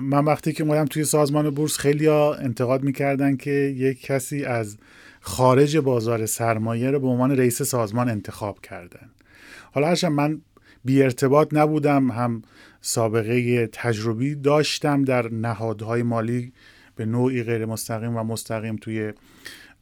من 0.00 0.24
وقتی 0.24 0.52
که 0.52 0.62
اومدم 0.62 0.84
توی 0.84 1.04
سازمان 1.04 1.50
بورس 1.50 1.78
خیلی 1.78 2.06
ها 2.06 2.34
انتقاد 2.34 2.82
می‌کردن 2.82 3.36
که 3.36 3.50
یک 3.50 4.00
کسی 4.00 4.44
از 4.44 4.78
خارج 5.20 5.76
بازار 5.76 6.26
سرمایه 6.26 6.90
رو 6.90 7.00
به 7.00 7.06
عنوان 7.06 7.36
رئیس 7.36 7.62
سازمان 7.62 8.08
انتخاب 8.08 8.60
کردن. 8.60 9.10
حالا 9.72 9.86
هرچند 9.86 10.12
من 10.12 10.40
بی 10.84 11.02
ارتباط 11.02 11.48
نبودم 11.52 12.10
هم 12.10 12.42
سابقه 12.80 13.66
تجربی 13.66 14.34
داشتم 14.34 15.04
در 15.04 15.28
نهادهای 15.32 16.02
مالی 16.02 16.52
به 16.96 17.06
نوعی 17.06 17.42
غیر 17.42 17.66
مستقیم 17.66 18.16
و 18.16 18.22
مستقیم 18.22 18.76
توی 18.76 19.12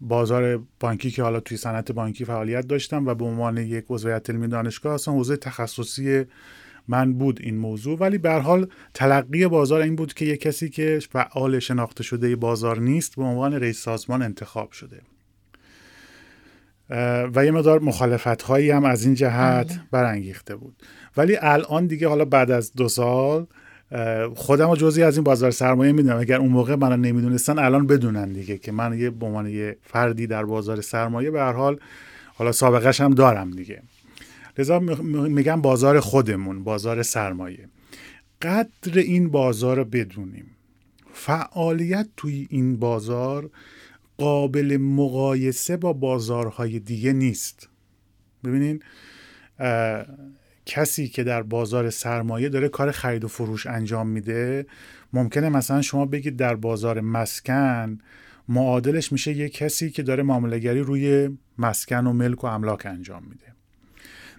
بازار 0.01 0.63
بانکی 0.81 1.11
که 1.11 1.23
حالا 1.23 1.41
توی 1.41 1.57
صنعت 1.57 1.93
بانکی 1.93 2.25
فعالیت 2.25 2.67
داشتم 2.67 3.07
و 3.07 3.15
به 3.15 3.25
عنوان 3.25 3.57
یک 3.57 3.85
عضو 3.89 4.09
علمی 4.09 4.49
دانشگاه 4.49 4.95
اصلا 4.95 5.15
حوزه 5.15 5.37
تخصصی 5.37 6.25
من 6.89 7.13
بود 7.13 7.41
این 7.43 7.57
موضوع. 7.57 7.99
ولی 7.99 8.19
به 8.19 8.33
حال 8.33 8.67
تلقی 8.95 9.47
بازار 9.47 9.81
این 9.81 9.97
بود 9.97 10.15
که 10.15 10.25
یک 10.25 10.41
کسی 10.41 10.69
که 10.69 10.99
فعال 11.11 11.59
شناخته 11.59 12.03
شده 12.03 12.37
بازار 12.37 12.79
نیست 12.79 13.17
به 13.17 13.23
عنوان 13.23 13.55
رئیس 13.55 13.83
سازمان 13.83 14.23
انتخاب 14.23 14.73
شده. 14.73 15.01
و 17.35 17.45
یه 17.45 17.51
مدار 17.51 17.81
مخالفت 17.81 18.43
هایی 18.43 18.71
هم 18.71 18.85
از 18.85 19.05
این 19.05 19.15
جهت 19.15 19.67
بله. 19.69 19.81
برانگیخته 19.91 20.57
بود. 20.57 20.77
ولی 21.17 21.37
الان 21.41 21.87
دیگه 21.87 22.09
حالا 22.09 22.25
بعد 22.25 22.51
از 22.51 22.73
دو 22.73 22.89
سال 22.89 23.47
خودم 24.35 24.71
و 24.71 24.77
جزی 24.77 25.03
از 25.03 25.17
این 25.17 25.25
بازار 25.25 25.51
سرمایه 25.51 25.93
می‌دونم. 25.93 26.19
اگر 26.19 26.39
اون 26.39 26.51
موقع 26.51 26.75
من 26.75 27.01
نمی‌دونستن 27.01 27.59
الان 27.59 27.87
بدونن 27.87 28.33
دیگه 28.33 28.59
که 28.59 28.73
من 28.73 28.99
یه 28.99 29.11
به 29.11 29.27
عنوان 29.27 29.47
یه 29.49 29.77
فردی 29.83 30.27
در 30.27 30.45
بازار 30.45 30.81
سرمایه 30.81 31.31
به 31.31 31.41
هر 31.41 31.53
حال 31.53 31.81
حالا 32.35 32.53
سابقش 32.53 33.01
هم 33.01 33.15
دارم 33.15 33.51
دیگه. 33.51 33.83
لذا 34.59 34.79
میگم 34.79 35.61
بازار 35.61 36.01
خودمون 36.01 36.65
بازار 36.65 37.03
سرمایه. 37.03 37.69
قدر 38.43 38.99
این 38.99 39.31
بازار 39.31 39.77
رو 39.77 39.85
بدونیم. 39.85 40.47
فعالیت 41.13 42.09
توی 42.17 42.47
این 42.51 42.77
بازار 42.77 43.51
قابل 44.19 44.77
مقایسه 44.77 45.77
با 45.77 45.93
بازارهای 45.93 46.79
دیگه 46.79 47.13
نیست. 47.13 47.69
ببینین 48.45 48.83
کسی 50.67 51.09
که 51.09 51.25
در 51.25 51.43
بازار 51.43 51.91
سرمایه 51.91 52.49
داره 52.49 52.69
کار 52.69 52.91
خرید 52.91 53.25
و 53.25 53.29
فروش 53.29 53.67
انجام 53.67 54.07
میده 54.07 54.67
ممکنه 55.13 55.49
مثلا 55.49 55.83
شما 55.83 56.07
بگید 56.07 56.37
در 56.37 56.55
بازار 56.55 57.01
مسکن 57.01 57.99
معادلش 58.49 59.13
میشه 59.13 59.33
یه 59.33 59.49
کسی 59.49 59.91
که 59.91 60.03
داره 60.03 60.23
معاملهگری 60.23 60.81
روی 60.81 61.31
مسکن 61.59 62.07
و 62.07 62.13
ملک 62.13 62.45
و 62.45 62.47
املاک 62.47 62.87
انجام 62.87 63.23
میده. 63.23 63.55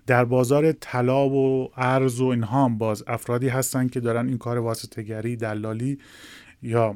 در 0.07 0.25
بازار 0.25 0.71
طلا 0.71 1.29
و 1.29 1.69
ارز 1.75 2.21
و 2.21 2.25
اینها 2.25 2.65
هم 2.65 2.77
باز 2.77 3.03
افرادی 3.07 3.47
هستن 3.47 3.87
که 3.87 3.99
دارن 3.99 4.27
این 4.27 4.37
کار 4.37 4.57
واسطهگری 4.57 5.35
دلالی 5.35 5.99
یا 6.61 6.95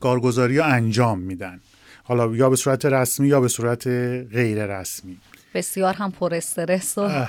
کارگزاری 0.00 0.60
انجام 0.60 1.18
میدن. 1.18 1.60
حالا 2.04 2.36
یا 2.36 2.50
به 2.50 2.56
صورت 2.56 2.86
رسمی 2.86 3.28
یا 3.28 3.40
به 3.40 3.48
صورت 3.48 3.86
غیر 4.32 4.66
رسمی. 4.66 5.16
بسیار 5.56 5.94
هم 5.94 6.10
پر 6.10 6.34
استرس 6.34 6.98
و 6.98 7.26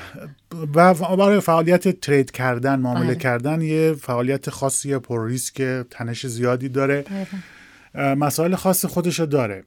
و 0.75 0.93
برای 0.93 1.39
فعالیت 1.39 2.01
ترید 2.01 2.31
کردن 2.31 2.79
معامله 2.79 3.05
بله. 3.05 3.15
کردن 3.15 3.61
یه 3.61 3.93
فعالیت 3.93 4.49
خاصی 4.49 4.97
پر 4.97 5.27
ریسک 5.27 5.61
تنش 5.89 6.25
زیادی 6.25 6.69
داره. 6.69 7.05
بله. 7.95 8.15
مسائل 8.15 8.55
خاص 8.55 8.85
خودشو 8.85 9.25
داره. 9.25 9.63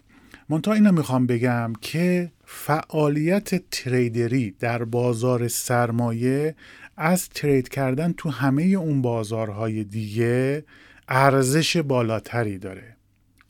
منتها 0.48 0.74
اینو 0.74 0.92
می‌خوام 0.92 1.26
بگم 1.26 1.72
که 1.80 2.32
فعالیت 2.44 3.70
تریدری 3.70 4.50
در 4.50 4.84
بازار 4.84 5.48
سرمایه 5.48 6.54
از 6.96 7.28
ترید 7.28 7.68
کردن 7.68 8.12
تو 8.12 8.30
همه 8.30 8.62
اون 8.62 9.02
بازارهای 9.02 9.84
دیگه 9.84 10.64
ارزش 11.08 11.76
بالاتری 11.76 12.58
داره. 12.58 12.96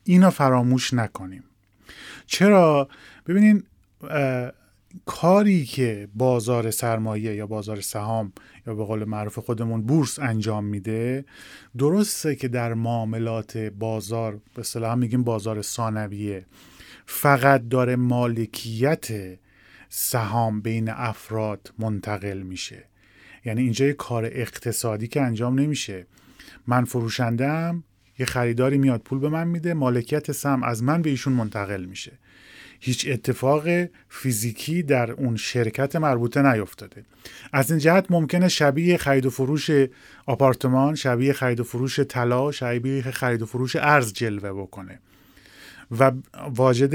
اینو 0.04 0.30
فراموش 0.30 0.94
نکنیم. 0.94 1.44
چرا؟ 2.26 2.88
ببینین 3.26 3.62
کاری 5.06 5.64
که 5.64 6.08
بازار 6.14 6.70
سرمایه 6.70 7.34
یا 7.34 7.46
بازار 7.46 7.80
سهام 7.80 8.32
یا 8.66 8.74
به 8.74 8.84
قول 8.84 9.04
معروف 9.04 9.38
خودمون 9.38 9.82
بورس 9.82 10.18
انجام 10.18 10.64
میده 10.64 11.24
درسته 11.78 12.34
که 12.34 12.48
در 12.48 12.74
معاملات 12.74 13.56
بازار 13.56 14.40
به 14.54 14.60
اصطلاح 14.60 14.94
میگیم 14.94 15.24
بازار 15.24 15.62
ثانویه 15.62 16.46
فقط 17.06 17.68
داره 17.68 17.96
مالکیت 17.96 19.08
سهام 19.88 20.60
بین 20.60 20.88
افراد 20.88 21.72
منتقل 21.78 22.38
میشه. 22.38 22.84
یعنی 23.44 23.62
اینجا 23.62 23.86
یه 23.86 23.92
کار 23.92 24.24
اقتصادی 24.24 25.08
که 25.08 25.20
انجام 25.22 25.60
نمیشه. 25.60 26.06
من 26.66 26.84
فروشندم 26.84 27.84
یه 28.18 28.26
خریداری 28.26 28.78
میاد 28.78 29.00
پول 29.00 29.18
به 29.18 29.28
من 29.28 29.48
میده 29.48 29.74
مالکیت 29.74 30.32
سهم 30.32 30.62
از 30.62 30.82
من 30.82 31.02
به 31.02 31.10
ایشون 31.10 31.32
منتقل 31.32 31.84
میشه. 31.84 32.12
هیچ 32.80 33.08
اتفاق 33.08 33.64
فیزیکی 34.08 34.82
در 34.82 35.10
اون 35.12 35.36
شرکت 35.36 35.96
مربوطه 35.96 36.42
نیفتاده. 36.42 37.04
از 37.52 37.70
این 37.70 37.80
جهت 37.80 38.10
ممکنه 38.10 38.48
شبیه 38.48 38.96
خرید 38.96 39.26
و 39.26 39.30
فروش 39.30 39.70
آپارتمان 40.26 40.94
شبیه 40.94 41.32
خرید 41.32 41.60
و 41.60 41.64
فروش 41.64 42.00
طلا 42.00 42.50
شبیه 42.50 43.02
خرید 43.02 43.42
و 43.42 43.46
فروش 43.46 43.76
ارز 43.76 44.12
جلوه 44.12 44.52
بکنه. 44.52 44.98
و 45.98 46.12
واجد 46.54 46.94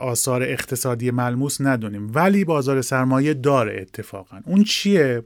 آثار 0.00 0.42
اقتصادی 0.42 1.10
ملموس 1.10 1.60
ندونیم. 1.60 2.10
ولی 2.14 2.44
بازار 2.44 2.82
سرمایه 2.82 3.34
داره 3.34 3.80
اتفاقا. 3.80 4.40
اون 4.44 4.64
چیه؟ 4.64 5.22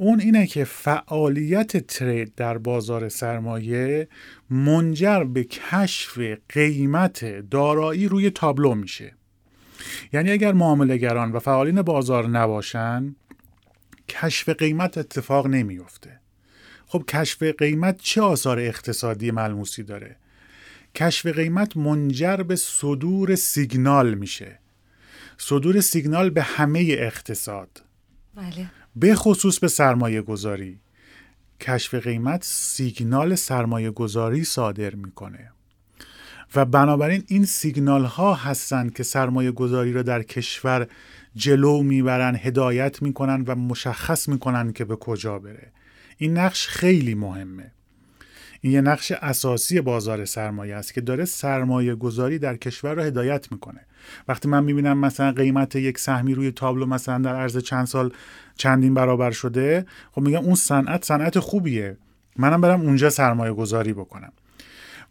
اون 0.00 0.20
اینه 0.20 0.46
که 0.46 0.64
فعالیت 0.64 1.76
ترید 1.76 2.34
در 2.34 2.58
بازار 2.58 3.08
سرمایه 3.08 4.08
منجر 4.50 5.24
به 5.24 5.44
کشف 5.44 6.18
قیمت 6.48 7.24
دارایی 7.50 8.08
روی 8.08 8.30
تابلو 8.30 8.74
میشه. 8.74 9.14
یعنی 10.12 10.30
اگر 10.30 10.52
معاملهگران 10.52 11.32
و 11.32 11.38
فعالین 11.38 11.82
بازار 11.82 12.28
نباشن 12.28 13.16
کشف 14.08 14.48
قیمت 14.48 14.98
اتفاق 14.98 15.46
نمیفته 15.46 16.20
خب 16.86 17.04
کشف 17.08 17.42
قیمت 17.42 18.00
چه 18.02 18.22
آثار 18.22 18.58
اقتصادی 18.58 19.30
ملموسی 19.30 19.82
داره؟ 19.82 20.16
کشف 20.94 21.26
قیمت 21.26 21.76
منجر 21.76 22.36
به 22.36 22.56
صدور 22.56 23.34
سیگنال 23.34 24.14
میشه. 24.14 24.58
صدور 25.38 25.80
سیگنال 25.80 26.30
به 26.30 26.42
همه 26.42 26.86
اقتصاد. 26.88 27.82
بله. 28.34 28.70
به 28.96 29.14
خصوص 29.14 29.58
به 29.58 29.68
سرمایه 29.68 30.22
گذاری 30.22 30.80
کشف 31.60 31.94
قیمت 31.94 32.44
سیگنال 32.44 33.34
سرمایه 33.34 33.90
گذاری 33.90 34.44
صادر 34.44 34.94
می‌کنه. 34.94 35.52
و 36.54 36.64
بنابراین 36.64 37.24
این 37.26 37.44
سیگنال 37.44 38.04
ها 38.04 38.34
هستند 38.34 38.94
که 38.94 39.02
سرمایه 39.02 39.50
گذاری 39.50 39.92
را 39.92 40.02
در 40.02 40.22
کشور 40.22 40.86
جلو 41.34 41.82
می‌برن 41.82 42.36
هدایت 42.36 43.02
می‌کنن 43.02 43.44
و 43.46 43.54
مشخص 43.54 44.28
می‌کنن 44.28 44.72
که 44.72 44.84
به 44.84 44.96
کجا 44.96 45.38
بره. 45.38 45.72
این 46.16 46.38
نقش 46.38 46.68
خیلی 46.68 47.14
مهمه. 47.14 47.72
این 48.60 48.72
یه 48.72 48.80
نقش 48.80 49.12
اساسی 49.12 49.80
بازار 49.80 50.24
سرمایه 50.24 50.74
است 50.74 50.94
که 50.94 51.00
داره 51.00 51.24
سرمایه 51.24 51.94
گذاری 51.94 52.38
در 52.38 52.56
کشور 52.56 52.94
رو 52.94 53.02
هدایت 53.02 53.52
می‌کنه. 53.52 53.86
وقتی 54.28 54.48
من 54.48 54.64
می‌بینم 54.64 54.98
مثلا 54.98 55.32
قیمت 55.32 55.76
یک 55.76 55.98
سهمی 55.98 56.34
روی 56.34 56.50
تابلو 56.50 56.86
مثلا 56.86 57.18
در 57.18 57.36
عرض 57.36 57.58
چند 57.58 57.86
سال 57.86 58.12
چندین 58.56 58.94
برابر 58.94 59.30
شده 59.30 59.86
خب 60.12 60.22
میگم 60.22 60.44
اون 60.44 60.54
صنعت 60.54 61.04
صنعت 61.04 61.38
خوبیه. 61.38 61.96
منم 62.36 62.60
برم 62.60 62.80
اونجا 62.80 63.10
سرمایه 63.10 63.52
گذاری 63.52 63.92
بکنم. 63.92 64.32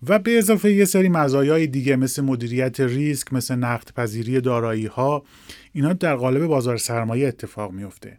و 0.08 0.20
به 0.20 0.38
اضافه 0.38 0.74
یه 0.74 0.86
سری 0.86 1.10
مزایای 1.10 1.68
دیگه 1.68 1.96
مثل 1.96 2.22
مدیریت 2.22 2.80
ریسک 2.80 3.34
مثل 3.34 3.56
نقد 3.56 3.90
پذیری 3.96 4.42
دارایی 4.42 4.86
ها 4.86 5.24
اینا 5.74 5.94
در 5.94 6.16
قالب 6.16 6.46
بازار 6.46 6.78
سرمایه 6.78 7.28
اتفاق 7.28 7.72
میفته 7.72 8.18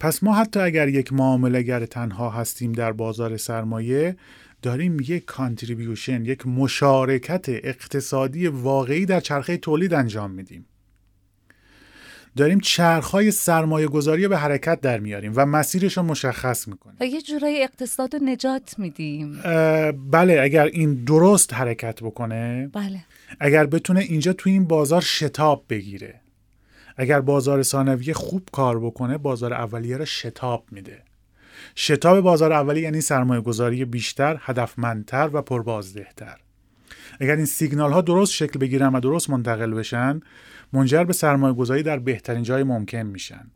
پس 0.00 0.22
ما 0.22 0.34
حتی 0.34 0.60
اگر 0.60 0.88
یک 0.88 1.12
معاملهگر 1.12 1.86
تنها 1.86 2.30
هستیم 2.30 2.72
در 2.72 2.92
بازار 2.92 3.36
سرمایه 3.36 4.16
داریم 4.64 5.00
یک 5.00 5.24
کانتریبیوشن 5.24 6.24
یک 6.24 6.46
مشارکت 6.46 7.48
اقتصادی 7.48 8.46
واقعی 8.46 9.06
در 9.06 9.20
چرخه 9.20 9.56
تولید 9.56 9.94
انجام 9.94 10.30
میدیم. 10.30 10.66
داریم 12.36 12.60
چرخهای 12.60 13.30
سرمایه 13.30 13.86
گذاری 13.86 14.22
رو 14.22 14.28
به 14.28 14.36
حرکت 14.36 14.80
در 14.80 14.98
میاریم 14.98 15.32
و 15.36 15.46
مسیرش 15.46 15.96
رو 15.96 16.02
مشخص 16.02 16.68
می‌کنیم. 16.68 16.96
و 17.00 17.06
یه 17.06 17.22
جورایی 17.22 17.62
اقتصاد 17.62 18.14
رو 18.14 18.24
نجات 18.24 18.78
میدیم. 18.78 19.40
بله 20.10 20.40
اگر 20.42 20.64
این 20.64 21.04
درست 21.04 21.54
حرکت 21.54 22.00
بکنه 22.02 22.70
بله. 22.72 23.04
اگر 23.40 23.66
بتونه 23.66 24.00
اینجا 24.00 24.32
توی 24.32 24.52
این 24.52 24.64
بازار 24.64 25.00
شتاب 25.00 25.64
بگیره 25.68 26.20
اگر 26.96 27.20
بازار 27.20 27.62
ثانویه 27.62 28.14
خوب 28.14 28.48
کار 28.52 28.80
بکنه 28.80 29.18
بازار 29.18 29.54
اولیه 29.54 29.96
را 29.96 30.04
شتاب 30.04 30.64
میده. 30.70 31.02
شتاب 31.76 32.20
بازار 32.20 32.52
اولیه 32.52 32.82
یعنی 32.82 33.00
سرمایه 33.00 33.40
گذاری 33.40 33.84
بیشتر 33.84 34.38
هدفمندتر 34.40 35.30
و 35.32 35.42
پربازدهتر. 35.42 36.36
اگر 37.20 37.36
این 37.36 37.46
سیگنال 37.46 37.92
ها 37.92 38.00
درست 38.00 38.32
شکل 38.32 38.58
بگیرن 38.58 38.92
و 38.92 39.00
درست 39.00 39.30
منتقل 39.30 39.74
بشن 39.74 40.20
منجر 40.72 41.04
به 41.04 41.12
سرمایه 41.12 41.54
گذاری 41.54 41.82
در 41.82 41.98
بهترین 41.98 42.42
جای 42.42 42.62
ممکن 42.62 43.02
میشن. 43.02 43.50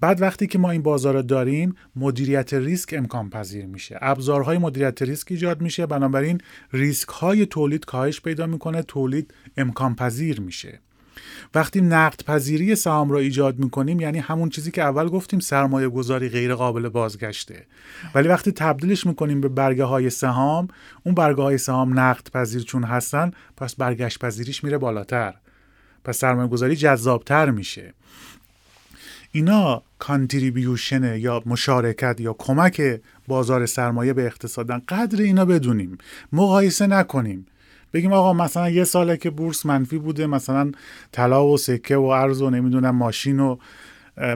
بعد 0.00 0.22
وقتی 0.22 0.46
که 0.46 0.58
ما 0.58 0.70
این 0.70 0.82
بازار 0.82 1.14
رو 1.14 1.22
داریم 1.22 1.74
مدیریت 1.96 2.54
ریسک 2.54 2.94
امکان 2.98 3.30
پذیر 3.30 3.66
میشه. 3.66 3.98
ابزارهای 4.00 4.58
مدیریت 4.58 5.02
ریسک 5.02 5.32
ایجاد 5.32 5.60
میشه. 5.60 5.86
بنابراین 5.86 6.40
ریسک 6.72 7.08
های 7.08 7.46
تولید 7.46 7.84
کاهش 7.84 8.20
پیدا 8.20 8.46
می‌کنه 8.46 8.82
تولید 8.82 9.34
امکان 9.56 9.94
پذیر 9.94 10.40
میشه. 10.40 10.80
وقتی 11.54 11.80
نقد 11.80 12.24
پذیری 12.24 12.74
سهام 12.74 13.10
را 13.10 13.18
ایجاد 13.18 13.58
می‌کنیم 13.58 14.00
یعنی 14.00 14.18
همون 14.18 14.48
چیزی 14.48 14.70
که 14.70 14.82
اول 14.82 15.08
گفتیم 15.08 15.40
سرمایه 15.40 15.88
گذاری 15.88 16.28
غیر 16.28 16.54
قابل 16.54 16.88
بازگشته. 16.88 17.66
ولی 18.14 18.28
وقتی 18.28 18.52
تبدیلش 18.52 19.06
می‌کنیم 19.06 19.40
به 19.40 19.48
برگه 19.48 19.84
های 19.84 20.10
سهام 20.10 20.68
اون 21.04 21.14
برگه 21.14 21.42
های 21.42 21.58
سهام 21.58 22.00
نقد 22.00 22.30
پذیر 22.30 22.62
چون 22.62 22.84
هستن 22.84 23.32
پس 23.56 23.74
برگشت 23.74 24.18
پذیریش 24.18 24.64
میره 24.64 24.78
بالاتر 24.78 25.34
پس 26.04 26.18
سرمایه 26.18 26.48
گذاری 26.48 26.76
جذابتر 26.76 27.50
میشه. 27.50 27.94
اینا 29.32 29.82
کانتریبیوشن 29.98 31.16
یا 31.16 31.42
مشارکت 31.46 32.20
یا 32.20 32.32
کمک 32.32 33.00
بازار 33.28 33.66
سرمایه 33.66 34.12
به 34.12 34.26
اقتصادن 34.26 34.82
قدر 34.88 35.22
اینا 35.22 35.44
بدونیم 35.44 35.98
مقایسه 36.32 36.86
نکنیم. 36.86 37.46
بگیم 37.92 38.12
آقا 38.12 38.32
مثلا 38.32 38.70
یه 38.70 38.84
ساله 38.84 39.16
که 39.16 39.30
بورس 39.30 39.66
منفی 39.66 39.98
بوده 39.98 40.26
مثلا 40.26 40.72
طلا 41.12 41.46
و 41.46 41.56
سکه 41.56 41.96
و 41.96 42.04
ارز 42.04 42.42
و 42.42 42.50
نمی‌دونم 42.50 42.96
ماشین 42.96 43.40
و 43.40 43.56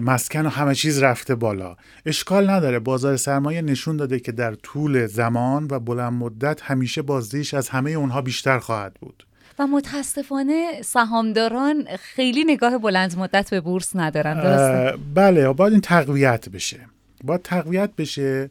مسکن 0.02 0.46
و 0.46 0.48
همه 0.48 0.74
چیز 0.74 1.02
رفته 1.02 1.34
بالا. 1.34 1.76
اشکال 2.06 2.50
نداره. 2.50 2.78
بازار 2.78 3.16
سرمایه 3.16 3.62
نشون 3.62 3.96
داده 3.96 4.20
که 4.20 4.32
در 4.32 4.54
طول 4.54 5.06
زمان 5.06 5.68
و 5.70 5.80
بلند 5.80 6.12
مدت 6.12 6.62
همیشه 6.62 7.02
بازدهیش 7.02 7.54
از 7.54 7.68
همه 7.68 7.90
اونها 7.90 8.22
بیشتر 8.22 8.58
خواهد 8.58 8.94
بود. 9.00 9.26
و 9.58 9.66
متاسفانه 9.66 10.82
سهامداران 10.84 11.84
خیلی 11.98 12.44
نگاه 12.44 12.78
بلند 12.78 13.18
مدت 13.18 13.50
به 13.50 13.60
بورس 13.60 13.96
ندارن 13.96 14.34
درسته؟ 14.34 14.98
بله. 15.14 15.52
باید 15.52 15.72
این 15.72 15.80
تقویت 15.80 16.48
بشه. 16.48 16.80
باید 17.24 17.42
تقویت 17.42 17.90
بشه. 17.98 18.50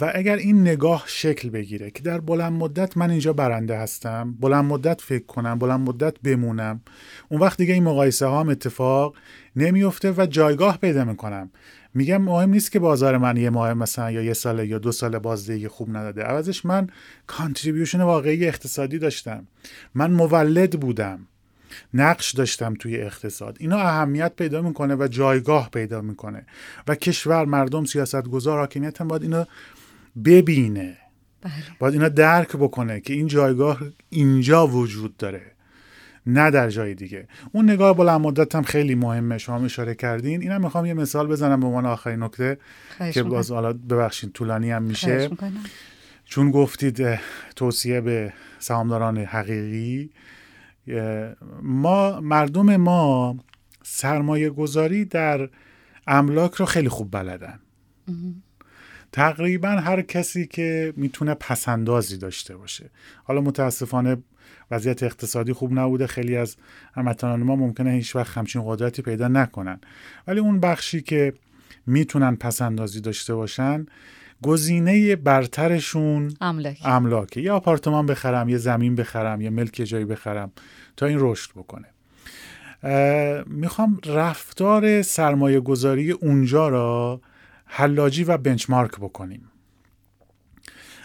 و 0.00 0.12
اگر 0.14 0.36
این 0.36 0.60
نگاه 0.60 1.04
شکل 1.06 1.50
بگیره 1.50 1.90
که 1.90 2.02
در 2.02 2.20
بلند 2.20 2.52
مدت 2.52 2.96
من 2.96 3.10
اینجا 3.10 3.32
برنده 3.32 3.78
هستم 3.78 4.34
بلند 4.40 4.64
مدت 4.64 5.00
فکر 5.00 5.26
کنم 5.26 5.58
بلند 5.58 5.80
مدت 5.88 6.20
بمونم 6.20 6.80
اون 7.28 7.40
وقت 7.40 7.58
دیگه 7.58 7.74
این 7.74 7.82
مقایسه 7.82 8.26
ها 8.26 8.40
هم 8.40 8.48
اتفاق 8.48 9.14
نمیفته 9.56 10.12
و 10.12 10.26
جایگاه 10.26 10.78
پیدا 10.78 11.04
می‌کنم. 11.04 11.50
میگم 11.94 12.22
مهم 12.22 12.50
نیست 12.50 12.72
که 12.72 12.78
بازار 12.78 13.18
من 13.18 13.36
یه 13.36 13.50
ماه 13.50 13.74
مثلا 13.74 14.10
یا 14.10 14.22
یه 14.22 14.32
سال 14.32 14.68
یا 14.68 14.78
دو 14.78 14.92
سال 14.92 15.18
بازدهی 15.18 15.68
خوب 15.68 15.96
نداده. 15.96 16.22
عوضش 16.22 16.64
من 16.64 16.86
کانتریبیوشن 17.26 18.00
واقعی 18.00 18.46
اقتصادی 18.46 18.98
داشتم. 18.98 19.46
من 19.94 20.10
مولد 20.10 20.80
بودم. 20.80 21.26
نقش 21.94 22.32
داشتم 22.32 22.74
توی 22.74 22.96
اقتصاد. 22.96 23.56
اینا 23.60 23.78
اهمیت 23.78 24.32
پیدا 24.36 24.62
می‌کنه 24.62 24.94
و 24.94 25.08
جایگاه 25.10 25.70
پیدا 25.70 26.00
می‌کنه. 26.00 26.46
و 26.88 26.94
کشور 26.94 27.44
مردم 27.44 27.84
سیاست 27.84 28.22
گذار 28.22 28.58
حاکمیت 28.58 29.00
هم 29.00 29.08
باید 29.08 29.22
اینو 29.22 29.44
ببینه. 30.24 30.96
بله. 31.40 31.52
باید 31.78 31.94
اینا 31.94 32.08
درک 32.08 32.56
بکنه 32.56 33.00
که 33.00 33.12
این 33.12 33.26
جایگاه 33.26 33.80
اینجا 34.10 34.66
وجود 34.66 35.16
داره 35.16 35.42
نه 36.26 36.50
در 36.50 36.70
جای 36.70 36.94
دیگه. 36.94 37.28
اون 37.52 37.70
نگاه 37.70 37.96
بلند 37.96 38.20
مدت 38.20 38.54
هم 38.54 38.62
خیلی 38.62 38.94
مهمه. 38.94 39.38
شما 39.38 39.64
اشاره 39.64 39.94
کردین. 39.94 40.42
اینم 40.42 40.60
می‌خوام 40.60 40.86
یه 40.86 40.94
مثال 40.94 41.26
بزنم 41.26 41.60
به 41.60 41.66
عنوان 41.66 41.86
آخرین 41.86 42.22
نکته 42.22 42.58
که 43.12 43.22
باز 43.22 43.50
حالا 43.50 43.72
ببخشید 43.72 44.32
طولانی 44.32 44.70
هم 44.70 44.82
میشه. 44.82 45.30
چون 46.24 46.50
گفتید 46.50 47.18
توصیه 47.56 48.00
به 48.00 48.32
سهامداران 48.58 49.18
حقیقی 49.18 50.10
ما 51.62 52.20
مردم 52.20 52.76
ما 52.76 53.36
سرمایه 53.82 54.50
گذاری 54.50 55.04
در 55.04 55.48
املاک 56.06 56.54
رو 56.54 56.66
خیلی 56.66 56.88
خوب 56.88 57.10
بلدن. 57.10 57.58
تقریبا 59.16 59.68
هر 59.68 60.02
کسی 60.02 60.46
که 60.46 60.92
می‌تونه 60.96 61.34
پسندازی 61.34 62.16
داشته 62.16 62.56
باشه. 62.56 62.90
حالا 63.24 63.40
متاسفانه 63.40 64.16
وضعیت 64.70 65.02
اقتصادی 65.02 65.52
خوب 65.52 65.78
نبوده. 65.78 66.06
خیلی 66.06 66.36
از 66.36 66.56
هموطنان 66.94 67.42
ما 67.42 67.56
ممکنه 67.56 67.90
هیچ 67.90 68.16
وقت 68.16 68.38
همچین 68.38 68.62
قدرتی 68.66 69.02
پیدا 69.02 69.28
نکنن. 69.28 69.80
ولی 70.26 70.40
اون 70.40 70.60
بخشی 70.60 71.00
که 71.00 71.32
می‌تونن 71.86 72.36
پسندازی 72.36 73.00
داشته 73.00 73.34
باشن 73.34 73.86
گزینه 74.42 75.16
برترشون 75.16 76.34
املاک. 76.40 76.78
املاکه. 76.84 77.40
یه 77.40 77.52
آپارتمان 77.52 78.06
بخرم 78.06 78.48
یه 78.48 78.56
زمین 78.56 78.94
بخرم 78.94 79.40
یه 79.40 79.50
ملک 79.50 79.74
جایی 79.74 80.04
بخرم 80.04 80.52
تا 80.96 81.06
این 81.06 81.18
رشد 81.20 81.50
بکنه. 81.50 81.88
می‌خوام 83.46 84.00
رفتار 84.06 85.02
سرمایه 85.02 85.60
گذاری 85.60 86.10
اونجا 86.10 86.68
را 86.68 87.20
حلاجی 87.66 88.24
و 88.24 88.36
بنچمارک 88.38 88.96
بکنیم. 88.96 89.48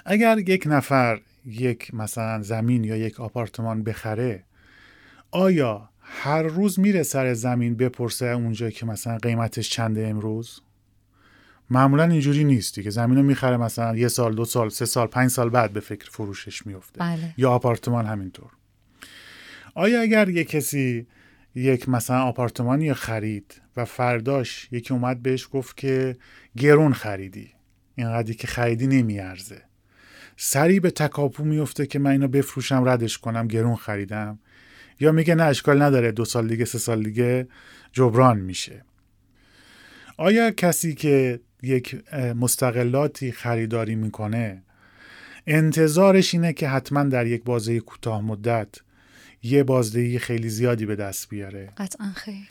اگر 0.06 0.38
یک 0.38 0.64
نفر 0.66 1.22
یک 1.46 1.94
مثلا 1.94 2.42
زمین 2.42 2.84
یا 2.84 2.98
یک 2.98 3.20
آپارتمان 3.20 3.84
بخره 3.84 4.44
آیا 5.32 5.90
هر 6.00 6.44
روز 6.44 6.80
میره 6.80 7.04
سر 7.04 7.34
زمین 7.34 7.76
بپرسه 7.76 8.26
اونجا 8.26 8.70
که 8.70 8.86
مثلا 8.86 9.18
قیمتش 9.18 9.70
چنده 9.70 10.08
امروز؟ 10.08 10.62
معمولا 11.70 12.04
اینجوری 12.04 12.44
نیست 12.44 12.76
دیگه. 12.76 12.90
زمین 12.90 13.18
رو 13.18 13.24
می‌خره 13.24 13.58
مثلا 13.58 13.98
یه 13.98 14.08
سال 14.08 14.36
دو 14.36 14.46
سال 14.46 14.70
سه 14.70 14.86
سال 14.86 15.08
پنج 15.08 15.30
سال 15.30 15.50
بعد 15.50 15.74
به 15.74 15.80
فکر 15.80 16.10
فروشش 16.10 16.68
میفته. 16.68 17.00
بله. 17.00 17.34
یا 17.38 17.52
آپارتمان 17.52 18.06
همینطور. 18.06 18.50
آیا 19.76 20.02
اگر 20.02 20.30
یه 20.30 20.44
کسی 20.44 21.08
یک 21.56 21.90
مثلا 21.90 22.22
آپارتمانی 22.22 22.94
خرید 22.94 23.61
و 23.78 23.86
فرداش 23.86 24.68
یکی 24.72 24.94
اومد 24.94 25.22
بهش 25.22 25.48
گفت 25.52 25.78
که 25.78 26.18
گرون 26.58 26.94
خریدی. 26.94 27.54
اینقدری 27.96 28.34
که 28.34 28.48
خریدی 28.48 28.88
نمیارزه. 28.88 29.62
سری 30.38 30.80
به 30.80 30.92
تکاپو 30.92 31.44
میفته 31.44 31.86
که 31.86 32.00
من 32.00 32.12
اینو 32.12 32.28
بفروشم 32.28 32.84
ردش 32.86 33.18
کنم 33.18 33.48
گرون 33.48 33.76
خریدم. 33.76 34.40
یا 35.00 35.12
میگه 35.12 35.36
نه 35.36 35.44
اشکال 35.44 35.82
نداره 35.82 36.12
دو 36.12 36.26
سال 36.26 36.48
دیگه 36.48 36.66
سه 36.66 36.78
سال 36.78 37.04
دیگه 37.04 37.48
جبران 37.92 38.40
میشه. 38.40 38.86
آیا 40.18 40.52
کسی 40.52 40.96
که 40.96 41.40
یک 41.64 42.14
مستقلاتی 42.16 43.32
خریداری 43.32 43.96
می‌کنه 43.96 44.64
انتظارش 45.48 46.34
اینه 46.34 46.54
که 46.54 46.68
حتما 46.68 47.04
در 47.04 47.28
یک 47.28 47.44
بازه 47.44 47.80
کوتاه 47.80 48.22
مدت 48.22 48.76
یه 49.44 49.64
بازدهی 49.64 50.20
خیلی 50.20 50.50
زیادی 50.50 50.86
به 50.86 50.96
دست 50.96 51.30
بیاره؟ 51.30 51.70
قطعا 51.78 52.12
خیر. 52.16 52.50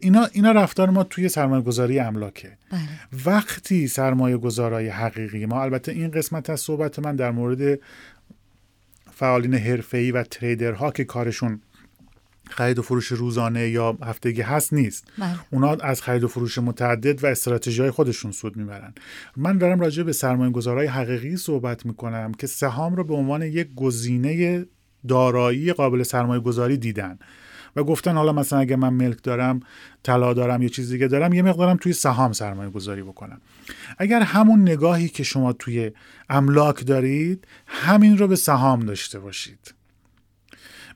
اینا 0.00 0.28
اینا 0.32 0.52
رفتار 0.52 0.90
ما 0.90 1.04
توی 1.04 1.28
سرمایه 1.28 1.62
گذاری 1.62 1.98
املاکه. 1.98 2.58
بله. 2.70 2.80
وقتی 3.26 3.88
سرمایه 3.88 4.36
گذارای 4.36 4.88
حقیقی 4.88 5.46
ما 5.46 5.62
البته 5.62 5.92
این 5.92 6.10
قسمت 6.10 6.50
از 6.50 6.60
صحبت 6.60 6.98
من 6.98 7.16
در 7.16 7.30
مورد 7.30 7.78
فعالین 9.12 9.54
حرفه‌ای 9.54 10.12
و 10.12 10.22
تریدرها 10.22 10.90
که 10.90 11.04
کارشون 11.04 11.60
خرید 12.50 12.78
و 12.78 12.82
فروش 12.82 13.06
روزانه 13.06 13.68
یا 13.68 13.98
هفتگی 14.02 14.42
هست 14.42 14.72
نیست. 14.72 15.04
بله. 15.18 15.34
اونا 15.50 15.70
از 15.70 16.02
خرید 16.02 16.24
و 16.24 16.28
فروش 16.28 16.58
متعدد 16.58 17.24
و 17.24 17.26
استراتژی 17.26 17.82
های 17.82 17.90
خودشون 17.90 18.32
سود 18.32 18.56
می‌برن. 18.56 18.94
من 19.36 19.58
دارم 19.58 19.80
راجع 19.80 20.02
به 20.02 20.12
سرمایه 20.12 20.50
گذارای 20.50 20.86
حقیقی 20.86 21.36
صحبت 21.36 21.86
می‌کنم 21.86 22.32
که 22.32 22.46
سهام 22.46 22.96
رو 22.96 23.04
به 23.04 23.14
عنوان 23.14 23.42
یک 23.42 23.74
گزینه 23.74 24.66
دارایی 25.08 25.72
قابل 25.72 26.02
سرمایه 26.02 26.40
گذاری 26.40 26.76
دیدن. 26.76 27.18
و 27.78 27.84
گفتن 27.84 28.16
حالا 28.16 28.32
مثلا 28.32 28.58
اگه 28.58 28.76
من 28.76 28.92
ملک 28.92 29.22
دارم 29.22 29.60
طلا 30.02 30.34
دارم 30.34 30.62
یه 30.62 30.68
چیز 30.68 30.90
دیگه 30.90 31.08
دارم 31.08 31.32
یه 31.32 31.42
مقدارم 31.42 31.76
توی 31.76 31.92
سهام 31.92 32.32
سرمایه 32.32 32.70
گذاری 32.70 33.02
بکنم. 33.02 33.40
اگر 33.98 34.22
همون 34.22 34.62
نگاهی 34.62 35.08
که 35.08 35.22
شما 35.22 35.52
توی 35.52 35.90
املاک 36.28 36.86
دارید 36.86 37.46
همین 37.66 38.18
رو 38.18 38.28
به 38.28 38.36
سهام 38.36 38.80
داشته 38.80 39.18
باشید. 39.18 39.74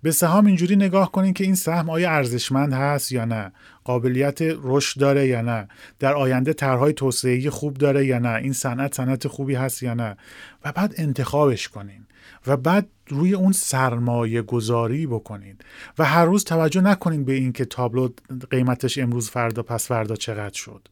به 0.03 0.12
سهام 0.12 0.47
اینجوری 0.47 0.76
نگاه 0.76 1.12
کنین 1.12 1.33
که 1.33 1.45
این 1.45 1.55
سهم 1.55 1.91
آیا 1.91 2.11
ارزشمند 2.11 2.72
هست 2.72 3.12
یا 3.12 3.24
نه. 3.24 3.53
قابلیت 3.85 4.39
رشد 4.43 5.01
داره 5.01 5.26
یا 5.26 5.41
نه؟ 5.41 5.68
در 5.99 6.14
آینده 6.14 6.53
طرحهای 6.53 6.93
توسعه‌ای 6.93 7.51
خوب 7.51 7.76
داره 7.76 8.07
یا 8.07 8.18
نه؟ 8.18 8.28
این 8.28 8.53
صنعت 8.53 8.95
صنعت 8.95 9.28
خوبی 9.28 9.55
هست 9.55 9.83
یا 9.83 9.95
نه؟ 9.95 10.16
و 10.64 10.72
بعد 10.72 10.95
انتخابش 10.97 11.68
کنین 11.68 12.07
و 12.47 12.57
بعد 12.57 12.89
روی 13.09 13.35
اون 13.35 13.53
سرمایه 13.53 14.43
گذاری 14.43 15.07
بکنین 15.07 15.57
و 15.99 16.05
هر 16.05 16.24
روز 16.24 16.45
توجه 16.45 16.80
نکنین 16.80 17.24
به 17.24 17.33
این 17.33 17.53
که 17.53 17.64
تابلو 17.64 18.09
قیمتش 18.51 18.99
امروز 18.99 19.30
فردا 19.30 19.62
پس 19.62 19.89
فردا 19.89 20.16
چقدر 20.16 20.55
شد. 20.55 20.89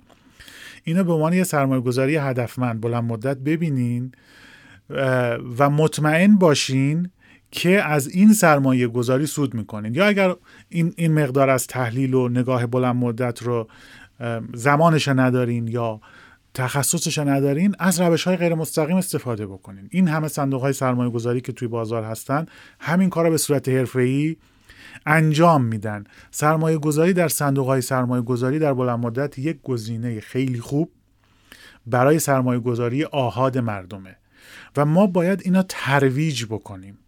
اینو 0.85 1.05
به 1.05 1.13
عنوان 1.13 1.33
یه 1.33 1.45
سرمایه 1.45 1.81
گذاری 1.81 2.17
هدفمند 2.17 2.81
بلند 2.81 3.05
مدت 3.05 3.37
ببینین 3.37 4.13
و 5.59 5.71
مطمئن 5.71 6.37
باشین 6.37 7.11
که 7.51 7.83
از 7.83 8.09
این 8.09 8.33
سرمایه 8.33 8.89
گذاری 8.89 9.27
سود 9.27 9.55
می‌کنین 9.55 9.95
یا 9.95 10.07
اگر 10.07 10.35
این, 10.69 10.95
این 10.97 11.15
مقدار 11.15 11.51
از 11.51 11.67
تحلیل 11.67 12.15
و 12.15 12.29
نگاه 12.29 12.67
بلند 12.67 12.97
مدت 12.97 13.43
رو 13.43 13.69
زمانش 14.55 15.09
ندارین 15.09 15.69
یا 15.69 16.01
تخصصش 16.55 17.19
ندارین 17.19 17.75
از 17.79 18.01
روش 18.01 18.25
های 18.25 18.37
غیر 18.37 18.55
مستقیم 18.55 18.97
استفاده 18.97 19.47
بکنین. 19.47 19.89
این 19.91 20.09
همه 20.09 20.29
صندوق 20.29 20.61
های 20.61 20.73
سرمایه 20.73 21.11
گذاری 21.11 21.41
که 21.41 21.53
توی 21.53 21.69
بازار 21.69 22.05
هستن 22.05 22.47
همین 22.81 23.11
کار 23.11 23.31
به 23.31 23.37
صورت 23.37 23.69
حرفه‌ای 23.69 24.37
انجام 25.07 25.65
میدن. 25.65 26.05
سرمایه 26.31 26.79
گذاری 26.79 27.13
در 27.13 27.29
صندوق 27.29 27.67
های 27.67 27.81
سرمایه 27.81 28.23
گذاری 28.23 28.59
در 28.59 28.75
بلند 28.75 28.99
مدت 28.99 29.39
یک 29.39 29.63
گزینه 29.63 30.21
خیلی 30.21 30.61
خوب 30.61 30.93
برای 31.87 32.19
سرمایه 32.19 32.61
گذاری 32.61 33.05
آهاد 33.05 33.59
مردمه. 33.59 34.17
و 34.77 34.85
ما 34.85 35.07
باید 35.07 35.43
اینا 35.45 35.65
ترویج 35.69 36.45
بکنیم. 36.45 36.99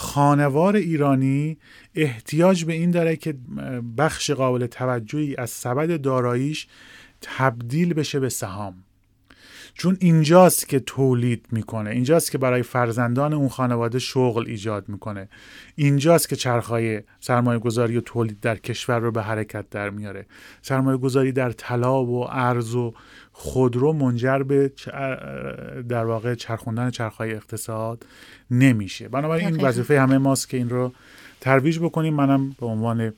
خانوار 0.00 0.76
ایرانی 0.76 1.58
احتیاج 1.94 2.64
به 2.64 2.72
این 2.72 2.90
داره 2.90 3.16
که 3.16 3.34
بخش 3.98 4.30
قابل 4.30 4.66
توجهی 4.66 5.36
از 5.36 5.50
سبد 5.50 6.00
داراییش 6.00 6.66
تبدیل 7.20 7.94
بشه 7.94 8.20
به 8.20 8.28
سهام. 8.28 8.74
چون 9.74 9.96
اینجاست 10.00 10.68
که 10.68 10.80
تولید 10.80 11.46
می‌کنه 11.52 11.90
اینجاست 11.90 12.30
که 12.30 12.38
برای 12.38 12.62
فرزندان 12.62 13.32
اون 13.32 13.48
خانواده 13.48 13.98
شغل 13.98 14.44
ایجاد 14.46 14.88
می‌کنه. 14.88 15.28
اینجاست 15.74 16.28
که 16.28 16.36
چرخهای 16.36 17.02
سرمایه 17.20 17.58
گذاری 17.58 17.96
و 17.96 18.00
تولید 18.00 18.40
در 18.40 18.56
کشور 18.56 18.98
رو 18.98 19.10
به 19.10 19.22
حرکت 19.22 19.70
در 19.70 19.90
میاره. 19.90 20.26
سرمایه 20.62 20.96
گذاری 20.98 21.32
در 21.32 21.52
طلا 21.52 22.04
و 22.04 22.30
ارز 22.30 22.74
و 22.74 22.94
خودرو 23.40 23.92
منجر 23.92 24.38
به 24.38 24.72
در 25.88 26.04
واقع 26.04 26.34
چرخوندن 26.34 26.90
چرخهای 26.90 27.34
اقتصاد 27.34 28.06
نمیشه. 28.50 29.08
بنابراین 29.08 29.46
این 29.46 29.64
وظیفه 29.66 30.00
همه 30.00 30.18
ماست 30.18 30.48
که 30.48 30.56
این 30.56 30.70
رو 30.70 30.92
ترویج 31.40 31.78
بکنیم. 31.78 32.14
منم 32.14 32.50
به 32.60 32.66
عنوان 32.66 33.12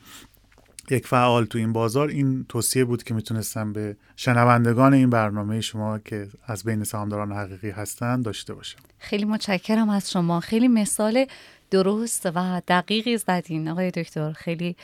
یک 0.90 1.06
فعال 1.06 1.44
تو 1.44 1.58
این 1.58 1.72
بازار 1.72 2.08
این 2.08 2.46
توصیه 2.48 2.84
بود 2.84 3.02
که 3.02 3.14
می‌تونستم 3.14 3.72
به 3.72 3.96
شنوندگان 4.16 4.94
این 4.94 5.10
برنامه 5.10 5.60
شما 5.60 5.98
که 5.98 6.28
از 6.46 6.64
بین 6.64 6.84
سهامداران 6.84 7.32
حقیقی 7.32 7.70
هستن 7.70 8.22
داشته 8.22 8.54
باشم. 8.54 8.78
خیلی 8.98 9.24
متشکرم 9.24 9.88
از 9.88 10.10
شما. 10.10 10.40
خیلی 10.40 10.68
مثال 10.68 11.26
درست 11.70 12.32
و 12.34 12.62
دقیقی 12.68 13.16
زدین 13.16 13.68
آقای 13.68 13.90
دکتر. 13.90 14.32
خیلی 14.32 14.76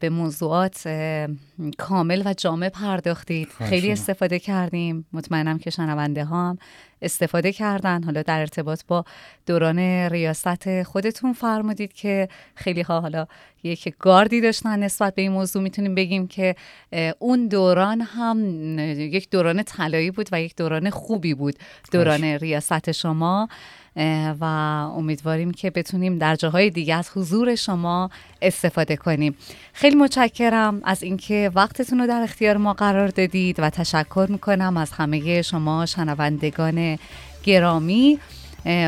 به 0.00 0.08
موضوعات 0.10 0.88
کامل 1.78 2.22
و 2.24 2.34
جامع 2.34 2.68
پرداختید. 2.68 3.48
خیلی 3.48 3.92
استفاده 3.92 4.38
کردیم. 4.38 5.06
مطمئنم 5.12 5.58
که 5.58 5.70
شنونده 5.70 6.24
ها 6.24 6.48
هم 6.48 6.58
استفاده 7.02 7.52
کردن. 7.52 8.02
حالا 8.02 8.22
در 8.22 8.40
ارتباط 8.40 8.82
با 8.88 9.04
دوران 9.46 9.78
ریاست 9.78 10.82
خودتون 10.82 11.32
فرمودید 11.32 11.92
که 11.92 12.28
خیلی 12.54 12.82
ها 12.82 13.00
حالا 13.00 13.26
یک 13.62 13.94
گاردی 13.98 14.40
داشتن 14.40 14.82
نسبت 14.82 15.14
به 15.14 15.22
این 15.22 15.32
موضوع. 15.32 15.62
می‌تونیم 15.62 15.94
بگیم 15.94 16.26
که 16.26 16.56
اون 17.18 17.48
دوران 17.48 18.00
هم 18.00 18.38
یک 18.78 19.30
دوران 19.30 19.62
طلایی 19.62 20.10
بود 20.10 20.28
و 20.32 20.40
یک 20.40 20.56
دوران 20.56 20.90
خوبی 20.90 21.34
بود. 21.34 21.54
دوران 21.92 22.24
ریاست 22.24 22.92
شما. 22.92 23.48
و 24.40 24.44
امیدواریم 24.96 25.52
که 25.52 25.70
بتونیم 25.70 26.18
در 26.18 26.36
جاهای 26.36 26.70
دیگه 26.70 26.94
از 26.94 27.10
حضور 27.14 27.54
شما 27.54 28.10
استفاده 28.42 28.96
کنیم. 28.96 29.36
خیلی 29.72 29.96
متشکرم 29.96 30.80
از 30.84 31.02
اینکه 31.02 31.50
وقتتون 31.54 32.00
رو 32.00 32.06
در 32.06 32.20
اختیار 32.22 32.56
ما 32.56 32.72
قرار 32.72 33.08
دادید 33.08 33.60
و 33.60 33.70
تشکر 33.70 34.26
می‌کنم 34.30 34.76
از 34.76 34.92
همه 34.92 35.42
شما 35.42 35.86
شنوندگان 35.86 36.98
گرامی 37.44 38.18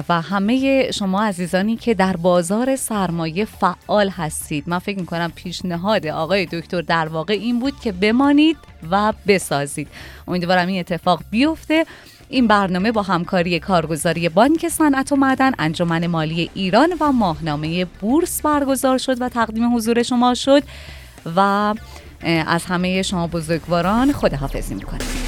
و 0.08 0.20
همه 0.22 0.90
شما 0.90 1.22
عزیزانی 1.22 1.76
که 1.76 1.94
در 1.94 2.16
بازار 2.16 2.76
سرمایه 2.76 3.44
فعال 3.44 4.08
هستید. 4.08 4.64
من 4.66 4.78
فکر 4.78 4.98
می‌کنم 4.98 5.32
پیشنهاد 5.34 6.06
آقای 6.06 6.46
دکتر 6.46 6.80
در 6.80 7.08
واقع 7.08 7.32
این 7.32 7.60
بود 7.60 7.80
که 7.80 7.92
بمانید 7.92 8.56
و 8.90 9.12
بسازید. 9.26 9.88
امیدوارم 10.28 10.68
این 10.68 10.80
اتفاق 10.80 11.22
بیفته. 11.30 11.86
این 12.28 12.46
برنامه 12.46 12.92
با 12.92 13.02
همکاری 13.02 13.60
کارگزاری 13.60 14.28
بانک 14.28 14.68
صنعت 14.68 15.12
و 15.12 15.16
معدن 15.16 15.52
انجمن 15.58 16.06
مالی 16.06 16.50
ایران 16.54 16.92
و 17.00 17.12
ماهنامه 17.12 17.84
بورس 17.84 18.42
برگزار 18.42 18.98
شد 18.98 19.22
و 19.22 19.28
تقدیم 19.28 19.76
حضور 19.76 20.02
شما 20.02 20.34
شد 20.34 20.62
و 21.36 21.74
از 22.46 22.64
همه 22.64 23.02
شما 23.02 23.26
بزرگواران 23.26 24.12
خداحافظی 24.12 24.74
می‌کنم. 24.74 25.27